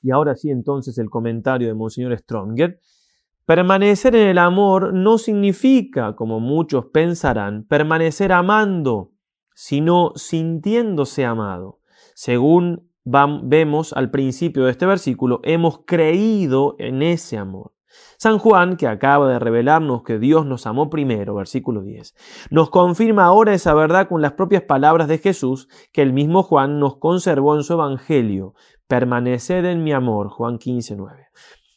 Y 0.00 0.12
ahora 0.12 0.34
sí 0.34 0.48
entonces 0.48 0.96
el 0.96 1.10
comentario 1.10 1.68
de 1.68 1.74
Monseñor 1.74 2.16
Stronger 2.18 2.80
Permanecer 3.44 4.14
en 4.14 4.28
el 4.28 4.38
amor 4.38 4.94
no 4.94 5.18
significa, 5.18 6.14
como 6.14 6.38
muchos 6.38 6.86
pensarán, 6.86 7.64
permanecer 7.64 8.32
amando, 8.32 9.10
sino 9.54 10.12
sintiéndose 10.14 11.24
amado. 11.24 11.80
Según 12.14 12.88
vemos 13.04 13.92
al 13.94 14.12
principio 14.12 14.64
de 14.64 14.70
este 14.70 14.86
versículo, 14.86 15.40
hemos 15.42 15.80
creído 15.84 16.76
en 16.78 17.02
ese 17.02 17.36
amor. 17.36 17.71
San 18.18 18.38
Juan, 18.38 18.76
que 18.76 18.86
acaba 18.86 19.28
de 19.28 19.38
revelarnos 19.38 20.02
que 20.02 20.18
Dios 20.18 20.46
nos 20.46 20.66
amó 20.66 20.90
primero, 20.90 21.34
versículo 21.34 21.82
10, 21.82 22.14
nos 22.50 22.70
confirma 22.70 23.24
ahora 23.24 23.54
esa 23.54 23.74
verdad 23.74 24.08
con 24.08 24.22
las 24.22 24.32
propias 24.32 24.62
palabras 24.62 25.08
de 25.08 25.18
Jesús 25.18 25.68
que 25.92 26.02
el 26.02 26.12
mismo 26.12 26.42
Juan 26.42 26.78
nos 26.78 26.98
conservó 26.98 27.56
en 27.56 27.62
su 27.62 27.72
Evangelio. 27.74 28.54
Permaneced 28.86 29.64
en 29.64 29.82
mi 29.84 29.92
amor, 29.92 30.28
Juan 30.28 30.58
15, 30.58 30.96
9. 30.96 31.26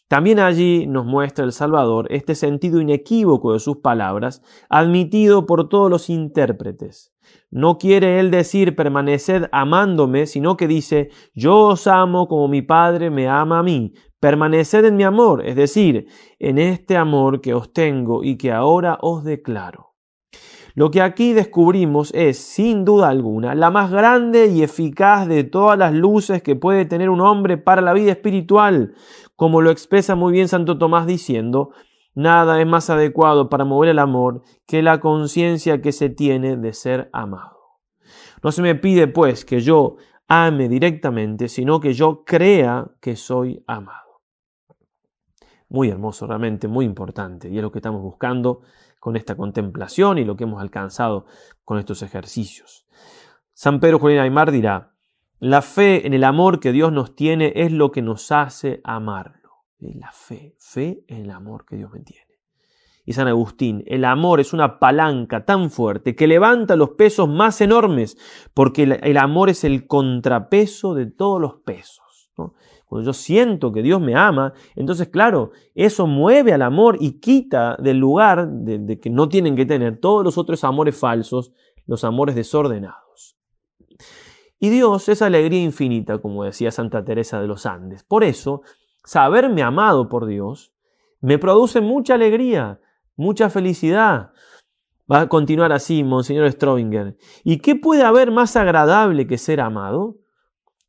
También 0.08 0.40
allí 0.40 0.86
nos 0.86 1.06
muestra 1.06 1.46
el 1.46 1.52
Salvador 1.52 2.08
este 2.12 2.36
sentido 2.36 2.80
inequívoco 2.80 3.54
de 3.54 3.60
sus 3.60 3.78
palabras, 3.78 4.44
admitido 4.70 5.46
por 5.46 5.68
todos 5.68 5.90
los 5.90 6.10
intérpretes. 6.10 7.15
No 7.52 7.78
quiere 7.78 8.20
él 8.20 8.32
decir 8.32 8.76
permaneced 8.76 9.46
amándome, 9.52 10.26
sino 10.26 10.58
que 10.58 10.68
dice 10.68 11.10
yo 11.34 11.68
os 11.68 11.88
amo 11.88 12.28
como 12.28 12.48
mi 12.48 12.62
Padre 12.62 13.10
me 13.10 13.28
ama 13.28 13.60
a 13.60 13.64
mí. 13.64 13.94
Permaneced 14.20 14.86
en 14.86 14.96
mi 14.96 15.04
amor, 15.04 15.46
es 15.46 15.56
decir, 15.56 16.08
en 16.40 16.58
este 16.58 16.98
amor 16.98 17.42
que 17.42 17.54
os 17.54 17.74
tengo 17.74 18.24
y 18.24 18.38
que 18.38 18.52
ahora 18.52 18.98
os 19.02 19.24
declaro. 19.24 19.96
Lo 20.76 20.92
que 20.92 21.02
aquí 21.02 21.32
descubrimos 21.32 22.12
es, 22.14 22.38
sin 22.38 22.84
duda 22.84 23.08
alguna, 23.08 23.56
la 23.56 23.72
más 23.72 23.92
grande 23.92 24.48
y 24.48 24.62
eficaz 24.62 25.26
de 25.26 25.46
todas 25.46 25.78
las 25.80 25.94
luces 25.94 26.44
que 26.44 26.58
puede 26.58 26.84
tener 26.84 27.10
un 27.10 27.22
hombre 27.22 27.58
para 27.58 27.82
la 27.82 27.94
vida 27.94 28.12
espiritual, 28.12 28.94
como 29.38 29.62
lo 29.62 29.72
expresa 29.72 30.16
muy 30.16 30.34
bien 30.34 30.50
Santo 30.50 30.78
Tomás 30.78 31.08
diciendo, 31.08 31.72
nada 32.16 32.60
es 32.60 32.66
más 32.66 32.90
adecuado 32.90 33.50
para 33.50 33.66
mover 33.66 33.90
el 33.90 34.00
amor 34.00 34.42
que 34.66 34.82
la 34.82 35.00
conciencia 35.00 35.82
que 35.82 35.92
se 35.92 36.10
tiene 36.10 36.58
de 36.58 36.74
ser 36.74 37.10
amado. 37.14 37.60
No 38.42 38.52
se 38.52 38.62
me 38.62 38.76
pide, 38.76 39.08
pues, 39.08 39.46
que 39.46 39.60
yo 39.60 39.98
ame 40.28 40.68
directamente, 40.70 41.48
sino 41.48 41.80
que 41.80 41.94
yo 41.94 42.24
crea 42.26 42.88
que 43.00 43.16
soy 43.16 43.64
amado. 43.68 44.22
Muy 45.70 45.90
hermoso, 45.90 46.26
realmente, 46.26 46.68
muy 46.68 46.86
importante, 46.86 47.50
y 47.50 47.58
es 47.58 47.62
lo 47.62 47.72
que 47.72 47.80
estamos 47.80 48.02
buscando 48.02 48.62
con 49.00 49.16
esta 49.16 49.36
contemplación 49.36 50.18
y 50.18 50.26
lo 50.26 50.36
que 50.36 50.46
hemos 50.46 50.62
alcanzado 50.62 51.26
con 51.64 51.78
estos 51.78 52.02
ejercicios. 52.02 52.88
San 53.54 53.80
Pedro 53.80 54.00
Julián 54.00 54.24
Aymar 54.24 54.52
dirá, 54.52 54.94
la 55.40 55.62
fe 55.62 56.08
en 56.08 56.14
el 56.14 56.24
amor 56.24 56.60
que 56.60 56.72
Dios 56.72 56.92
nos 56.92 57.16
tiene 57.16 57.54
es 57.56 57.72
lo 57.72 57.92
que 57.92 58.02
nos 58.02 58.32
hace 58.32 58.82
amarlo. 58.84 59.45
La 59.80 60.12
fe, 60.12 60.56
fe 60.58 61.04
en 61.08 61.24
el 61.24 61.32
amor 61.32 61.66
que 61.66 61.76
Dios 61.76 61.92
me 61.92 62.02
tiene. 62.02 62.26
Y 63.06 63.14
San 63.14 63.28
Agustín, 63.28 63.84
el 63.86 64.04
amor 64.04 64.40
es 64.40 64.52
una 64.54 64.80
palanca 64.80 65.46
tan 65.46 65.70
fuerte 65.70 66.16
que 66.16 66.28
levanta 66.28 66.76
los 66.76 66.92
pesos 66.92 67.30
más 67.30 67.62
enormes, 67.62 68.18
porque 68.54 68.84
el 68.84 69.18
amor 69.18 69.50
es 69.50 69.64
el 69.64 69.86
contrapeso 69.86 70.96
de 70.96 71.06
todos 71.06 71.40
los 71.40 71.56
pesos. 71.58 72.06
Cuando 72.86 73.08
yo 73.08 73.14
siento 73.14 73.72
que 73.72 73.82
Dios 73.82 74.00
me 74.00 74.16
ama, 74.16 74.54
entonces 74.76 75.08
claro, 75.08 75.52
eso 75.74 76.06
mueve 76.06 76.54
al 76.54 76.62
amor 76.62 76.98
y 77.00 77.20
quita 77.20 77.76
del 77.78 77.98
lugar 77.98 78.48
de, 78.48 79.00
que 79.00 79.10
no 79.10 79.28
tienen 79.28 79.56
que 79.56 79.66
tener 79.66 80.00
todos 80.00 80.24
los 80.24 80.38
otros 80.38 80.64
amores 80.64 80.98
falsos, 80.98 81.52
los 81.88 82.04
amores 82.04 82.36
desordenados. 82.36 83.38
Y 84.60 84.70
Dios 84.70 85.10
es 85.10 85.22
alegría 85.22 85.62
infinita, 85.62 86.20
como 86.20 86.44
decía 86.44 86.72
Santa 86.72 87.04
Teresa 87.04 87.42
de 87.42 87.48
los 87.48 87.66
Andes. 87.66 88.04
Por 88.04 88.24
eso, 88.24 88.62
saberme 89.06 89.64
amado 89.64 90.10
por 90.10 90.26
Dios 90.26 90.74
me 91.22 91.40
produce 91.40 91.82
mucha 91.82 92.16
alegría, 92.16 92.80
mucha 93.16 93.50
felicidad. 93.50 94.32
Va 95.12 95.22
a 95.22 95.30
continuar 95.30 95.72
así, 95.72 96.04
Monseñor 96.04 96.52
Strobinger. 96.52 97.18
¿Y 97.44 97.60
qué 97.60 97.76
puede 97.76 98.04
haber 98.04 98.32
más 98.32 98.56
agradable 98.56 99.26
que 99.28 99.38
ser 99.38 99.62
amado? 99.62 100.18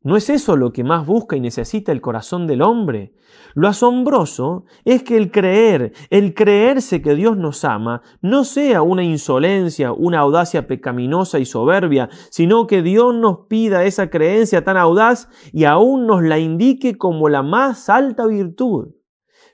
¿No 0.06 0.16
es 0.16 0.30
eso 0.30 0.56
lo 0.56 0.72
que 0.72 0.84
más 0.84 1.04
busca 1.04 1.34
y 1.34 1.40
necesita 1.40 1.90
el 1.90 2.00
corazón 2.00 2.46
del 2.46 2.62
hombre? 2.62 3.12
Lo 3.54 3.66
asombroso 3.66 4.64
es 4.84 5.02
que 5.02 5.16
el 5.16 5.32
creer, 5.32 5.94
el 6.10 6.32
creerse 6.32 7.02
que 7.02 7.16
Dios 7.16 7.36
nos 7.36 7.64
ama, 7.64 8.02
no 8.20 8.44
sea 8.44 8.82
una 8.82 9.02
insolencia, 9.02 9.90
una 9.90 10.20
audacia 10.20 10.68
pecaminosa 10.68 11.40
y 11.40 11.44
soberbia, 11.44 12.08
sino 12.30 12.68
que 12.68 12.82
Dios 12.82 13.16
nos 13.16 13.48
pida 13.48 13.82
esa 13.82 14.08
creencia 14.08 14.62
tan 14.62 14.76
audaz 14.76 15.28
y 15.52 15.64
aún 15.64 16.06
nos 16.06 16.22
la 16.22 16.38
indique 16.38 16.96
como 16.96 17.28
la 17.28 17.42
más 17.42 17.88
alta 17.88 18.28
virtud. 18.28 18.90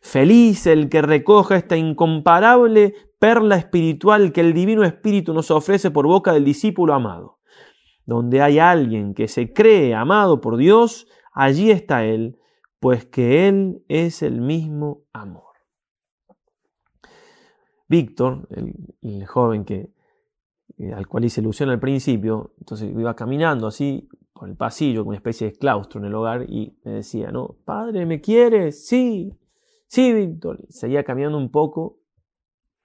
Feliz 0.02 0.66
el 0.66 0.90
que 0.90 1.00
recoja 1.00 1.56
esta 1.56 1.78
incomparable 1.78 2.92
perla 3.18 3.56
espiritual 3.56 4.32
que 4.32 4.42
el 4.42 4.52
Divino 4.52 4.84
Espíritu 4.84 5.32
nos 5.32 5.50
ofrece 5.50 5.90
por 5.90 6.06
boca 6.06 6.34
del 6.34 6.44
discípulo 6.44 6.92
amado. 6.92 7.38
Donde 8.04 8.42
hay 8.42 8.58
alguien 8.58 9.14
que 9.14 9.28
se 9.28 9.52
cree 9.52 9.94
amado 9.94 10.40
por 10.40 10.56
Dios, 10.56 11.06
allí 11.32 11.70
está 11.70 12.04
Él, 12.04 12.38
pues 12.80 13.06
que 13.06 13.48
Él 13.48 13.84
es 13.88 14.22
el 14.22 14.40
mismo 14.40 15.02
amor. 15.12 15.52
Víctor, 17.88 18.48
el, 18.50 19.26
joven 19.26 19.64
que, 19.64 19.92
eh, 20.78 20.92
al 20.92 21.06
cual 21.06 21.26
hice 21.26 21.40
ilusión 21.40 21.68
al 21.68 21.78
principio, 21.78 22.54
entonces 22.58 22.90
iba 22.90 23.14
caminando 23.14 23.66
así 23.66 24.08
por 24.32 24.48
el 24.48 24.56
pasillo, 24.56 25.02
como 25.02 25.10
una 25.10 25.18
especie 25.18 25.50
de 25.50 25.56
claustro 25.56 26.00
en 26.00 26.06
el 26.06 26.14
hogar, 26.14 26.46
y 26.48 26.76
me 26.84 26.92
decía, 26.92 27.30
¿no? 27.30 27.56
Padre, 27.64 28.06
¿me 28.06 28.20
quieres? 28.20 28.86
Sí, 28.86 29.38
sí, 29.86 30.12
Víctor. 30.12 30.64
seguía 30.70 31.04
caminando 31.04 31.38
un 31.38 31.50
poco 31.50 32.00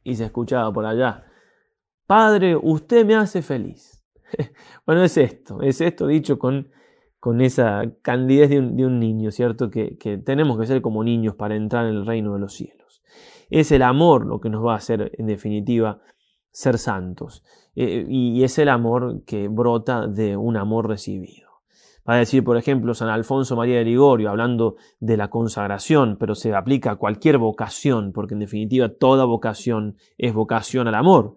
y 0.04 0.16
se 0.16 0.26
escuchaba 0.26 0.72
por 0.72 0.86
allá, 0.86 1.26
Padre, 2.06 2.56
usted 2.56 3.06
me 3.06 3.16
hace 3.16 3.42
feliz. 3.42 3.97
bueno, 4.86 5.04
es 5.04 5.18
esto, 5.18 5.62
es 5.62 5.82
esto 5.82 6.08
dicho 6.08 6.38
con, 6.40 6.70
con 7.20 7.42
esa 7.42 7.84
candidez 8.02 8.50
de 8.50 8.86
un, 8.86 9.00
niño, 9.00 9.32
¿cierto? 9.32 9.70
Que, 9.70 9.98
tenemos 10.26 10.60
que 10.60 10.66
ser 10.66 10.82
como 10.82 11.04
niños 11.04 11.36
para 11.36 11.56
entrar 11.56 11.86
en 11.86 11.96
el 11.96 12.06
reino 12.06 12.34
de 12.34 12.40
los 12.40 12.54
cielos. 12.54 13.04
Es 13.50 13.72
el 13.72 13.82
amor 13.82 14.26
lo 14.26 14.40
que 14.40 14.50
nos 14.50 14.66
va 14.66 14.74
a 14.74 14.78
hacer, 14.78 15.12
en 15.18 15.28
definitiva, 15.28 16.02
ser 16.52 16.78
santos. 16.78 17.44
Eh, 17.76 18.06
y 18.08 18.44
es 18.44 18.58
el 18.60 18.70
amor 18.70 19.24
que 19.26 19.48
brota 19.48 20.08
de 20.08 20.36
un 20.36 20.58
amor 20.58 20.88
recibido. 20.88 21.48
Va 22.08 22.14
a 22.14 22.20
decir, 22.20 22.44
por 22.44 22.56
ejemplo, 22.56 22.94
San 22.94 23.10
Alfonso 23.10 23.58
María 23.58 23.80
de 23.80 23.84
Ligorio, 23.84 24.30
hablando 24.30 24.78
de 25.02 25.18
la 25.18 25.30
consagración, 25.30 26.16
pero 26.18 26.36
se 26.36 26.56
aplica 26.56 26.92
a 26.92 26.96
cualquier 26.96 27.38
vocación, 27.38 28.14
porque 28.14 28.34
en 28.34 28.40
definitiva 28.40 28.88
toda 28.88 29.26
vocación 29.26 29.98
es 30.18 30.34
vocación 30.34 30.88
al 30.88 30.96
amor. 30.96 31.36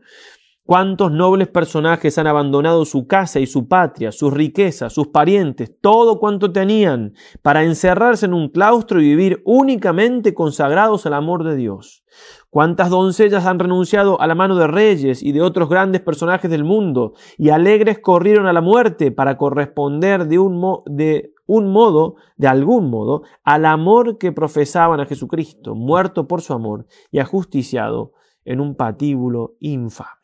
Cuántos 0.65 1.11
nobles 1.11 1.49
personajes 1.49 2.17
han 2.19 2.29
abandonado 2.29 2.85
su 2.85 3.09
casa 3.09 3.41
y 3.41 3.47
su 3.47 3.67
patria, 3.67 4.13
sus 4.13 4.33
riquezas, 4.33 4.93
sus 4.93 5.09
parientes, 5.09 5.75
todo 5.81 6.21
cuanto 6.21 6.53
tenían, 6.53 7.15
para 7.43 7.65
encerrarse 7.65 8.27
en 8.27 8.35
un 8.35 8.51
claustro 8.51 9.01
y 9.01 9.05
vivir 9.05 9.43
únicamente 9.45 10.33
consagrados 10.33 11.07
al 11.07 11.15
amor 11.15 11.43
de 11.43 11.57
Dios. 11.57 12.05
Cuántas 12.51 12.91
doncellas 12.91 13.47
han 13.47 13.59
renunciado 13.59 14.21
a 14.21 14.27
la 14.29 14.37
mano 14.37 14.55
de 14.55 14.69
reyes 14.69 15.23
y 15.23 15.33
de 15.33 15.43
otros 15.43 15.69
grandes 15.69 16.03
personajes 16.03 16.51
del 16.51 16.63
mundo 16.63 17.15
y 17.37 17.51
alegres 17.51 17.99
corrieron 17.99 18.47
a 18.47 18.53
la 18.53 18.61
muerte 18.61 19.11
para 19.11 19.37
corresponder 19.37 20.29
de 20.29 20.39
un, 20.39 20.83
de 20.87 21.33
un 21.47 21.73
modo, 21.73 22.15
de 22.37 22.47
algún 22.47 22.91
modo, 22.91 23.23
al 23.43 23.67
amor 23.67 24.19
que 24.19 24.31
profesaban 24.31 25.01
a 25.01 25.07
Jesucristo, 25.07 25.75
muerto 25.75 26.29
por 26.29 26.43
su 26.43 26.53
amor 26.53 26.87
y 27.11 27.19
ajusticiado 27.19 28.13
en 28.45 28.61
un 28.61 28.77
patíbulo 28.77 29.57
infame. 29.59 30.20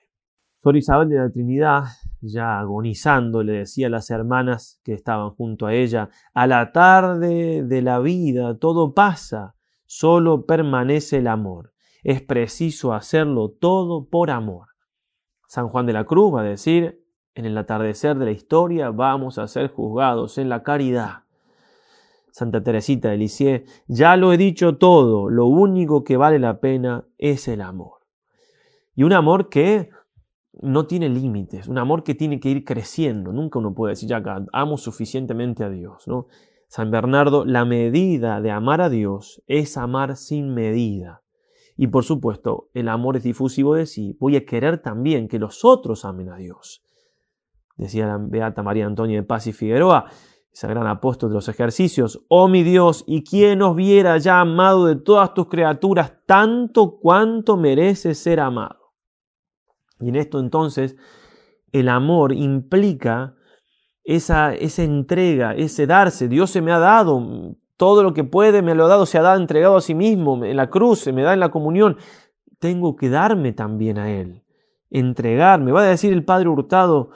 Sor 0.66 0.76
Isabel 0.76 1.08
de 1.08 1.18
la 1.18 1.30
Trinidad, 1.30 1.84
ya 2.20 2.58
agonizando, 2.58 3.44
le 3.44 3.52
decía 3.52 3.86
a 3.86 3.90
las 3.90 4.10
hermanas 4.10 4.80
que 4.82 4.94
estaban 4.94 5.30
junto 5.30 5.66
a 5.66 5.74
ella, 5.74 6.10
a 6.34 6.48
la 6.48 6.72
tarde 6.72 7.62
de 7.62 7.82
la 7.82 8.00
vida 8.00 8.58
todo 8.58 8.92
pasa, 8.92 9.54
solo 9.84 10.44
permanece 10.44 11.18
el 11.18 11.28
amor. 11.28 11.72
Es 12.02 12.20
preciso 12.20 12.94
hacerlo 12.94 13.50
todo 13.50 14.08
por 14.08 14.28
amor. 14.32 14.70
San 15.46 15.68
Juan 15.68 15.86
de 15.86 15.92
la 15.92 16.02
Cruz 16.02 16.34
va 16.34 16.40
a 16.40 16.42
decir, 16.42 17.00
en 17.36 17.44
el 17.44 17.56
atardecer 17.56 18.18
de 18.18 18.24
la 18.24 18.32
historia 18.32 18.90
vamos 18.90 19.38
a 19.38 19.46
ser 19.46 19.70
juzgados 19.70 20.36
en 20.36 20.48
la 20.48 20.64
caridad. 20.64 21.26
Santa 22.32 22.60
Teresita 22.60 23.10
de 23.10 23.18
Lisieux, 23.18 23.70
ya 23.86 24.16
lo 24.16 24.32
he 24.32 24.36
dicho 24.36 24.78
todo, 24.78 25.30
lo 25.30 25.46
único 25.46 26.02
que 26.02 26.16
vale 26.16 26.40
la 26.40 26.58
pena 26.58 27.04
es 27.18 27.46
el 27.46 27.60
amor. 27.60 28.00
Y 28.96 29.04
un 29.04 29.12
amor 29.12 29.48
que 29.48 29.90
no 30.62 30.86
tiene 30.86 31.08
límites, 31.08 31.68
un 31.68 31.78
amor 31.78 32.02
que 32.02 32.14
tiene 32.14 32.40
que 32.40 32.50
ir 32.50 32.64
creciendo. 32.64 33.32
Nunca 33.32 33.58
uno 33.58 33.74
puede 33.74 33.92
decir, 33.92 34.08
ya 34.08 34.22
amo 34.52 34.76
suficientemente 34.78 35.64
a 35.64 35.70
Dios. 35.70 36.06
¿no? 36.06 36.26
San 36.68 36.90
Bernardo, 36.90 37.44
la 37.44 37.64
medida 37.64 38.40
de 38.40 38.50
amar 38.50 38.80
a 38.80 38.88
Dios 38.88 39.42
es 39.46 39.76
amar 39.76 40.16
sin 40.16 40.54
medida. 40.54 41.22
Y 41.76 41.88
por 41.88 42.04
supuesto, 42.04 42.70
el 42.72 42.88
amor 42.88 43.16
es 43.16 43.22
difusivo 43.22 43.74
de 43.74 43.86
sí. 43.86 44.16
Voy 44.18 44.36
a 44.36 44.46
querer 44.46 44.78
también 44.78 45.28
que 45.28 45.38
los 45.38 45.64
otros 45.64 46.04
amen 46.04 46.30
a 46.30 46.36
Dios. 46.36 46.82
Decía 47.76 48.06
la 48.06 48.18
Beata 48.18 48.62
María 48.62 48.86
Antonia 48.86 49.20
de 49.20 49.26
Paz 49.26 49.46
y 49.46 49.52
Figueroa, 49.52 50.06
esa 50.50 50.68
gran 50.68 50.86
apóstol 50.86 51.28
de 51.28 51.34
los 51.34 51.50
ejercicios, 51.50 52.24
oh 52.28 52.48
mi 52.48 52.62
Dios, 52.62 53.04
y 53.06 53.22
quién 53.24 53.60
os 53.60 53.76
viera 53.76 54.16
ya 54.16 54.40
amado 54.40 54.86
de 54.86 54.96
todas 54.96 55.34
tus 55.34 55.48
criaturas 55.48 56.14
tanto 56.24 56.98
cuanto 56.98 57.58
merece 57.58 58.14
ser 58.14 58.40
amado. 58.40 58.85
Y 60.00 60.08
en 60.08 60.16
esto 60.16 60.40
entonces 60.40 60.96
el 61.72 61.88
amor 61.88 62.32
implica 62.32 63.34
esa, 64.04 64.54
esa 64.54 64.82
entrega, 64.82 65.54
ese 65.54 65.86
darse. 65.86 66.28
Dios 66.28 66.50
se 66.50 66.62
me 66.62 66.72
ha 66.72 66.78
dado 66.78 67.56
todo 67.76 68.02
lo 68.02 68.14
que 68.14 68.24
puede, 68.24 68.62
me 68.62 68.74
lo 68.74 68.86
ha 68.86 68.88
dado, 68.88 69.06
se 69.06 69.18
ha 69.18 69.22
dado 69.22 69.40
entregado 69.40 69.76
a 69.76 69.80
sí 69.80 69.94
mismo 69.94 70.44
en 70.44 70.56
la 70.56 70.70
cruz, 70.70 71.00
se 71.00 71.12
me 71.12 71.22
da 71.22 71.34
en 71.34 71.40
la 71.40 71.50
comunión. 71.50 71.96
Tengo 72.58 72.96
que 72.96 73.10
darme 73.10 73.52
también 73.52 73.98
a 73.98 74.10
Él, 74.10 74.42
entregarme. 74.90 75.72
Va 75.72 75.82
a 75.82 75.86
decir 75.86 76.12
el 76.12 76.24
Padre 76.24 76.48
Hurtado, 76.48 77.10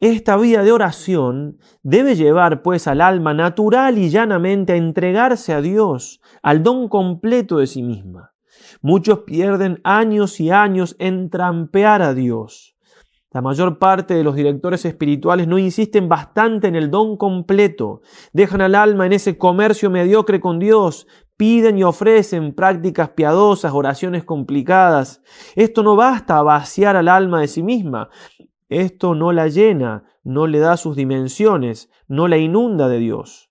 esta 0.00 0.36
vida 0.36 0.62
de 0.62 0.72
oración 0.72 1.58
debe 1.82 2.16
llevar 2.16 2.62
pues 2.62 2.86
al 2.86 3.00
alma 3.00 3.32
natural 3.32 3.96
y 3.96 4.10
llanamente 4.10 4.74
a 4.74 4.76
entregarse 4.76 5.54
a 5.54 5.60
Dios, 5.60 6.20
al 6.42 6.62
don 6.62 6.88
completo 6.88 7.58
de 7.58 7.66
sí 7.66 7.82
misma. 7.82 8.32
Muchos 8.82 9.20
pierden 9.20 9.80
años 9.84 10.40
y 10.40 10.50
años 10.50 10.96
en 10.98 11.30
trampear 11.30 12.02
a 12.02 12.14
Dios. 12.14 12.76
La 13.32 13.42
mayor 13.42 13.78
parte 13.78 14.14
de 14.14 14.24
los 14.24 14.34
directores 14.34 14.86
espirituales 14.86 15.46
no 15.46 15.58
insisten 15.58 16.08
bastante 16.08 16.68
en 16.68 16.74
el 16.74 16.90
don 16.90 17.18
completo, 17.18 18.00
dejan 18.32 18.62
al 18.62 18.74
alma 18.74 19.04
en 19.04 19.12
ese 19.12 19.36
comercio 19.36 19.90
mediocre 19.90 20.40
con 20.40 20.58
Dios, 20.58 21.06
piden 21.36 21.76
y 21.76 21.84
ofrecen 21.84 22.54
prácticas 22.54 23.10
piadosas, 23.10 23.74
oraciones 23.74 24.24
complicadas. 24.24 25.22
Esto 25.54 25.82
no 25.82 25.96
basta 25.96 26.38
a 26.38 26.42
vaciar 26.42 26.96
al 26.96 27.08
alma 27.08 27.42
de 27.42 27.48
sí 27.48 27.62
misma, 27.62 28.08
esto 28.70 29.14
no 29.14 29.32
la 29.32 29.48
llena, 29.48 30.04
no 30.24 30.46
le 30.46 30.58
da 30.58 30.78
sus 30.78 30.96
dimensiones, 30.96 31.90
no 32.08 32.28
la 32.28 32.38
inunda 32.38 32.88
de 32.88 33.00
Dios. 33.00 33.50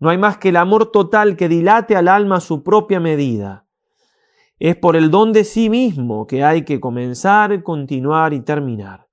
No 0.00 0.08
hay 0.08 0.16
más 0.16 0.38
que 0.38 0.48
el 0.48 0.56
amor 0.56 0.90
total 0.90 1.36
que 1.36 1.50
dilate 1.50 1.94
al 1.94 2.08
alma 2.08 2.36
a 2.36 2.40
su 2.40 2.62
propia 2.62 3.00
medida. 3.00 3.65
Es 4.58 4.76
por 4.76 4.96
el 4.96 5.10
don 5.10 5.32
de 5.32 5.44
sí 5.44 5.68
mismo 5.68 6.26
que 6.26 6.42
hay 6.42 6.64
que 6.64 6.80
comenzar, 6.80 7.62
continuar 7.62 8.32
y 8.32 8.40
terminar. 8.40 9.06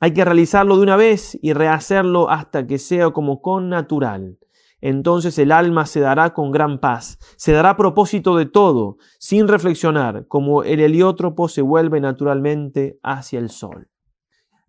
Hay 0.00 0.12
que 0.12 0.24
realizarlo 0.24 0.76
de 0.76 0.82
una 0.82 0.96
vez 0.96 1.38
y 1.42 1.52
rehacerlo 1.52 2.30
hasta 2.30 2.66
que 2.66 2.78
sea 2.78 3.10
como 3.10 3.42
con 3.42 3.68
natural. 3.68 4.38
Entonces 4.80 5.38
el 5.38 5.52
alma 5.52 5.84
se 5.84 6.00
dará 6.00 6.32
con 6.32 6.50
gran 6.50 6.80
paz, 6.80 7.18
se 7.36 7.52
dará 7.52 7.76
propósito 7.76 8.36
de 8.36 8.46
todo, 8.46 8.96
sin 9.18 9.48
reflexionar, 9.48 10.26
como 10.28 10.62
el 10.62 10.80
heliótropo 10.80 11.48
se 11.48 11.62
vuelve 11.62 12.00
naturalmente 12.00 12.98
hacia 13.02 13.38
el 13.38 13.50
sol. 13.50 13.88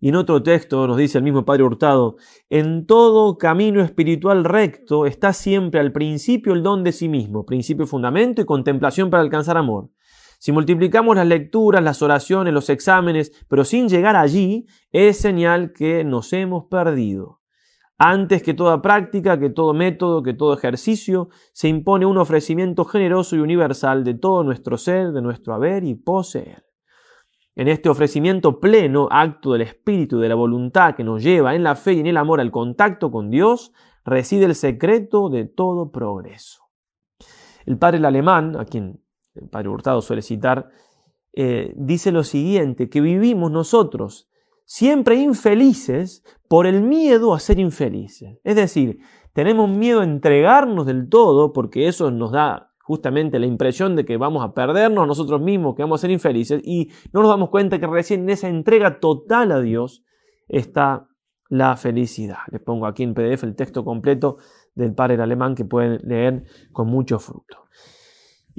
Y 0.00 0.10
en 0.10 0.16
otro 0.16 0.42
texto 0.42 0.86
nos 0.86 0.96
dice 0.96 1.18
el 1.18 1.24
mismo 1.24 1.44
Padre 1.44 1.64
Hurtado, 1.64 2.16
en 2.50 2.86
todo 2.86 3.36
camino 3.36 3.82
espiritual 3.82 4.44
recto 4.44 5.06
está 5.06 5.32
siempre 5.32 5.80
al 5.80 5.92
principio 5.92 6.52
el 6.52 6.62
don 6.62 6.84
de 6.84 6.92
sí 6.92 7.08
mismo, 7.08 7.44
principio 7.44 7.86
fundamento 7.86 8.40
y 8.40 8.44
contemplación 8.46 9.10
para 9.10 9.22
alcanzar 9.22 9.56
amor. 9.56 9.90
Si 10.38 10.52
multiplicamos 10.52 11.16
las 11.16 11.26
lecturas, 11.26 11.82
las 11.82 12.00
oraciones, 12.00 12.54
los 12.54 12.70
exámenes, 12.70 13.32
pero 13.48 13.64
sin 13.64 13.88
llegar 13.88 14.14
allí, 14.14 14.66
es 14.92 15.18
señal 15.18 15.72
que 15.72 16.04
nos 16.04 16.32
hemos 16.32 16.66
perdido. 16.66 17.40
Antes 17.98 18.44
que 18.44 18.54
toda 18.54 18.80
práctica, 18.80 19.40
que 19.40 19.50
todo 19.50 19.74
método, 19.74 20.22
que 20.22 20.32
todo 20.32 20.54
ejercicio, 20.54 21.30
se 21.52 21.66
impone 21.66 22.06
un 22.06 22.16
ofrecimiento 22.16 22.84
generoso 22.84 23.34
y 23.34 23.40
universal 23.40 24.04
de 24.04 24.14
todo 24.14 24.44
nuestro 24.44 24.78
ser, 24.78 25.10
de 25.10 25.20
nuestro 25.20 25.54
haber 25.54 25.82
y 25.82 25.96
poseer. 25.96 26.64
En 27.56 27.66
este 27.66 27.88
ofrecimiento 27.88 28.60
pleno, 28.60 29.08
acto 29.10 29.52
del 29.52 29.62
espíritu 29.62 30.18
y 30.18 30.22
de 30.22 30.28
la 30.28 30.36
voluntad 30.36 30.94
que 30.94 31.02
nos 31.02 31.24
lleva 31.24 31.56
en 31.56 31.64
la 31.64 31.74
fe 31.74 31.94
y 31.94 32.00
en 32.00 32.06
el 32.06 32.16
amor 32.16 32.40
al 32.40 32.52
contacto 32.52 33.10
con 33.10 33.30
Dios, 33.30 33.72
reside 34.04 34.44
el 34.44 34.54
secreto 34.54 35.28
de 35.28 35.46
todo 35.46 35.90
progreso. 35.90 36.68
El 37.66 37.76
padre 37.76 37.98
el 37.98 38.04
alemán, 38.04 38.54
a 38.56 38.64
quien 38.64 39.02
el 39.40 39.48
padre 39.48 39.68
Hurtado 39.68 40.02
suele 40.02 40.22
citar, 40.22 40.68
eh, 41.32 41.72
dice 41.76 42.12
lo 42.12 42.24
siguiente, 42.24 42.88
que 42.88 43.00
vivimos 43.00 43.50
nosotros 43.50 44.28
siempre 44.64 45.16
infelices 45.16 46.22
por 46.48 46.66
el 46.66 46.82
miedo 46.82 47.32
a 47.34 47.40
ser 47.40 47.58
infelices. 47.58 48.38
Es 48.44 48.56
decir, 48.56 48.98
tenemos 49.32 49.70
miedo 49.70 50.00
a 50.00 50.04
entregarnos 50.04 50.86
del 50.86 51.08
todo 51.08 51.52
porque 51.52 51.88
eso 51.88 52.10
nos 52.10 52.32
da 52.32 52.72
justamente 52.80 53.38
la 53.38 53.46
impresión 53.46 53.96
de 53.96 54.04
que 54.04 54.16
vamos 54.16 54.42
a 54.42 54.54
perdernos 54.54 55.06
nosotros 55.06 55.40
mismos, 55.40 55.74
que 55.74 55.82
vamos 55.82 56.00
a 56.00 56.02
ser 56.02 56.10
infelices 56.10 56.60
y 56.64 56.90
no 57.12 57.20
nos 57.20 57.30
damos 57.30 57.50
cuenta 57.50 57.78
que 57.78 57.86
recién 57.86 58.22
en 58.22 58.30
esa 58.30 58.48
entrega 58.48 58.98
total 58.98 59.52
a 59.52 59.60
Dios 59.60 60.04
está 60.48 61.08
la 61.48 61.76
felicidad. 61.76 62.38
Les 62.50 62.60
pongo 62.60 62.86
aquí 62.86 63.02
en 63.02 63.14
PDF 63.14 63.44
el 63.44 63.56
texto 63.56 63.84
completo 63.84 64.38
del 64.74 64.94
padre 64.94 65.22
alemán 65.22 65.54
que 65.54 65.64
pueden 65.64 66.00
leer 66.02 66.44
con 66.72 66.88
mucho 66.88 67.18
fruto. 67.18 67.68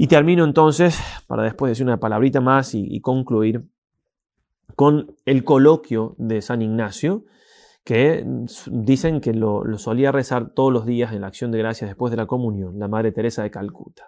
Y 0.01 0.07
termino 0.07 0.45
entonces, 0.45 0.97
para 1.27 1.43
después 1.43 1.71
decir 1.71 1.85
una 1.85 1.99
palabrita 1.99 2.39
más 2.39 2.73
y 2.73 3.01
concluir, 3.01 3.65
con 4.77 5.13
el 5.25 5.43
coloquio 5.43 6.15
de 6.17 6.41
San 6.41 6.61
Ignacio, 6.61 7.25
que 7.83 8.25
dicen 8.71 9.19
que 9.19 9.33
lo, 9.33 9.65
solía 9.77 10.13
rezar 10.13 10.51
todos 10.53 10.71
los 10.71 10.85
días 10.85 11.11
en 11.11 11.19
la 11.19 11.27
acción 11.27 11.51
de 11.51 11.57
gracias 11.57 11.89
después 11.89 12.11
de 12.11 12.15
la 12.15 12.27
comunión, 12.27 12.79
la 12.79 12.87
Madre 12.87 13.11
Teresa 13.11 13.43
de 13.43 13.51
Calcuta. 13.51 14.05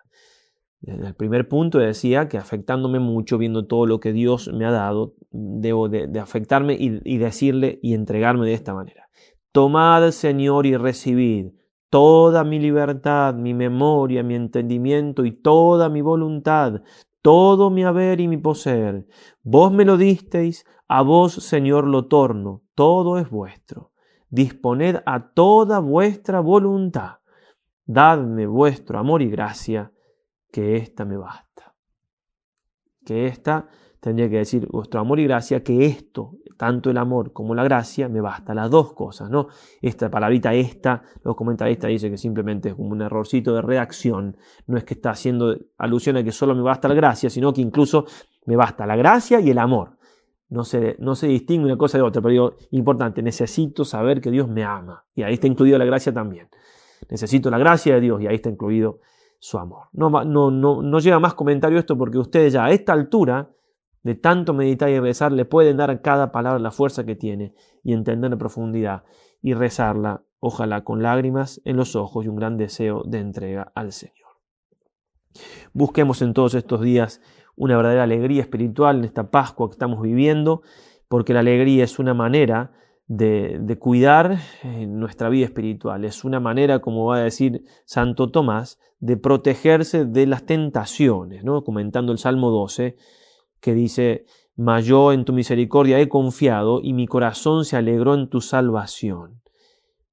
En 0.82 1.04
el 1.04 1.14
primer 1.14 1.50
punto 1.50 1.78
decía 1.78 2.30
que 2.30 2.38
afectándome 2.38 3.00
mucho, 3.00 3.38
viendo 3.38 3.66
todo 3.66 3.86
lo 3.86 4.00
que 4.00 4.14
Dios 4.14 4.50
me 4.54 4.64
ha 4.64 4.72
dado, 4.72 5.16
debo 5.30 5.90
de, 5.90 6.08
afectarme 6.22 6.76
y, 6.76 7.02
y 7.04 7.18
decirle 7.18 7.80
y 7.84 7.96
entregarme 7.96 8.46
de 8.46 8.54
esta 8.54 8.74
manera. 8.74 9.10
Tomad, 9.52 10.12
Señor, 10.12 10.66
y 10.68 10.78
recibid 10.78 11.48
toda 11.92 12.46
mi 12.46 12.58
libertad, 12.58 13.36
mi 13.36 13.54
memoria, 13.54 14.24
mi 14.24 14.34
entendimiento 14.36 15.26
y 15.26 15.34
toda 15.34 15.90
mi 15.90 16.02
voluntad, 16.02 16.82
todo 17.22 17.70
mi 17.70 17.84
haber 17.84 18.22
y 18.22 18.30
mi 18.30 18.38
poseer. 18.38 19.06
Vos 19.44 19.74
me 19.74 19.84
lo 19.84 19.98
disteis, 19.98 20.66
a 20.88 21.02
vos, 21.04 21.34
Señor, 21.34 21.86
lo 21.86 22.08
torno, 22.08 22.64
todo 22.76 23.20
es 23.20 23.30
vuestro. 23.30 23.92
Disponed 24.30 25.04
a 25.06 25.34
toda 25.34 25.80
vuestra 25.80 26.40
voluntad. 26.40 27.20
Dadme 27.86 28.48
vuestro 28.48 28.98
amor 28.98 29.22
y 29.22 29.30
gracia, 29.30 29.92
que 30.50 30.78
ésta 30.78 31.04
me 31.04 31.18
basta. 31.18 31.76
Que 33.06 33.28
ésta 33.28 33.68
tendría 34.00 34.30
que 34.30 34.38
decir 34.38 34.66
vuestro 34.68 35.02
amor 35.02 35.20
y 35.20 35.26
gracia, 35.26 35.62
que 35.62 35.86
esto, 35.86 36.38
tanto 36.62 36.92
el 36.92 36.98
amor 37.00 37.34
como 37.34 37.56
la 37.56 37.64
gracia, 37.64 38.08
me 38.08 38.22
basta, 38.22 38.54
las 38.54 38.70
dos 38.70 38.94
cosas, 38.94 39.32
¿no? 39.32 39.48
Esta 39.82 40.12
palabrita 40.12 40.54
esta, 40.54 41.02
los 41.24 41.36
comentaristas 41.36 41.90
dice 41.90 42.12
que 42.12 42.18
simplemente 42.18 42.70
es 42.70 42.76
como 42.76 42.90
un 42.90 43.02
errorcito 43.02 43.56
de 43.56 43.64
redacción, 43.64 44.38
no 44.68 44.78
es 44.78 44.84
que 44.84 44.94
está 44.94 45.10
haciendo 45.10 45.58
alusión 45.80 46.18
a 46.18 46.24
que 46.24 46.32
solo 46.32 46.54
me 46.54 46.62
basta 46.62 46.88
la 46.88 46.94
gracia, 46.94 47.32
sino 47.32 47.52
que 47.52 47.62
incluso 47.62 48.06
me 48.46 48.56
basta 48.56 48.86
la 48.86 48.96
gracia 48.96 49.40
y 49.40 49.50
el 49.50 49.58
amor. 49.58 49.98
No 50.50 50.64
se, 50.64 50.98
no 51.00 51.16
se 51.16 51.26
distingue 51.26 51.66
una 51.66 51.78
cosa 51.78 51.98
de 51.98 52.04
otra, 52.04 52.22
pero 52.22 52.32
digo, 52.32 52.56
importante, 52.70 53.24
necesito 53.24 53.84
saber 53.84 54.22
que 54.22 54.30
Dios 54.30 54.48
me 54.48 54.64
ama, 54.64 55.04
y 55.16 55.24
ahí 55.24 55.34
está 55.34 55.48
incluido 55.48 55.80
la 55.80 55.86
gracia 55.86 56.14
también. 56.14 56.48
Necesito 57.10 57.50
la 57.50 57.58
gracia 57.58 57.96
de 57.96 58.02
Dios, 58.02 58.22
y 58.22 58.28
ahí 58.28 58.36
está 58.36 58.52
incluido 58.52 59.00
su 59.40 59.58
amor. 59.58 59.88
No, 59.94 60.12
no, 60.12 60.52
no, 60.52 60.84
no 60.84 61.00
lleva 61.00 61.18
más 61.18 61.34
comentario 61.34 61.80
esto 61.80 61.98
porque 61.98 62.20
ustedes 62.20 62.54
ya 62.54 62.66
a 62.66 62.70
esta 62.70 62.94
altura 62.94 63.50
de 64.04 64.16
tanto 64.16 64.54
meditar 64.54 64.90
y 64.90 65.00
rezar, 65.00 65.32
le 65.32 65.46
pueden 65.46 65.78
dar 65.78 65.92
a 65.92 66.02
cada 66.02 66.32
palabra 66.32 66.60
la 66.60 66.72
fuerza 66.72 67.06
que 67.06 67.16
tiene 67.16 67.54
y 67.84 67.94
entender 67.94 68.32
la 68.32 68.38
profundidad 68.38 69.04
y 69.42 69.54
rezarla, 69.54 70.24
ojalá 70.40 70.84
con 70.84 71.04
lágrimas 71.04 71.62
en 71.66 71.78
los 71.78 71.96
ojos 71.96 72.26
y 72.26 72.28
un 72.28 72.36
gran 72.36 72.58
deseo 72.58 73.04
de 73.06 73.20
entrega 73.20 73.72
al 73.76 73.92
Señor. 73.92 74.16
Busquemos 75.74 76.22
en 76.22 76.34
todos 76.34 76.56
estos 76.56 76.82
días 76.82 77.22
una 77.56 77.78
verdadera 77.78 78.04
alegría 78.04 78.42
espiritual 78.42 78.98
en 78.98 79.06
esta 79.06 79.30
Pascua 79.30 79.70
que 79.70 79.74
estamos 79.74 80.02
viviendo, 80.02 80.62
porque 81.08 81.34
la 81.34 81.42
alegría 81.42 81.84
es 81.84 82.00
una 82.00 82.14
manera 82.14 82.72
de, 83.08 83.78
cuidar 83.78 84.40
eh, 84.64 84.88
nuestra 84.88 85.28
vida 85.30 85.46
espiritual, 85.46 86.06
es 86.06 86.24
una 86.24 86.40
manera, 86.40 86.80
como 86.80 87.06
va 87.06 87.18
a 87.18 87.24
decir 87.24 87.66
Santo 87.86 88.32
Tomás, 88.32 88.80
de 89.00 89.18
protegerse 89.18 90.06
de 90.06 90.28
las 90.28 90.46
tentaciones, 90.46 91.44
¿no? 91.44 91.64
comentando 91.64 92.14
el 92.14 92.20
Salmo 92.20 92.52
12 92.52 92.96
que 93.62 93.74
dice, 93.74 94.26
mas 94.56 94.86
yo 94.86 95.14
en 95.14 95.24
tu 95.24 95.34
misericordia 95.34 96.00
he 96.00 96.10
confiado 96.10 96.82
y 96.84 96.94
mi 96.94 97.08
corazón 97.08 97.64
se 97.64 97.78
alegró 97.78 98.14
en 98.16 98.28
tu 98.30 98.42
salvación. 98.42 99.42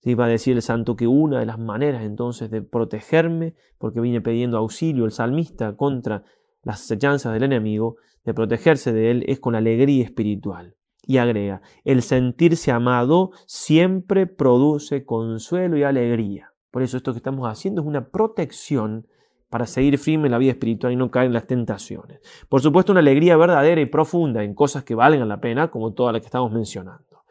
Se 0.00 0.10
iba 0.10 0.26
a 0.26 0.28
decir 0.28 0.54
el 0.54 0.62
santo 0.62 0.94
que 0.94 1.08
una 1.08 1.40
de 1.40 1.46
las 1.46 1.58
maneras 1.58 2.04
entonces 2.04 2.50
de 2.50 2.62
protegerme, 2.62 3.54
porque 3.78 4.00
vine 4.00 4.20
pidiendo 4.20 4.56
auxilio 4.56 5.04
el 5.04 5.10
salmista 5.10 5.76
contra 5.76 6.22
las 6.62 6.82
acechanzas 6.82 7.32
del 7.32 7.42
enemigo, 7.42 7.96
de 8.24 8.34
protegerse 8.34 8.92
de 8.92 9.10
él 9.10 9.24
es 9.26 9.40
con 9.40 9.54
alegría 9.54 10.04
espiritual. 10.04 10.76
Y 11.02 11.16
agrega, 11.16 11.62
el 11.84 12.02
sentirse 12.02 12.70
amado 12.70 13.30
siempre 13.46 14.26
produce 14.26 15.04
consuelo 15.04 15.78
y 15.78 15.82
alegría. 15.82 16.52
Por 16.70 16.82
eso 16.82 16.98
esto 16.98 17.12
que 17.12 17.18
estamos 17.18 17.48
haciendo 17.48 17.80
es 17.80 17.86
una 17.86 18.10
protección 18.10 19.06
para 19.50 19.66
seguir 19.66 19.98
firme 19.98 20.26
en 20.26 20.32
la 20.32 20.38
vida 20.38 20.52
espiritual 20.52 20.92
y 20.92 20.96
no 20.96 21.10
caer 21.10 21.26
en 21.26 21.32
las 21.32 21.46
tentaciones. 21.46 22.20
Por 22.48 22.60
supuesto, 22.60 22.92
una 22.92 23.00
alegría 23.00 23.36
verdadera 23.36 23.80
y 23.80 23.86
profunda 23.86 24.42
en 24.42 24.54
cosas 24.54 24.84
que 24.84 24.94
valen 24.94 25.26
la 25.26 25.40
pena, 25.40 25.70
como 25.70 25.92
todas 25.92 26.12
las 26.12 26.20
que 26.20 26.26
estamos 26.26 26.52
mencionando. 26.52 27.24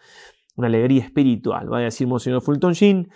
Una 0.56 0.68
alegría 0.68 1.04
espiritual, 1.04 1.72
va 1.72 1.78
a 1.78 1.82
decir 1.82 2.08
Monseñor 2.08 2.42
Fulton 2.42 2.74
Sheen. 2.74 3.10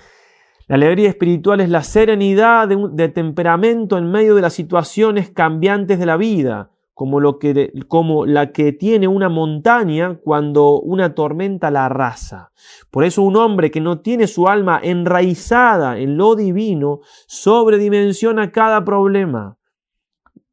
La 0.67 0.75
alegría 0.75 1.09
espiritual 1.09 1.59
es 1.59 1.69
la 1.69 1.83
serenidad 1.83 2.67
de 2.67 3.09
temperamento 3.09 3.97
en 3.97 4.11
medio 4.11 4.35
de 4.35 4.41
las 4.41 4.53
situaciones 4.53 5.31
cambiantes 5.31 5.99
de 5.99 6.05
la 6.05 6.17
vida, 6.17 6.69
como, 7.01 7.19
lo 7.19 7.39
que, 7.39 7.73
como 7.87 8.27
la 8.27 8.51
que 8.51 8.73
tiene 8.73 9.07
una 9.07 9.27
montaña 9.27 10.19
cuando 10.23 10.79
una 10.79 11.15
tormenta 11.15 11.71
la 11.71 11.87
arrasa. 11.87 12.51
Por 12.91 13.05
eso 13.05 13.23
un 13.23 13.37
hombre 13.37 13.71
que 13.71 13.81
no 13.81 14.01
tiene 14.01 14.27
su 14.27 14.47
alma 14.47 14.79
enraizada 14.83 15.97
en 15.97 16.15
lo 16.15 16.35
divino 16.35 16.99
sobredimensiona 17.25 18.51
cada 18.51 18.85
problema. 18.85 19.57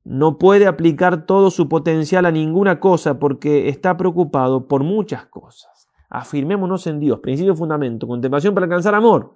No 0.05 0.39
puede 0.39 0.67
aplicar 0.67 1.27
todo 1.27 1.51
su 1.51 1.69
potencial 1.69 2.25
a 2.25 2.31
ninguna 2.31 2.81
cosa 2.81 3.19
porque 3.19 3.69
está 3.69 3.99
preocupado 3.99 4.69
por 4.69 4.83
muchas 4.83 5.27
cosas. 5.27 5.91
Afirmémonos 6.09 6.87
en 6.87 6.99
Dios, 6.99 7.21
principio 7.21 7.55
fundamento, 7.55 8.07
contemplación 8.07 8.55
para 8.55 8.65
alcanzar 8.65 8.95
amor. 8.95 9.35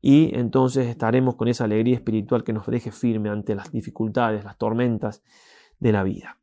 Y 0.00 0.38
entonces 0.38 0.86
estaremos 0.86 1.34
con 1.34 1.48
esa 1.48 1.64
alegría 1.64 1.96
espiritual 1.96 2.44
que 2.44 2.52
nos 2.52 2.64
deje 2.68 2.92
firme 2.92 3.28
ante 3.28 3.56
las 3.56 3.72
dificultades, 3.72 4.44
las 4.44 4.56
tormentas 4.56 5.24
de 5.80 5.92
la 5.92 6.02
vida. 6.02 6.38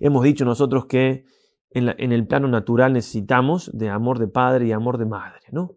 Hemos 0.00 0.24
dicho 0.24 0.44
nosotros 0.44 0.86
que 0.86 1.24
en, 1.70 2.12
el 2.12 2.26
plano 2.26 2.48
natural 2.48 2.92
necesitamos 2.92 3.70
de 3.72 3.88
amor 3.88 4.18
de 4.18 4.28
padre 4.28 4.66
y 4.66 4.72
amor 4.72 4.98
de 4.98 5.06
madre, 5.06 5.40
¿no? 5.50 5.76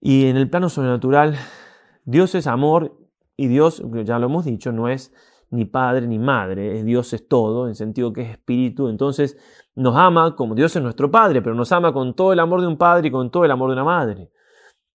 Y 0.00 0.26
en 0.26 0.36
el 0.36 0.48
plano 0.50 0.68
sobrenatural, 0.68 1.36
Dios 2.04 2.34
es 2.34 2.46
amor 2.46 2.98
y 3.36 3.48
Dios, 3.48 3.82
ya 4.04 4.18
lo 4.18 4.26
hemos 4.26 4.44
dicho, 4.44 4.72
no 4.72 4.88
es 4.88 5.12
ni 5.50 5.64
padre 5.64 6.06
ni 6.06 6.18
madre, 6.18 6.82
Dios 6.84 7.12
es 7.12 7.26
todo, 7.26 7.68
en 7.68 7.74
sentido 7.74 8.12
que 8.12 8.22
es 8.22 8.30
espíritu, 8.30 8.88
entonces 8.88 9.38
nos 9.74 9.96
ama 9.96 10.36
como 10.36 10.54
Dios 10.54 10.74
es 10.76 10.82
nuestro 10.82 11.10
padre, 11.10 11.40
pero 11.40 11.54
nos 11.54 11.72
ama 11.72 11.92
con 11.92 12.14
todo 12.14 12.32
el 12.32 12.40
amor 12.40 12.60
de 12.60 12.66
un 12.66 12.76
padre 12.76 13.08
y 13.08 13.10
con 13.10 13.30
todo 13.30 13.44
el 13.44 13.50
amor 13.50 13.70
de 13.70 13.74
una 13.74 13.84
madre. 13.84 14.30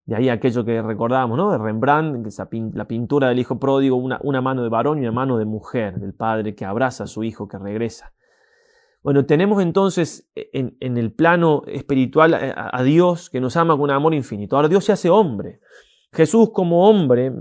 De 0.05 0.15
ahí 0.15 0.27
aquello 0.27 0.65
que 0.65 0.81
recordábamos, 0.81 1.37
¿no? 1.37 1.51
De 1.51 1.57
Rembrandt, 1.57 2.27
la 2.73 2.85
pintura 2.85 3.29
del 3.29 3.39
hijo 3.39 3.57
pródigo, 3.57 3.95
una, 3.95 4.41
mano 4.41 4.63
de 4.63 4.69
varón 4.69 4.97
y 4.97 5.01
una 5.01 5.13
mano 5.13 5.37
de 5.37 5.45
mujer, 5.45 5.99
del 5.99 6.13
padre 6.13 6.55
que 6.55 6.65
abraza 6.65 7.05
a 7.05 7.07
su 7.07 7.23
hijo 7.23 7.47
que 7.47 7.57
regresa. 7.57 8.13
Bueno, 9.01 9.25
tenemos 9.25 9.61
entonces 9.61 10.29
en, 10.35 10.77
en, 10.79 10.97
el 10.97 11.13
plano 11.13 11.63
espiritual 11.67 12.33
a, 12.33 12.83
Dios 12.83 13.29
que 13.29 13.41
nos 13.41 13.55
ama 13.57 13.73
con 13.73 13.83
un 13.83 13.91
amor 13.91 14.13
infinito. 14.13 14.55
Ahora 14.55 14.69
Dios 14.69 14.85
se 14.85 14.93
hace 14.93 15.09
hombre. 15.09 15.59
Jesús 16.13 16.51
como 16.53 16.87
hombre 16.87 17.31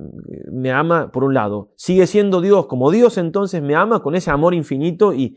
me 0.50 0.72
ama 0.72 1.12
por 1.12 1.24
un 1.24 1.34
lado. 1.34 1.72
Sigue 1.76 2.06
siendo 2.06 2.40
Dios. 2.40 2.66
Como 2.66 2.90
Dios 2.90 3.18
entonces 3.18 3.62
me 3.62 3.74
ama 3.74 4.00
con 4.00 4.14
ese 4.14 4.30
amor 4.30 4.54
infinito 4.54 5.12
y 5.12 5.36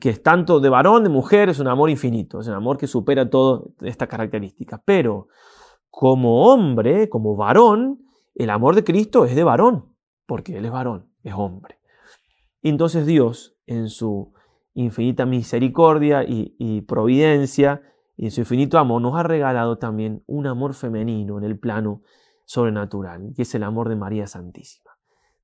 que 0.00 0.10
es 0.10 0.22
tanto 0.22 0.58
de 0.58 0.68
varón, 0.68 1.04
de 1.04 1.10
mujer, 1.10 1.48
es 1.48 1.60
un 1.60 1.68
amor 1.68 1.90
infinito. 1.90 2.40
Es 2.40 2.48
un 2.48 2.54
amor 2.54 2.76
que 2.76 2.86
supera 2.86 3.28
todas 3.30 3.62
estas 3.82 4.08
características. 4.08 4.80
Pero 4.84 5.28
como 5.96 6.52
hombre, 6.52 7.08
como 7.08 7.36
varón, 7.36 8.02
el 8.34 8.50
amor 8.50 8.74
de 8.74 8.84
Cristo 8.84 9.24
es 9.24 9.34
de 9.34 9.44
varón, 9.44 9.96
porque 10.26 10.58
Él 10.58 10.66
es 10.66 10.70
varón, 10.70 11.10
es 11.22 11.32
hombre. 11.32 11.78
Entonces 12.60 13.06
Dios, 13.06 13.56
en 13.64 13.88
su 13.88 14.34
infinita 14.74 15.24
misericordia 15.24 16.22
y, 16.22 16.82
providencia, 16.82 17.80
y 18.14 18.26
en 18.26 18.30
su 18.30 18.40
infinito 18.40 18.78
amor 18.78 19.00
nos 19.00 19.16
ha 19.16 19.22
regalado 19.22 19.78
también 19.78 20.22
un 20.26 20.46
amor 20.46 20.74
femenino 20.74 21.38
en 21.38 21.44
el 21.44 21.58
plano 21.58 22.02
sobrenatural, 22.44 23.32
que 23.34 23.40
es 23.40 23.54
el 23.54 23.62
amor 23.62 23.88
de 23.88 23.96
María 23.96 24.26
Santísima. 24.26 24.90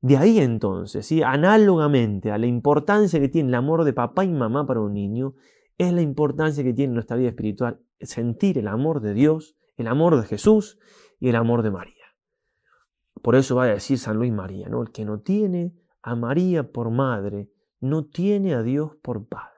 De 0.03 0.18
ahí 0.18 0.38
entonces, 0.38 1.07
¿sí? 1.07 1.22
análogamente 1.22 2.30
a 2.30 2.36
la 2.36 2.44
importancia 2.46 3.18
que 3.18 3.30
tiene 3.30 3.48
el 3.48 3.55
amor 3.55 3.84
de 3.84 3.94
papá 3.94 4.22
y 4.26 4.28
mamá 4.28 4.66
para 4.66 4.82
un 4.82 4.92
niño, 4.92 5.32
es 5.78 5.94
la 5.94 6.03
importancia 6.03 6.62
que 6.62 6.74
tiene 6.74 6.90
en 6.90 6.94
nuestra 6.96 7.16
vida 7.16 7.30
espiritual 7.30 7.80
sentir 8.00 8.59
el 8.59 8.68
amor 8.68 9.00
de 9.00 9.14
Dios, 9.14 9.57
el 9.83 9.89
amor 9.89 10.16
de 10.16 10.26
Jesús 10.26 10.78
y 11.20 11.28
el 11.28 11.37
amor 11.37 11.62
de 11.62 11.70
María. 11.70 11.95
Por 13.22 13.37
eso 13.37 13.57
va 13.57 13.64
a 13.64 13.68
decir 13.68 13.99
San 13.99 14.16
Luis 14.16 14.33
María, 14.33 14.68
¿no? 14.68 14.83
El 14.83 14.91
que 14.91 15.05
no 15.05 15.20
tiene 15.20 15.74
a 16.03 16.16
María 16.16 16.72
por 16.72 16.91
madre, 16.91 17.51
no 17.80 18.07
tiene 18.07 18.55
a 18.55 18.62
Dios 18.62 18.97
por 19.03 19.28
padre. 19.28 19.53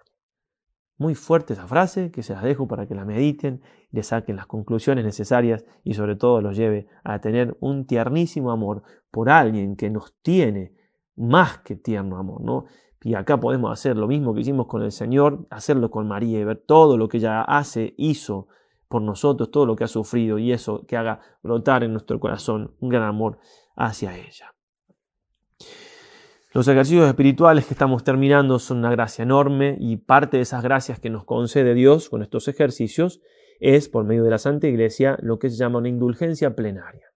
Muy 0.97 1.15
fuerte 1.15 1.55
esa 1.55 1.67
frase, 1.67 2.11
que 2.11 2.23
se 2.23 2.35
las 2.35 2.43
dejo 2.43 2.69
para 2.69 2.87
que 2.87 2.95
la 2.95 3.05
mediten, 3.05 3.63
le 3.91 4.03
saquen 4.03 4.37
las 4.37 4.47
conclusiones 4.47 5.05
necesarias 5.05 5.65
y 5.83 5.95
sobre 5.95 6.17
todo 6.17 6.41
los 6.41 6.57
lleve 6.57 6.89
a 7.03 7.21
tener 7.21 7.57
un 7.61 7.87
tiernísimo 7.87 8.53
amor 8.53 8.83
por 9.11 9.29
alguien 9.29 9.77
que 9.77 9.91
nos 9.91 10.15
tiene 10.23 10.75
más 11.17 11.59
que 11.59 11.77
tierno 11.77 12.19
amor, 12.19 12.43
¿no? 12.43 12.67
Y 13.03 13.15
acá 13.15 13.39
podemos 13.39 13.71
hacer 13.71 13.97
lo 13.97 14.07
mismo 14.07 14.35
que 14.35 14.41
hicimos 14.41 14.67
con 14.67 14.83
el 14.83 14.93
Señor, 14.93 15.47
hacerlo 15.51 15.91
con 15.91 16.09
María 16.09 16.41
y 16.41 16.45
ver 16.45 16.65
todo 16.67 16.97
lo 16.97 17.09
que 17.09 17.19
ella 17.19 17.43
hace, 17.43 17.95
hizo 17.99 18.49
por 18.95 19.03
nosotros, 19.03 19.51
todo 19.51 19.67
lo 19.67 19.75
que 19.75 19.83
ha 19.83 19.89
sufrido 19.89 20.39
y 20.39 20.53
eso 20.53 20.87
que 20.87 20.97
haga 20.97 21.19
brotar 21.43 21.83
en 21.83 21.91
nuestro 21.91 22.21
corazón 22.21 22.77
un 22.79 22.91
gran 22.91 23.03
amor 23.03 23.41
hacia 23.75 24.17
ella. 24.17 24.55
Los 26.53 26.69
ejercicios 26.69 27.09
espirituales 27.09 27.67
que 27.67 27.75
estamos 27.75 28.05
terminando 28.05 28.61
son 28.61 28.79
una 28.79 28.93
gracia 28.93 29.25
enorme 29.25 29.77
y 29.81 29.97
parte 29.97 30.37
de 30.37 30.45
esas 30.45 30.63
gracias 30.63 31.01
que 31.01 31.11
nos 31.11 31.25
concede 31.25 31.75
Dios 31.75 32.09
con 32.09 32.23
estos 32.23 32.47
ejercicios 32.47 33.21
es, 33.59 33.89
por 33.89 34.05
medio 34.05 34.23
de 34.23 34.31
la 34.31 34.39
Santa 34.39 34.69
Iglesia, 34.69 35.19
lo 35.21 35.41
que 35.41 35.51
se 35.51 35.57
llama 35.57 35.81
una 35.81 35.89
indulgencia 35.89 36.55
plenaria. 36.55 37.09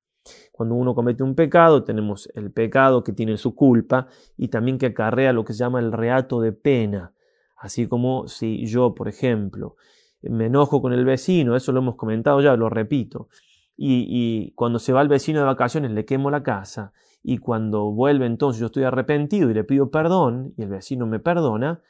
Cuando 0.51 0.75
uno 0.75 0.97
comete 0.97 1.23
un 1.23 1.37
pecado, 1.37 1.85
tenemos 1.85 2.29
el 2.35 2.51
pecado 2.51 3.05
que 3.05 3.13
tiene 3.13 3.37
su 3.37 3.55
culpa 3.55 4.09
y 4.37 4.49
también 4.49 4.79
que 4.79 4.87
acarrea 4.87 5.33
lo 5.33 5.45
que 5.45 5.53
se 5.53 5.61
llama 5.61 5.79
el 5.79 5.93
reato 5.93 6.41
de 6.41 6.51
pena. 6.51 7.15
Así 7.57 7.87
como 7.87 8.27
si 8.27 8.67
yo, 8.67 8.97
por 8.97 9.07
ejemplo, 9.07 9.77
me 10.23 10.47
enojo 10.47 10.83
con 10.83 10.93
el 10.93 11.05
vecino, 11.05 11.57
eso 11.57 11.73
lo 11.73 11.81
hemos 11.81 11.97
comentado 11.97 12.41
ya, 12.41 12.57
lo 12.57 12.69
repito, 12.69 13.29
y, 13.77 14.53
cuando 14.57 14.79
se 14.81 14.93
va 14.93 15.03
el 15.03 15.09
vecino 15.09 15.39
de 15.39 15.47
vacaciones 15.47 15.93
le 15.93 16.05
quemo 16.05 16.31
la 16.31 16.43
casa, 16.43 16.93
y 17.23 17.39
cuando 17.39 17.93
vuelve 17.93 18.27
entonces 18.27 18.61
yo 18.61 18.67
estoy 18.67 18.85
arrepentido 18.85 19.51
y 19.51 19.55
le 19.55 19.65
pido 19.65 19.91
perdón 19.91 20.55
y 20.57 20.63
el 20.63 20.69
vecino 20.69 21.07
me 21.07 21.19
perdona, 21.19 21.81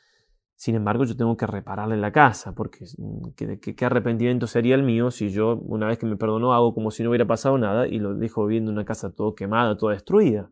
sin 0.54 0.74
embargo 0.74 1.04
yo 1.04 1.16
tengo 1.16 1.36
que 1.36 1.46
repararle 1.46 1.96
la 1.96 2.12
casa, 2.12 2.54
porque 2.54 2.84
mm, 2.98 3.28
¿qué, 3.36 3.86
arrepentimiento 3.86 4.46
sería 4.46 4.74
el 4.74 4.82
mío 4.82 5.10
si 5.10 5.30
yo 5.30 5.56
una 5.56 5.86
vez 5.86 5.98
que 5.98 6.06
me 6.06 6.16
perdonó 6.16 6.52
hago 6.52 6.74
como 6.74 6.90
si 6.90 7.02
no 7.02 7.10
hubiera 7.10 7.26
pasado 7.26 7.56
nada 7.58 7.86
y 7.86 7.98
lo 7.98 8.14
dejo 8.14 8.44
viviendo 8.46 8.70
en 8.70 8.78
una 8.78 8.84
casa 8.84 9.10
todo 9.10 9.34
quemada, 9.34 9.76
toda 9.76 9.94
destruida? 9.94 10.50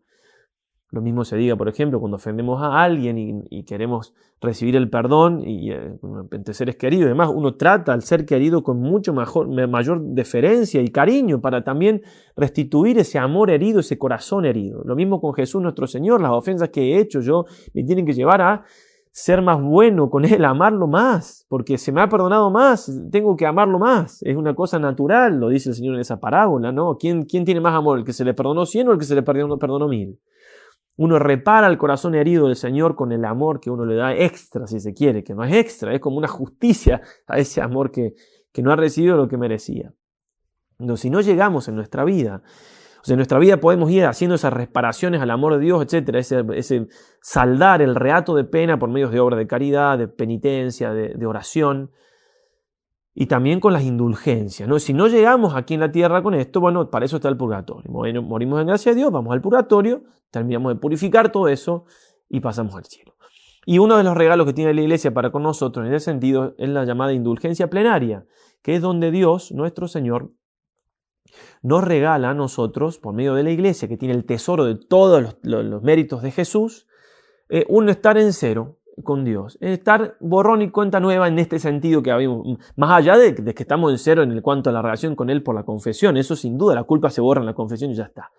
Lo 0.90 1.02
mismo 1.02 1.24
se 1.24 1.36
diga, 1.36 1.56
por 1.56 1.68
ejemplo, 1.68 1.98
cuando 1.98 2.16
ofendemos 2.16 2.62
a 2.62 2.82
alguien 2.82 3.44
y, 3.50 3.64
queremos 3.64 4.14
recibir 4.40 4.76
el 4.76 4.88
perdón 4.88 5.42
y, 5.44 5.72
eh, 5.72 5.98
seres 6.52 6.76
queridos. 6.76 7.06
Además, 7.06 7.30
uno 7.34 7.56
trata 7.56 7.92
al 7.92 8.02
ser 8.02 8.24
querido 8.24 8.62
con 8.62 8.80
mucho 8.80 9.12
mayor 9.12 10.00
deferencia 10.00 10.80
y 10.80 10.88
cariño 10.88 11.40
para 11.40 11.64
también 11.64 12.02
restituir 12.36 12.98
ese 12.98 13.18
amor 13.18 13.50
herido, 13.50 13.80
ese 13.80 13.98
corazón 13.98 14.44
herido. 14.44 14.82
Lo 14.84 14.94
mismo 14.94 15.20
con 15.20 15.34
Jesús 15.34 15.60
nuestro 15.60 15.88
Señor. 15.88 16.20
Las 16.20 16.30
ofensas 16.30 16.68
que 16.68 16.94
he 16.94 17.00
hecho 17.00 17.20
yo 17.20 17.46
me 17.74 17.82
tienen 17.82 18.06
que 18.06 18.12
llevar 18.12 18.40
a 18.40 18.64
ser 19.16 19.40
más 19.40 19.60
bueno 19.62 20.10
con 20.10 20.26
Él, 20.26 20.44
amarlo 20.44 20.86
más, 20.86 21.46
porque 21.48 21.78
se 21.78 21.90
me 21.90 22.02
ha 22.02 22.08
perdonado 22.08 22.50
más, 22.50 22.92
tengo 23.10 23.34
que 23.34 23.46
amarlo 23.46 23.78
más. 23.78 24.22
Es 24.22 24.36
una 24.36 24.54
cosa 24.54 24.78
natural, 24.78 25.40
lo 25.40 25.48
dice 25.48 25.70
el 25.70 25.74
Señor 25.74 25.94
en 25.94 26.02
esa 26.02 26.20
parábola, 26.20 26.70
¿no? 26.70 26.98
¿Quién, 26.98 27.26
tiene 27.26 27.60
más 27.62 27.74
amor, 27.74 27.98
el 27.98 28.04
que 28.04 28.12
se 28.12 28.26
le 28.26 28.34
perdonó 28.34 28.66
cien 28.66 28.88
o 28.88 28.92
el 28.92 28.98
que 28.98 29.06
se 29.06 29.14
le 29.14 29.22
perdonó, 29.22 29.58
perdonó 29.58 29.88
mil? 29.88 30.20
Uno 30.96 31.18
repara 31.18 31.66
el 31.66 31.76
corazón 31.76 32.14
herido 32.14 32.46
del 32.46 32.56
Señor 32.56 32.94
con 32.94 33.12
el 33.12 33.24
amor 33.24 33.60
que 33.60 33.70
uno 33.70 33.84
le 33.84 33.96
da 33.96 34.14
extra, 34.14 34.66
si 34.66 34.80
se 34.80 34.94
quiere, 34.94 35.22
que 35.22 35.34
no 35.34 35.44
es 35.44 35.54
extra, 35.54 35.94
es 35.94 36.00
como 36.00 36.16
una 36.16 36.28
justicia 36.28 37.02
a 37.26 37.38
ese 37.38 37.60
amor 37.60 37.90
que, 37.90 38.14
que 38.52 38.62
no 38.62 38.72
ha 38.72 38.76
recibido 38.76 39.16
lo 39.16 39.28
que 39.28 39.36
merecía. 39.36 39.92
Entonces, 40.78 41.02
si 41.02 41.10
no 41.10 41.20
llegamos 41.20 41.68
en 41.68 41.76
nuestra 41.76 42.04
vida, 42.04 42.42
o 43.02 43.04
sea, 43.04 43.14
en 43.14 43.18
nuestra 43.18 43.38
vida 43.38 43.58
podemos 43.58 43.90
ir 43.90 44.04
haciendo 44.06 44.34
esas 44.34 44.52
reparaciones 44.52 45.20
al 45.20 45.30
amor 45.30 45.54
de 45.54 45.60
Dios, 45.60 45.82
etc., 45.82 46.14
ese, 46.14 46.44
ese 46.54 46.86
saldar 47.20 47.82
el 47.82 47.94
reato 47.94 48.34
de 48.34 48.44
pena 48.44 48.78
por 48.78 48.88
medios 48.88 49.12
de 49.12 49.20
obra 49.20 49.36
de 49.36 49.46
caridad, 49.46 49.98
de 49.98 50.08
penitencia, 50.08 50.92
de 50.92 51.26
oración, 51.26 51.90
y 53.18 53.26
también 53.26 53.60
con 53.60 53.72
las 53.72 53.82
indulgencias. 53.82 54.68
¿no? 54.68 54.78
Si 54.78 54.92
no 54.92 55.08
llegamos 55.08 55.54
aquí 55.54 55.72
en 55.72 55.80
la 55.80 55.90
tierra 55.90 56.22
con 56.22 56.34
esto, 56.34 56.60
bueno, 56.60 56.90
para 56.90 57.06
eso 57.06 57.16
está 57.16 57.30
el 57.30 57.36
purgatorio. 57.38 57.90
Morimos 57.90 58.60
en 58.60 58.66
gracia 58.66 58.92
de 58.92 58.96
Dios, 58.96 59.10
vamos 59.10 59.32
al 59.32 59.40
purgatorio, 59.40 60.02
terminamos 60.30 60.74
de 60.74 60.78
purificar 60.78 61.32
todo 61.32 61.48
eso 61.48 61.86
y 62.28 62.40
pasamos 62.40 62.74
al 62.74 62.84
cielo. 62.84 63.14
Y 63.64 63.78
uno 63.78 63.96
de 63.96 64.04
los 64.04 64.14
regalos 64.14 64.46
que 64.46 64.52
tiene 64.52 64.74
la 64.74 64.82
iglesia 64.82 65.14
para 65.14 65.32
con 65.32 65.42
nosotros 65.42 65.86
en 65.86 65.94
ese 65.94 66.04
sentido 66.04 66.54
es 66.58 66.68
la 66.68 66.84
llamada 66.84 67.14
indulgencia 67.14 67.70
plenaria, 67.70 68.26
que 68.60 68.74
es 68.74 68.82
donde 68.82 69.10
Dios, 69.10 69.50
nuestro 69.50 69.88
Señor, 69.88 70.32
nos 71.62 71.82
regala 71.82 72.30
a 72.30 72.34
nosotros, 72.34 72.98
por 72.98 73.14
medio 73.14 73.34
de 73.34 73.44
la 73.44 73.50
iglesia, 73.50 73.88
que 73.88 73.96
tiene 73.96 74.12
el 74.14 74.26
tesoro 74.26 74.66
de 74.66 74.74
todos 74.74 75.38
los, 75.42 75.82
méritos 75.82 76.20
de 76.20 76.32
Jesús, 76.32 76.86
eh, 77.48 77.64
un 77.70 77.88
estar 77.88 78.18
en 78.18 78.34
cero, 78.34 78.78
con 79.02 79.24
Dios. 79.24 79.58
Es 79.60 79.78
estar 79.78 80.16
borrón 80.20 80.62
y 80.62 80.70
cuenta 80.70 81.00
nueva 81.00 81.28
en 81.28 81.38
este 81.38 81.58
sentido 81.58 82.02
que 82.02 82.10
habíamos, 82.10 82.58
más 82.76 82.90
allá 82.90 83.16
de, 83.16 83.34
que 83.34 83.62
estamos 83.62 83.92
en 83.92 83.98
cero 83.98 84.22
en 84.22 84.32
el 84.32 84.42
cuanto 84.42 84.70
a 84.70 84.72
la 84.72 84.82
relación 84.82 85.14
con 85.14 85.30
Él 85.30 85.42
por 85.42 85.54
la 85.54 85.64
confesión, 85.64 86.16
eso 86.16 86.36
sin 86.36 86.58
duda, 86.58 86.74
la 86.74 86.84
culpa 86.84 87.10
se 87.10 87.20
borra 87.20 87.40
en 87.40 87.46
la 87.46 87.54
confesión 87.54 87.90
y 87.90 87.94
ya 87.94 88.04
está. 88.04 88.30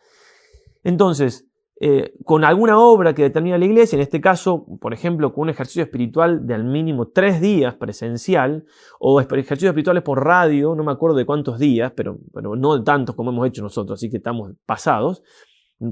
Entonces, 0.83 1.47
eh, 1.79 2.15
con 2.23 2.43
alguna 2.43 2.79
obra 2.79 3.13
que 3.13 3.21
determina 3.21 3.57
la 3.57 3.65
iglesia, 3.65 3.97
en 3.97 4.01
este 4.01 4.19
caso, 4.19 4.65
por 4.81 4.93
ejemplo, 4.93 5.31
con 5.31 5.43
un 5.43 5.49
ejercicio 5.49 5.83
espiritual 5.83 6.47
de 6.47 6.55
al 6.55 6.63
mínimo 6.63 7.09
tres 7.09 7.39
días 7.39 7.75
presencial, 7.75 8.65
o 8.99 9.21
ejercicios 9.21 9.69
espirituales 9.69 10.01
por 10.01 10.25
radio, 10.25 10.73
no 10.73 10.83
me 10.83 10.91
acuerdo 10.91 11.17
de 11.17 11.25
cuántos 11.27 11.59
días, 11.59 11.91
pero, 11.95 12.17
pero 12.33 12.55
no 12.55 12.77
de 12.77 12.83
tantos 12.83 13.15
como 13.15 13.29
hemos 13.29 13.47
hecho 13.47 13.61
nosotros, 13.61 13.99
así 13.99 14.09
que 14.09 14.17
estamos 14.17 14.53
pasados, 14.65 15.21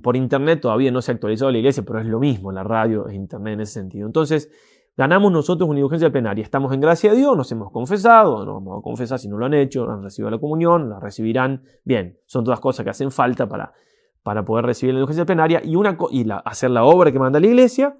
por 0.01 0.15
internet 0.15 0.61
todavía 0.61 0.91
no 0.91 1.01
se 1.01 1.11
ha 1.11 1.13
actualizado 1.15 1.51
la 1.51 1.57
iglesia, 1.57 1.83
pero 1.85 1.99
es 1.99 2.05
lo 2.05 2.19
mismo, 2.19 2.51
la 2.51 2.63
radio 2.63 3.07
es 3.07 3.15
internet 3.15 3.53
en 3.53 3.61
ese 3.61 3.73
sentido. 3.73 4.07
Entonces, 4.07 4.49
ganamos 4.97 5.31
nosotros 5.31 5.69
una 5.69 5.79
indulgencia 5.79 6.11
plenaria. 6.11 6.43
Estamos 6.43 6.73
en 6.73 6.81
gracia 6.81 7.11
de 7.11 7.17
Dios, 7.17 7.35
nos 7.37 7.51
hemos 7.51 7.71
confesado, 7.71 8.45
nos 8.45 8.55
vamos 8.55 8.79
a 8.79 8.81
confesar 8.81 9.19
si 9.19 9.27
no 9.27 9.37
lo 9.37 9.45
han 9.45 9.53
hecho, 9.53 9.89
han 9.89 10.03
recibido 10.03 10.31
la 10.31 10.39
comunión, 10.39 10.89
la 10.89 10.99
recibirán. 10.99 11.63
Bien, 11.83 12.17
son 12.25 12.43
todas 12.43 12.59
cosas 12.59 12.83
que 12.83 12.89
hacen 12.89 13.11
falta 13.11 13.47
para, 13.47 13.73
para 14.23 14.43
poder 14.43 14.65
recibir 14.65 14.93
la 14.93 14.99
indulgencia 14.99 15.25
plenaria 15.25 15.61
y, 15.63 15.75
una, 15.75 15.97
y 16.11 16.25
hacer 16.45 16.71
la 16.71 16.83
obra 16.83 17.11
que 17.11 17.19
manda 17.19 17.39
la 17.39 17.47
iglesia. 17.47 17.97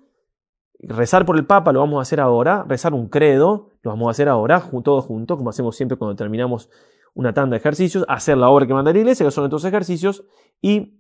Rezar 0.80 1.26
por 1.26 1.38
el 1.38 1.46
Papa 1.46 1.72
lo 1.72 1.80
vamos 1.80 2.00
a 2.00 2.02
hacer 2.02 2.20
ahora, 2.20 2.66
rezar 2.68 2.94
un 2.94 3.08
credo 3.08 3.70
lo 3.86 3.92
vamos 3.92 4.08
a 4.08 4.12
hacer 4.12 4.28
ahora, 4.28 4.62
todos 4.84 5.06
juntos, 5.06 5.38
como 5.38 5.52
hacemos 5.52 5.76
siempre 5.76 5.96
cuando 5.96 6.16
terminamos 6.16 6.70
una 7.14 7.34
tanda 7.34 7.54
de 7.54 7.60
ejercicios, 7.60 8.04
hacer 8.10 8.36
la 8.38 8.50
obra 8.50 8.66
que 8.66 8.74
manda 8.74 8.92
la 8.92 8.98
iglesia, 8.98 9.26
que 9.26 9.32
son 9.32 9.46
estos 9.46 9.64
ejercicios, 9.64 10.26
y 10.60 11.00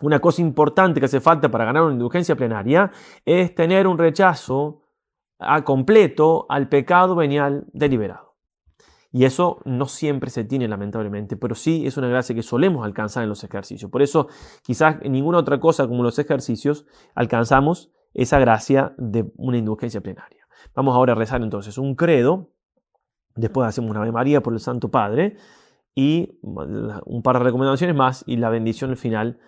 una 0.00 0.20
cosa 0.20 0.42
importante 0.42 1.00
que 1.00 1.06
hace 1.06 1.20
falta 1.20 1.50
para 1.50 1.64
ganar 1.64 1.84
una 1.84 1.92
indulgencia 1.92 2.36
plenaria 2.36 2.90
es 3.24 3.54
tener 3.54 3.86
un 3.86 3.98
rechazo 3.98 4.82
a 5.38 5.62
completo 5.62 6.46
al 6.48 6.68
pecado 6.68 7.14
venial 7.14 7.66
deliberado. 7.72 8.34
Y 9.12 9.24
eso 9.24 9.60
no 9.64 9.86
siempre 9.86 10.28
se 10.28 10.42
tiene, 10.42 10.66
lamentablemente, 10.66 11.36
pero 11.36 11.54
sí 11.54 11.86
es 11.86 11.96
una 11.96 12.08
gracia 12.08 12.34
que 12.34 12.42
solemos 12.42 12.84
alcanzar 12.84 13.22
en 13.22 13.28
los 13.28 13.44
ejercicios. 13.44 13.88
Por 13.88 14.02
eso, 14.02 14.26
quizás 14.64 14.96
en 15.02 15.12
ninguna 15.12 15.38
otra 15.38 15.60
cosa 15.60 15.86
como 15.86 16.02
los 16.02 16.18
ejercicios 16.18 16.84
alcanzamos 17.14 17.92
esa 18.12 18.40
gracia 18.40 18.92
de 18.98 19.30
una 19.36 19.58
indulgencia 19.58 20.00
plenaria. 20.00 20.48
Vamos 20.74 20.96
ahora 20.96 21.12
a 21.12 21.16
rezar 21.16 21.42
entonces 21.42 21.78
un 21.78 21.94
credo, 21.94 22.50
después 23.36 23.68
hacemos 23.68 23.92
una 23.92 24.00
Ave 24.00 24.10
María 24.10 24.42
por 24.42 24.52
el 24.52 24.58
Santo 24.58 24.90
Padre 24.90 25.36
y 25.94 26.40
un 26.42 27.22
par 27.22 27.38
de 27.38 27.44
recomendaciones 27.44 27.94
más 27.94 28.24
y 28.26 28.36
la 28.36 28.50
bendición 28.50 28.96
final 28.96 29.38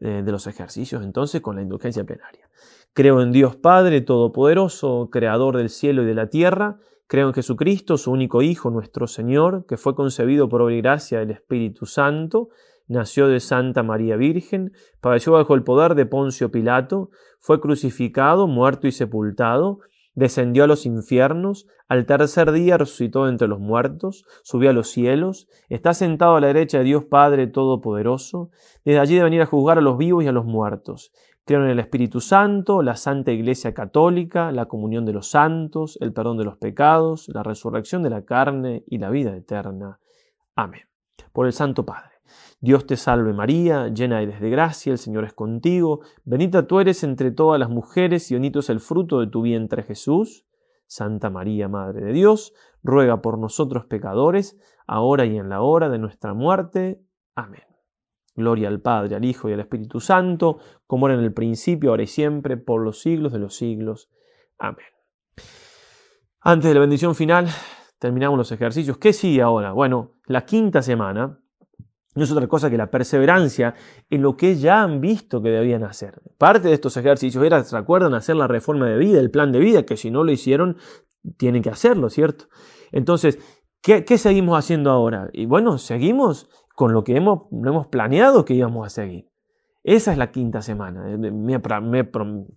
eh, 0.00 0.22
de 0.24 0.32
los 0.32 0.46
ejercicios, 0.46 1.02
entonces 1.04 1.40
con 1.40 1.56
la 1.56 1.62
indulgencia 1.62 2.04
plenaria. 2.04 2.48
Creo 2.92 3.20
en 3.22 3.32
Dios 3.32 3.56
Padre 3.56 4.00
Todopoderoso, 4.00 5.08
Creador 5.10 5.56
del 5.56 5.68
cielo 5.68 6.02
y 6.02 6.06
de 6.06 6.14
la 6.14 6.28
tierra. 6.28 6.78
Creo 7.06 7.28
en 7.28 7.34
Jesucristo, 7.34 7.98
su 7.98 8.12
único 8.12 8.40
Hijo, 8.42 8.70
nuestro 8.70 9.06
Señor, 9.06 9.66
que 9.66 9.76
fue 9.76 9.94
concebido 9.94 10.48
por 10.48 10.62
obra 10.62 10.74
y 10.74 10.80
gracia 10.80 11.18
del 11.18 11.30
Espíritu 11.30 11.86
Santo, 11.86 12.50
nació 12.86 13.28
de 13.28 13.40
Santa 13.40 13.82
María 13.82 14.16
Virgen, 14.16 14.72
padeció 15.00 15.32
bajo 15.32 15.54
el 15.54 15.64
poder 15.64 15.94
de 15.94 16.06
Poncio 16.06 16.50
Pilato, 16.50 17.10
fue 17.40 17.60
crucificado, 17.60 18.46
muerto 18.46 18.86
y 18.86 18.92
sepultado, 18.92 19.80
descendió 20.14 20.64
a 20.64 20.66
los 20.66 20.86
infiernos, 20.86 21.66
al 21.88 22.06
tercer 22.06 22.52
día 22.52 22.78
resucitó 22.78 23.28
entre 23.28 23.48
los 23.48 23.60
muertos, 23.60 24.24
subió 24.42 24.70
a 24.70 24.72
los 24.72 24.88
cielos, 24.88 25.48
está 25.68 25.94
sentado 25.94 26.36
a 26.36 26.40
la 26.40 26.48
derecha 26.48 26.78
de 26.78 26.84
Dios 26.84 27.04
Padre 27.04 27.46
Todopoderoso, 27.46 28.50
desde 28.84 29.00
allí 29.00 29.16
de 29.16 29.24
venir 29.24 29.42
a 29.42 29.46
juzgar 29.46 29.78
a 29.78 29.82
los 29.82 29.98
vivos 29.98 30.24
y 30.24 30.28
a 30.28 30.32
los 30.32 30.44
muertos. 30.44 31.12
Creo 31.46 31.62
en 31.62 31.70
el 31.70 31.78
Espíritu 31.78 32.20
Santo, 32.20 32.82
la 32.82 32.96
Santa 32.96 33.30
Iglesia 33.30 33.74
Católica, 33.74 34.50
la 34.50 34.64
comunión 34.64 35.04
de 35.04 35.12
los 35.12 35.28
santos, 35.28 35.98
el 36.00 36.14
perdón 36.14 36.38
de 36.38 36.44
los 36.44 36.56
pecados, 36.56 37.28
la 37.28 37.42
resurrección 37.42 38.02
de 38.02 38.10
la 38.10 38.24
carne 38.24 38.82
y 38.86 38.96
la 38.96 39.10
vida 39.10 39.36
eterna. 39.36 39.98
Amén. 40.56 40.82
Por 41.32 41.46
el 41.46 41.52
Santo 41.52 41.84
Padre. 41.84 42.13
Dios 42.64 42.86
te 42.86 42.96
salve 42.96 43.34
María, 43.34 43.88
llena 43.88 44.22
eres 44.22 44.40
de 44.40 44.48
gracia, 44.48 44.90
el 44.90 44.96
Señor 44.96 45.24
es 45.24 45.34
contigo, 45.34 46.00
bendita 46.24 46.66
tú 46.66 46.80
eres 46.80 47.04
entre 47.04 47.30
todas 47.30 47.60
las 47.60 47.68
mujeres 47.68 48.30
y 48.30 48.34
bendito 48.36 48.60
es 48.60 48.70
el 48.70 48.80
fruto 48.80 49.20
de 49.20 49.26
tu 49.26 49.42
vientre 49.42 49.82
Jesús. 49.82 50.46
Santa 50.86 51.28
María, 51.28 51.68
Madre 51.68 52.06
de 52.06 52.14
Dios, 52.14 52.54
ruega 52.82 53.20
por 53.20 53.38
nosotros 53.38 53.84
pecadores, 53.84 54.58
ahora 54.86 55.26
y 55.26 55.36
en 55.36 55.50
la 55.50 55.60
hora 55.60 55.90
de 55.90 55.98
nuestra 55.98 56.32
muerte. 56.32 57.02
Amén. 57.34 57.64
Gloria 58.34 58.68
al 58.68 58.80
Padre, 58.80 59.16
al 59.16 59.26
Hijo 59.26 59.50
y 59.50 59.52
al 59.52 59.60
Espíritu 59.60 60.00
Santo, 60.00 60.56
como 60.86 61.06
era 61.06 61.18
en 61.18 61.22
el 61.22 61.34
principio, 61.34 61.90
ahora 61.90 62.04
y 62.04 62.06
siempre, 62.06 62.56
por 62.56 62.82
los 62.82 63.02
siglos 63.02 63.34
de 63.34 63.40
los 63.40 63.56
siglos. 63.56 64.08
Amén. 64.58 64.86
Antes 66.40 66.70
de 66.70 66.74
la 66.74 66.80
bendición 66.80 67.14
final, 67.14 67.46
terminamos 67.98 68.38
los 68.38 68.52
ejercicios. 68.52 68.96
¿Qué 68.96 69.12
sigue 69.12 69.42
ahora? 69.42 69.72
Bueno, 69.72 70.12
la 70.24 70.46
quinta 70.46 70.80
semana 70.80 71.43
no 72.14 72.24
es 72.24 72.30
otra 72.30 72.46
cosa 72.46 72.70
que 72.70 72.76
la 72.76 72.90
perseverancia 72.90 73.74
en 74.10 74.22
lo 74.22 74.36
que 74.36 74.56
ya 74.56 74.82
han 74.82 75.00
visto 75.00 75.42
que 75.42 75.50
debían 75.50 75.84
hacer. 75.84 76.20
Parte 76.38 76.68
de 76.68 76.74
estos 76.74 76.96
ejercicios 76.96 77.44
era, 77.44 77.62
¿se 77.64 77.76
acuerdan? 77.76 78.14
Hacer 78.14 78.36
la 78.36 78.46
reforma 78.46 78.86
de 78.86 78.98
vida, 78.98 79.20
el 79.20 79.30
plan 79.30 79.52
de 79.52 79.58
vida, 79.58 79.84
que 79.84 79.96
si 79.96 80.10
no 80.10 80.24
lo 80.24 80.32
hicieron, 80.32 80.76
tienen 81.36 81.62
que 81.62 81.70
hacerlo, 81.70 82.10
¿cierto? 82.10 82.46
Entonces, 82.92 83.38
¿qué, 83.82 84.04
qué 84.04 84.18
seguimos 84.18 84.58
haciendo 84.58 84.90
ahora? 84.90 85.28
Y 85.32 85.46
bueno, 85.46 85.78
seguimos 85.78 86.48
con 86.74 86.92
lo 86.92 87.04
que 87.04 87.16
hemos, 87.16 87.42
hemos 87.52 87.86
planeado 87.88 88.44
que 88.44 88.54
íbamos 88.54 88.86
a 88.86 88.90
seguir. 88.90 89.33
Esa 89.84 90.12
es 90.12 90.18
la 90.18 90.30
quinta 90.30 90.62
semana. 90.62 91.12
Eh, 91.12 91.18
me, 91.18 91.56
he 91.56 92.04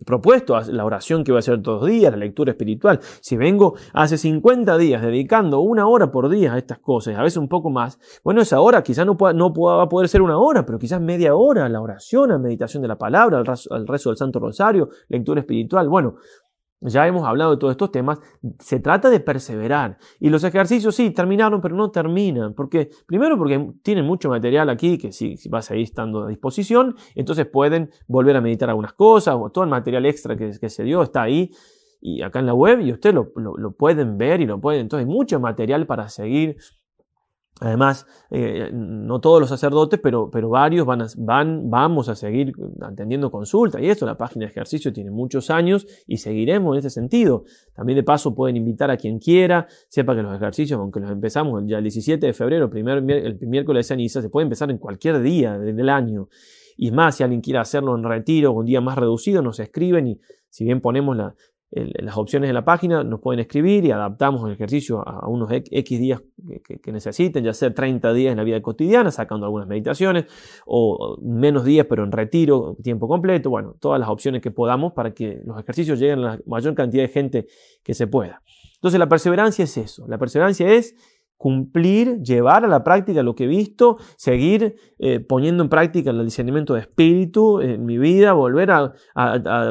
propuesto 0.05 0.57
la 0.71 0.85
oración 0.85 1.25
que 1.25 1.33
voy 1.33 1.39
a 1.39 1.39
hacer 1.39 1.61
todos 1.61 1.81
los 1.81 1.89
días, 1.89 2.09
la 2.09 2.17
lectura 2.17 2.51
espiritual. 2.51 3.01
Si 3.19 3.35
vengo 3.35 3.75
hace 3.91 4.17
50 4.17 4.77
días 4.77 5.01
dedicando 5.01 5.59
una 5.59 5.87
hora 5.87 6.09
por 6.09 6.29
día 6.29 6.53
a 6.53 6.57
estas 6.57 6.79
cosas, 6.79 7.17
a 7.17 7.23
veces 7.23 7.35
un 7.35 7.49
poco 7.49 7.69
más, 7.69 7.99
bueno, 8.23 8.41
esa 8.41 8.61
hora 8.61 8.81
quizás 8.81 9.05
no, 9.05 9.17
pueda, 9.17 9.33
no 9.33 9.51
pueda, 9.51 9.75
va 9.75 9.83
a 9.83 9.89
poder 9.89 10.07
ser 10.07 10.21
una 10.21 10.37
hora, 10.37 10.65
pero 10.65 10.79
quizás 10.79 11.01
media 11.01 11.35
hora 11.35 11.65
a 11.65 11.69
la 11.69 11.81
oración, 11.81 12.31
a 12.31 12.39
meditación 12.39 12.81
de 12.81 12.87
la 12.87 12.97
palabra, 12.97 13.39
al 13.39 13.87
rezo 13.87 14.09
del 14.09 14.17
Santo 14.17 14.39
Rosario, 14.39 14.87
lectura 15.09 15.41
espiritual. 15.41 15.89
Bueno, 15.89 16.15
ya 16.81 17.07
hemos 17.07 17.25
hablado 17.25 17.51
de 17.51 17.57
todos 17.57 17.71
estos 17.71 17.91
temas. 17.91 18.19
Se 18.59 18.79
trata 18.79 19.09
de 19.09 19.19
perseverar. 19.19 19.97
Y 20.19 20.29
los 20.29 20.43
ejercicios 20.43 20.95
sí, 20.95 21.11
terminaron, 21.11 21.61
pero 21.61 21.75
no 21.75 21.89
terminan. 21.89 22.53
Porque, 22.53 22.89
primero 23.05 23.37
porque 23.37 23.73
tienen 23.83 24.05
mucho 24.05 24.29
material 24.29 24.69
aquí 24.69 24.97
que 24.97 25.11
sí, 25.11 25.35
va 25.53 25.59
a 25.59 25.75
estando 25.75 26.25
a 26.25 26.29
disposición. 26.29 26.95
Entonces 27.15 27.45
pueden 27.47 27.89
volver 28.07 28.35
a 28.35 28.41
meditar 28.41 28.69
algunas 28.69 28.93
cosas 28.93 29.35
o 29.37 29.49
todo 29.49 29.63
el 29.63 29.69
material 29.69 30.05
extra 30.05 30.37
que, 30.37 30.51
que 30.59 30.69
se 30.69 30.83
dio 30.83 31.01
está 31.01 31.23
ahí 31.23 31.51
y 31.99 32.21
acá 32.21 32.39
en 32.39 32.45
la 32.45 32.53
web 32.53 32.79
y 32.81 32.91
ustedes 32.91 33.15
lo, 33.15 33.31
lo, 33.35 33.71
pueden 33.71 34.17
ver 34.17 34.41
y 34.41 34.45
lo 34.45 34.59
pueden. 34.59 34.81
Entonces 34.81 35.07
hay 35.07 35.13
mucho 35.13 35.39
material 35.39 35.85
para 35.87 36.09
seguir 36.09 36.57
Además, 37.59 38.05
eh, 38.29 38.69
no 38.71 39.19
todos 39.19 39.39
los 39.39 39.49
sacerdotes, 39.49 39.99
pero, 40.01 40.29
pero 40.29 40.49
varios 40.49 40.85
van, 40.85 41.03
van, 41.17 41.69
vamos 41.69 42.07
a 42.07 42.15
seguir 42.15 42.53
atendiendo 42.81 43.31
consultas. 43.31 43.81
Y 43.81 43.89
esto, 43.89 44.05
la 44.05 44.17
página 44.17 44.45
de 44.45 44.51
ejercicio 44.51 44.93
tiene 44.93 45.09
muchos 45.09 45.49
años 45.49 45.87
y 46.05 46.17
seguiremos 46.17 46.75
en 46.75 46.79
ese 46.79 46.91
sentido. 46.91 47.45
También 47.73 47.97
de 47.97 48.03
paso 48.03 48.35
pueden 48.35 48.57
invitar 48.57 48.91
a 48.91 48.97
quien 48.97 49.17
quiera, 49.17 49.67
sepa 49.89 50.15
que 50.15 50.21
los 50.21 50.35
ejercicios, 50.35 50.79
aunque 50.79 50.99
los 50.99 51.09
empezamos 51.09 51.63
ya 51.65 51.77
el 51.77 51.83
17 51.83 52.27
de 52.27 52.33
febrero, 52.33 52.69
primer, 52.69 52.97
el 53.09 53.39
miércoles 53.47 53.87
de 53.87 53.95
ceniza, 53.95 54.21
se 54.21 54.29
puede 54.29 54.43
empezar 54.43 54.69
en 54.69 54.77
cualquier 54.77 55.21
día 55.21 55.57
del 55.57 55.89
año. 55.89 56.29
Y 56.75 56.91
más, 56.91 57.15
si 57.15 57.23
alguien 57.23 57.41
quiere 57.41 57.57
hacerlo 57.57 57.95
en 57.95 58.03
retiro 58.03 58.51
o 58.51 58.59
un 58.59 58.67
día 58.67 58.81
más 58.81 58.99
reducido, 58.99 59.41
nos 59.41 59.59
escriben 59.59 60.07
y 60.07 60.19
si 60.49 60.63
bien 60.63 60.79
ponemos 60.79 61.17
la, 61.17 61.33
las 61.71 62.17
opciones 62.17 62.47
de 62.49 62.53
la 62.53 62.63
página, 62.63 63.03
nos 63.03 63.19
pueden 63.19 63.41
escribir 63.41 63.83
y 63.83 63.91
adaptamos 63.91 64.45
el 64.45 64.53
ejercicio 64.53 65.05
a 65.05 65.27
unos 65.27 65.49
X 65.51 65.99
días 65.99 66.21
que, 66.81 66.91
necesiten, 66.91 67.43
ya 67.43 67.53
sea 67.53 67.73
30 67.73 68.13
días 68.13 68.31
en 68.31 68.37
la 68.37 68.43
vida 68.43 68.61
cotidiana, 68.61 69.11
sacando 69.11 69.45
algunas 69.45 69.67
meditaciones, 69.67 70.25
o 70.65 71.17
menos 71.21 71.65
días 71.65 71.85
pero 71.89 72.05
en 72.05 72.11
retiro, 72.11 72.77
tiempo 72.81 73.07
completo, 73.07 73.49
bueno, 73.49 73.75
todas 73.79 73.99
las 73.99 74.07
opciones 74.09 74.41
que 74.41 74.51
podamos 74.51 74.93
para 74.93 75.13
que 75.13 75.41
los 75.45 75.59
ejercicios 75.59 75.99
lleguen 75.99 76.19
a 76.19 76.21
la 76.21 76.39
mayor 76.45 76.73
cantidad 76.73 77.03
de 77.03 77.09
gente 77.09 77.47
que 77.83 77.93
se 77.93 78.07
pueda. 78.07 78.41
Entonces 78.75 78.99
la 78.99 79.09
perseverancia 79.09 79.63
es 79.63 79.75
eso, 79.77 80.07
la 80.07 80.17
perseverancia 80.17 80.71
es 80.71 80.95
cumplir, 81.37 82.21
llevar 82.23 82.65
a 82.65 82.67
la 82.67 82.83
práctica 82.83 83.23
lo 83.23 83.35
que 83.35 83.45
he 83.45 83.47
visto, 83.47 83.97
seguir 84.17 84.75
eh, 84.97 85.19
poniendo 85.19 85.63
en 85.63 85.69
práctica 85.69 86.09
el 86.09 86.25
discernimiento 86.25 86.73
de 86.73 86.81
espíritu 86.81 87.61
en 87.61 87.85
mi 87.85 87.97
vida, 87.97 88.33
volver 88.33 88.71
a, 88.71 88.93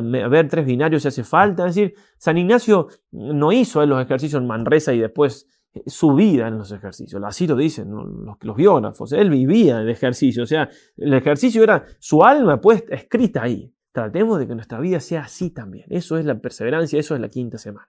ver 0.01 0.49
tres 0.49 0.65
binarios 0.65 1.03
si 1.03 1.09
hace 1.09 1.25
falta. 1.25 1.67
Es 1.67 1.75
decir, 1.75 1.95
San 2.19 2.39
Ignacio 2.39 2.89
no 3.11 3.53
hizo 3.53 3.85
los 3.85 4.03
ejercicios 4.03 4.41
en 4.41 4.47
Manresa 4.47 4.95
y 4.95 5.01
después 5.01 5.49
eh, 5.75 5.83
su 5.87 6.15
vida 6.15 6.49
en 6.49 6.59
los 6.59 6.71
ejercicios. 6.71 7.21
Así 7.25 7.47
lo 7.47 7.57
dicen 7.57 7.91
los, 7.91 8.37
los, 8.41 8.57
biógrafos. 8.57 9.13
Él 9.13 9.31
vivía 9.31 9.81
el 9.81 9.91
ejercicio. 9.91 10.45
O 10.45 10.47
sea, 10.47 10.69
el 10.97 11.15
ejercicio 11.15 11.63
era 11.65 11.85
su 11.99 12.23
alma 12.23 12.61
puesta, 12.61 12.95
escrita 12.95 13.43
ahí. 13.43 13.73
Tratemos 13.93 14.39
de 14.39 14.47
que 14.47 14.55
nuestra 14.55 14.79
vida 14.79 15.01
sea 15.01 15.23
así 15.23 15.51
también. 15.51 15.87
Eso 15.89 16.17
es 16.17 16.25
la 16.27 16.39
perseverancia, 16.39 17.01
eso 17.01 17.15
es 17.15 17.21
la 17.21 17.29
quinta 17.29 17.59
semana. 17.59 17.89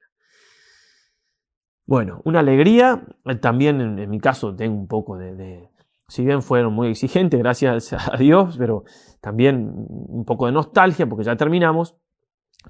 Bueno, 1.87 2.19
una 2.25 2.41
alegría, 2.41 3.01
eh, 3.23 3.35
también 3.35 3.79
en, 3.79 4.09
mi 4.09 4.19
caso 4.19 4.53
tengo 4.53 4.77
un 4.77 4.89
poco 4.89 5.17
de, 5.17 5.69
si 6.09 6.25
bien 6.25 6.41
fueron 6.41 6.73
muy 6.73 6.89
exigentes, 6.89 7.39
gracias 7.39 7.93
a 8.13 8.17
Dios, 8.17 8.57
pero 8.57 8.83
también 9.21 9.73
un 9.87 10.25
poco 10.25 10.47
de 10.47 10.51
nostalgia 10.51 11.07
porque 11.07 11.23
ya 11.23 11.37
terminamos, 11.37 11.95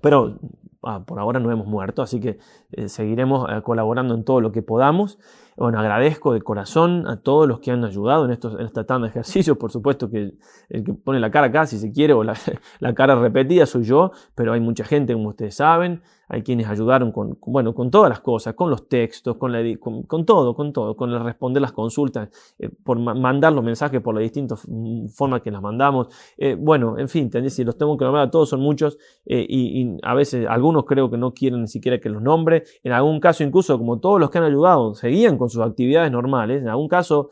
pero 0.04 0.40
ah, 0.84 1.04
por 1.04 1.20
ahora 1.20 1.40
no 1.40 1.52
hemos 1.52 1.66
muerto, 1.66 2.04
así 2.04 2.20
que 2.20 2.38
eh, 2.72 2.90
seguiremos 2.90 3.50
eh, 3.50 3.64
colaborando 3.64 4.14
en 4.14 4.24
todo 4.24 4.40
lo 4.40 4.52
que 4.52 4.62
podamos. 4.62 5.18
Bueno, 5.56 5.80
agradezco 5.80 6.34
de 6.34 6.44
corazón 6.44 7.08
a 7.08 7.20
todos 7.24 7.48
los 7.48 7.60
que 7.60 7.72
han 7.72 7.84
ayudado 7.84 8.26
en, 8.26 8.30
estos, 8.30 8.60
en 8.60 8.68
esta 8.68 8.86
tanda 8.86 9.08
de 9.08 9.10
ejercicios. 9.10 9.58
Por 9.58 9.72
supuesto 9.72 10.12
que 10.12 10.38
el 10.70 10.84
que 10.84 10.94
pone 10.94 11.20
la 11.20 11.32
cara 11.32 11.48
acá, 11.48 11.66
si 11.66 11.80
se 11.80 11.92
quiere, 11.92 12.14
o 12.14 12.24
la, 12.24 12.36
la 12.80 12.94
cara 12.94 13.16
repetida 13.16 13.66
soy 13.66 13.84
yo, 13.84 14.12
pero 14.36 14.54
hay 14.54 14.60
mucha 14.60 14.84
gente, 14.84 15.14
como 15.14 15.30
ustedes 15.30 15.56
saben, 15.56 16.04
hay 16.28 16.44
quienes 16.44 16.68
ayudaron 16.68 17.12
con, 17.12 17.38
bueno, 17.46 17.74
con 17.74 17.90
todas 17.90 18.10
las 18.10 18.20
cosas, 18.20 18.54
con 18.54 18.70
los 18.70 18.88
textos, 18.90 19.38
con, 19.38 19.52
la, 19.52 19.62
con, 19.80 20.26
todo, 20.26 20.56
con 20.56 20.74
todo, 20.74 20.96
con 20.96 21.12
el 21.12 21.24
responder 21.24 21.62
las 21.62 21.72
consultas, 21.72 22.30
eh, 22.60 22.70
por 22.84 23.00
mandar 23.00 23.54
los 23.54 23.64
mensajes 23.64 24.02
por 24.02 24.14
las 24.16 24.24
distintas 24.24 24.68
formas 25.14 25.42
que 25.42 25.52
las 25.52 25.62
mandamos. 25.62 26.08
Eh, 26.38 26.56
bueno, 26.60 26.98
en 26.98 27.08
fin, 27.08 27.32
si 27.50 27.64
los 27.64 27.78
tengo 27.78 27.98
que 27.98 28.04
nombrar 28.04 28.28
a 28.28 28.32
todos 28.32 28.50
son 28.50 28.60
muchos 28.60 28.98
eh, 29.26 29.46
y, 29.48 29.98
a 30.04 30.14
veces 30.14 30.46
algunos 30.48 30.86
creo 30.86 31.10
que 31.10 31.18
no 31.18 31.34
quieren 31.34 31.62
ni 31.62 31.68
siquiera 31.68 32.00
que 32.00 32.10
los 32.10 32.22
nombre. 32.22 32.64
En 32.84 32.92
algún 32.92 33.20
caso, 33.20 33.44
incluso 33.44 33.78
como 33.78 34.00
todos 34.00 34.20
los 34.20 34.30
que 34.30 34.38
han 34.38 34.44
ayudado, 34.44 34.96
seguían 34.96 35.38
con 35.38 35.50
sus 35.50 35.62
actividades 35.62 36.12
normales. 36.12 36.62
En 36.62 36.68
algún 36.68 36.88
caso, 36.88 37.30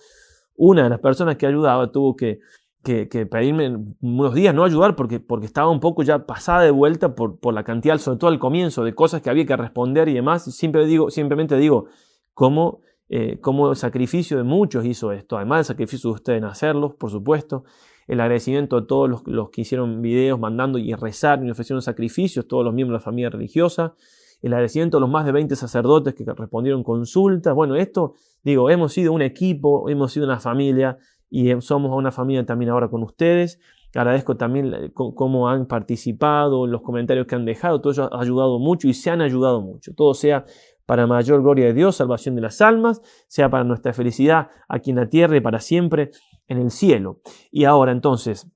una 0.55 0.83
de 0.83 0.89
las 0.89 0.99
personas 0.99 1.35
que 1.35 1.45
ayudaba 1.45 1.91
tuvo 1.91 2.15
que 2.15 2.39
que, 2.86 3.25
pedirme 3.25 3.75
unos 3.99 4.33
días 4.33 4.55
no 4.55 4.63
ayudar 4.63 4.95
porque, 4.95 5.19
porque 5.19 5.47
estaba 5.47 5.69
un 5.69 5.81
poco 5.81 6.03
ya 6.03 6.25
pasada 6.25 6.61
de 6.61 6.71
vuelta 6.71 7.15
por, 7.15 7.39
por, 7.39 7.53
la 7.53 7.65
cantidad, 7.65 7.97
sobre 7.97 8.19
todo 8.19 8.29
al 8.29 8.39
comienzo, 8.39 8.86
de 8.86 8.95
cosas 8.95 9.21
que 9.21 9.29
había 9.29 9.45
que 9.45 9.57
responder 9.57 10.07
y 10.07 10.13
demás. 10.13 10.45
Siempre 10.55 10.86
digo, 10.86 11.09
simplemente 11.09 11.57
digo, 11.57 11.88
cómo, 12.33 12.81
eh, 13.09 13.39
cómo 13.41 13.71
el 13.71 13.75
sacrificio 13.75 14.38
de 14.38 14.43
muchos 14.43 14.86
hizo 14.86 15.11
esto. 15.11 15.36
Además 15.36 15.59
del 15.59 15.65
sacrificio 15.65 16.11
de 16.11 16.13
ustedes 16.13 16.38
en 16.38 16.45
hacerlos, 16.45 16.93
por 16.93 17.09
supuesto. 17.09 17.63
El 18.07 18.21
agradecimiento 18.21 18.77
a 18.77 18.86
todos 18.86 19.09
los, 19.09 19.27
los 19.27 19.49
que 19.49 19.61
hicieron 19.61 20.03
videos 20.03 20.39
mandando 20.39 20.77
y 20.77 20.93
rezar 20.93 21.43
y 21.43 21.49
ofrecieron 21.49 21.81
sacrificios, 21.81 22.47
todos 22.47 22.63
los 22.63 22.73
miembros 22.73 22.99
de 22.99 23.01
la 23.01 23.05
familia 23.05 23.29
religiosa. 23.31 23.95
El 24.43 24.53
agradecimiento 24.53 24.97
a 24.97 24.99
los 24.99 25.09
más 25.09 25.25
de 25.25 25.31
20 25.31 25.55
sacerdotes 25.55 26.13
que 26.13 26.23
respondieron 26.23 26.83
consultas. 26.83 27.55
Bueno, 27.55 27.75
esto, 27.75 28.13
digo, 28.43 28.69
hemos 28.69 28.93
sido 28.93 29.11
un 29.11 29.23
equipo, 29.23 29.89
hemos 29.89 30.11
sido 30.11 30.27
una 30.27 30.39
familia 30.39 30.99
y 31.30 31.49
eh, 31.49 31.61
somos 31.61 31.91
una 31.95 32.11
familia 32.11 32.45
también 32.45 32.71
ahora 32.71 32.89
con 32.89 33.03
ustedes. 33.03 33.59
Agradezco 33.93 34.36
también 34.36 34.91
cómo 34.93 35.47
han 35.47 35.67
participado, 35.67 36.67
los 36.67 36.82
comentarios 36.82 37.28
que 37.28 37.36
han 37.36 37.45
dejado, 37.45 37.80
todo 37.80 37.93
eso 37.93 38.13
ha 38.13 38.21
ayudado 38.21 38.59
mucho 38.59 38.89
y 38.89 38.93
se 38.93 39.09
han 39.09 39.21
ayudado 39.21 39.61
mucho. 39.61 39.93
Todo 39.95 40.13
sea 40.13 40.43
para 40.86 41.07
mayor 41.07 41.41
gloria 41.41 41.67
de 41.67 41.73
Dios, 41.73 41.95
salvación 41.95 42.36
de 42.36 42.41
las 42.41 42.61
almas, 42.61 43.01
sea 43.28 43.49
para 43.49 43.63
nuestra 43.63 43.93
felicidad 43.93 44.49
aquí 44.67 44.91
en 44.91 44.97
la 44.97 45.07
tierra 45.07 45.38
y 45.38 45.41
para 45.41 45.59
siempre 45.59 46.11
en 46.47 46.59
el 46.59 46.71
cielo. 46.71 47.21
Y 47.51 47.63
ahora 47.63 47.91
entonces, 47.91 48.47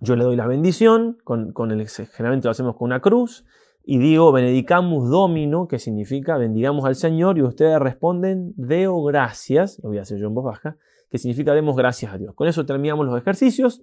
yo 0.00 0.16
le 0.16 0.24
doy 0.24 0.36
la 0.36 0.46
bendición, 0.46 1.18
con, 1.24 1.52
con 1.52 1.70
el, 1.70 1.88
generalmente 1.88 2.48
lo 2.48 2.50
hacemos 2.50 2.76
con 2.76 2.86
una 2.86 3.00
cruz, 3.00 3.44
y 3.82 3.98
digo 3.98 4.32
benedicamus 4.32 5.10
domino, 5.10 5.68
que 5.68 5.78
significa 5.78 6.36
bendigamos 6.36 6.84
al 6.84 6.96
Señor, 6.96 7.38
y 7.38 7.42
ustedes 7.42 7.78
responden 7.78 8.52
deo 8.56 9.02
gracias, 9.02 9.78
lo 9.82 9.90
voy 9.90 9.98
a 9.98 10.02
hacer 10.02 10.18
yo 10.18 10.26
en 10.26 10.34
voz 10.34 10.44
baja, 10.44 10.76
que 11.14 11.18
significa 11.18 11.54
demos 11.54 11.76
gracias 11.76 12.12
a 12.12 12.18
Dios. 12.18 12.34
Con 12.34 12.48
eso 12.48 12.66
terminamos 12.66 13.06
los 13.06 13.16
ejercicios. 13.16 13.82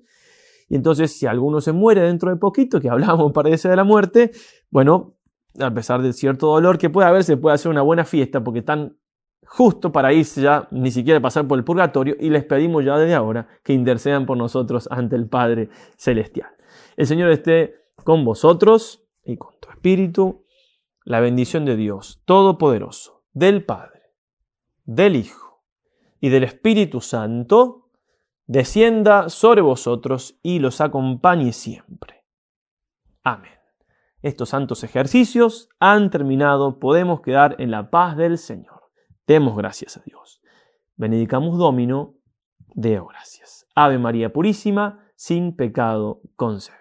Y 0.67 0.75
entonces, 0.75 1.17
si 1.17 1.27
alguno 1.27 1.61
se 1.61 1.71
muere 1.71 2.01
dentro 2.01 2.29
de 2.29 2.35
poquito, 2.35 2.81
que 2.81 2.89
hablábamos 2.89 3.31
parece 3.31 3.69
de 3.69 3.77
la 3.77 3.85
muerte, 3.85 4.31
bueno, 4.69 5.15
a 5.57 5.73
pesar 5.73 6.01
de 6.01 6.11
cierto 6.11 6.47
dolor 6.47 6.77
que 6.77 6.89
puede 6.89 7.07
haber, 7.07 7.23
se 7.23 7.37
puede 7.37 7.53
hacer 7.53 7.71
una 7.71 7.83
buena 7.83 8.03
fiesta 8.03 8.43
porque 8.43 8.59
están 8.59 8.97
justo 9.45 9.93
para 9.93 10.11
irse 10.11 10.41
ya, 10.41 10.67
ni 10.71 10.91
siquiera 10.91 11.21
pasar 11.21 11.47
por 11.47 11.57
el 11.57 11.63
purgatorio, 11.63 12.17
y 12.19 12.29
les 12.31 12.43
pedimos 12.43 12.83
ya 12.83 12.97
desde 12.97 13.15
ahora 13.15 13.47
que 13.63 13.71
intercedan 13.71 14.25
por 14.25 14.35
nosotros 14.35 14.89
ante 14.91 15.15
el 15.15 15.29
Padre 15.29 15.69
Celestial. 15.95 16.49
El 16.97 17.07
Señor 17.07 17.31
esté 17.31 17.75
con 18.03 18.25
vosotros 18.25 19.05
y 19.23 19.37
con 19.37 19.57
tu 19.61 19.69
espíritu, 19.69 20.43
la 21.05 21.21
bendición 21.21 21.63
de 21.63 21.77
Dios 21.77 22.21
Todopoderoso, 22.25 23.23
del 23.31 23.63
Padre, 23.63 24.01
del 24.83 25.15
Hijo 25.15 25.50
y 26.21 26.29
del 26.29 26.45
Espíritu 26.45 27.01
Santo, 27.01 27.89
descienda 28.45 29.27
sobre 29.27 29.61
vosotros 29.61 30.39
y 30.41 30.59
los 30.59 30.79
acompañe 30.79 31.51
siempre. 31.51 32.23
Amén. 33.23 33.51
Estos 34.21 34.49
santos 34.49 34.83
ejercicios 34.83 35.67
han 35.79 36.11
terminado, 36.11 36.79
podemos 36.79 37.21
quedar 37.21 37.55
en 37.59 37.71
la 37.71 37.89
paz 37.89 38.15
del 38.15 38.37
Señor. 38.37 38.91
Demos 39.25 39.57
gracias 39.57 39.97
a 39.97 40.03
Dios. 40.05 40.41
Benedicamus 40.95 41.57
Domino, 41.57 42.15
Deo 42.73 43.07
gracias. 43.07 43.67
Ave 43.75 43.97
María 43.97 44.31
Purísima, 44.31 45.11
sin 45.15 45.55
pecado 45.55 46.21
concebida. 46.35 46.80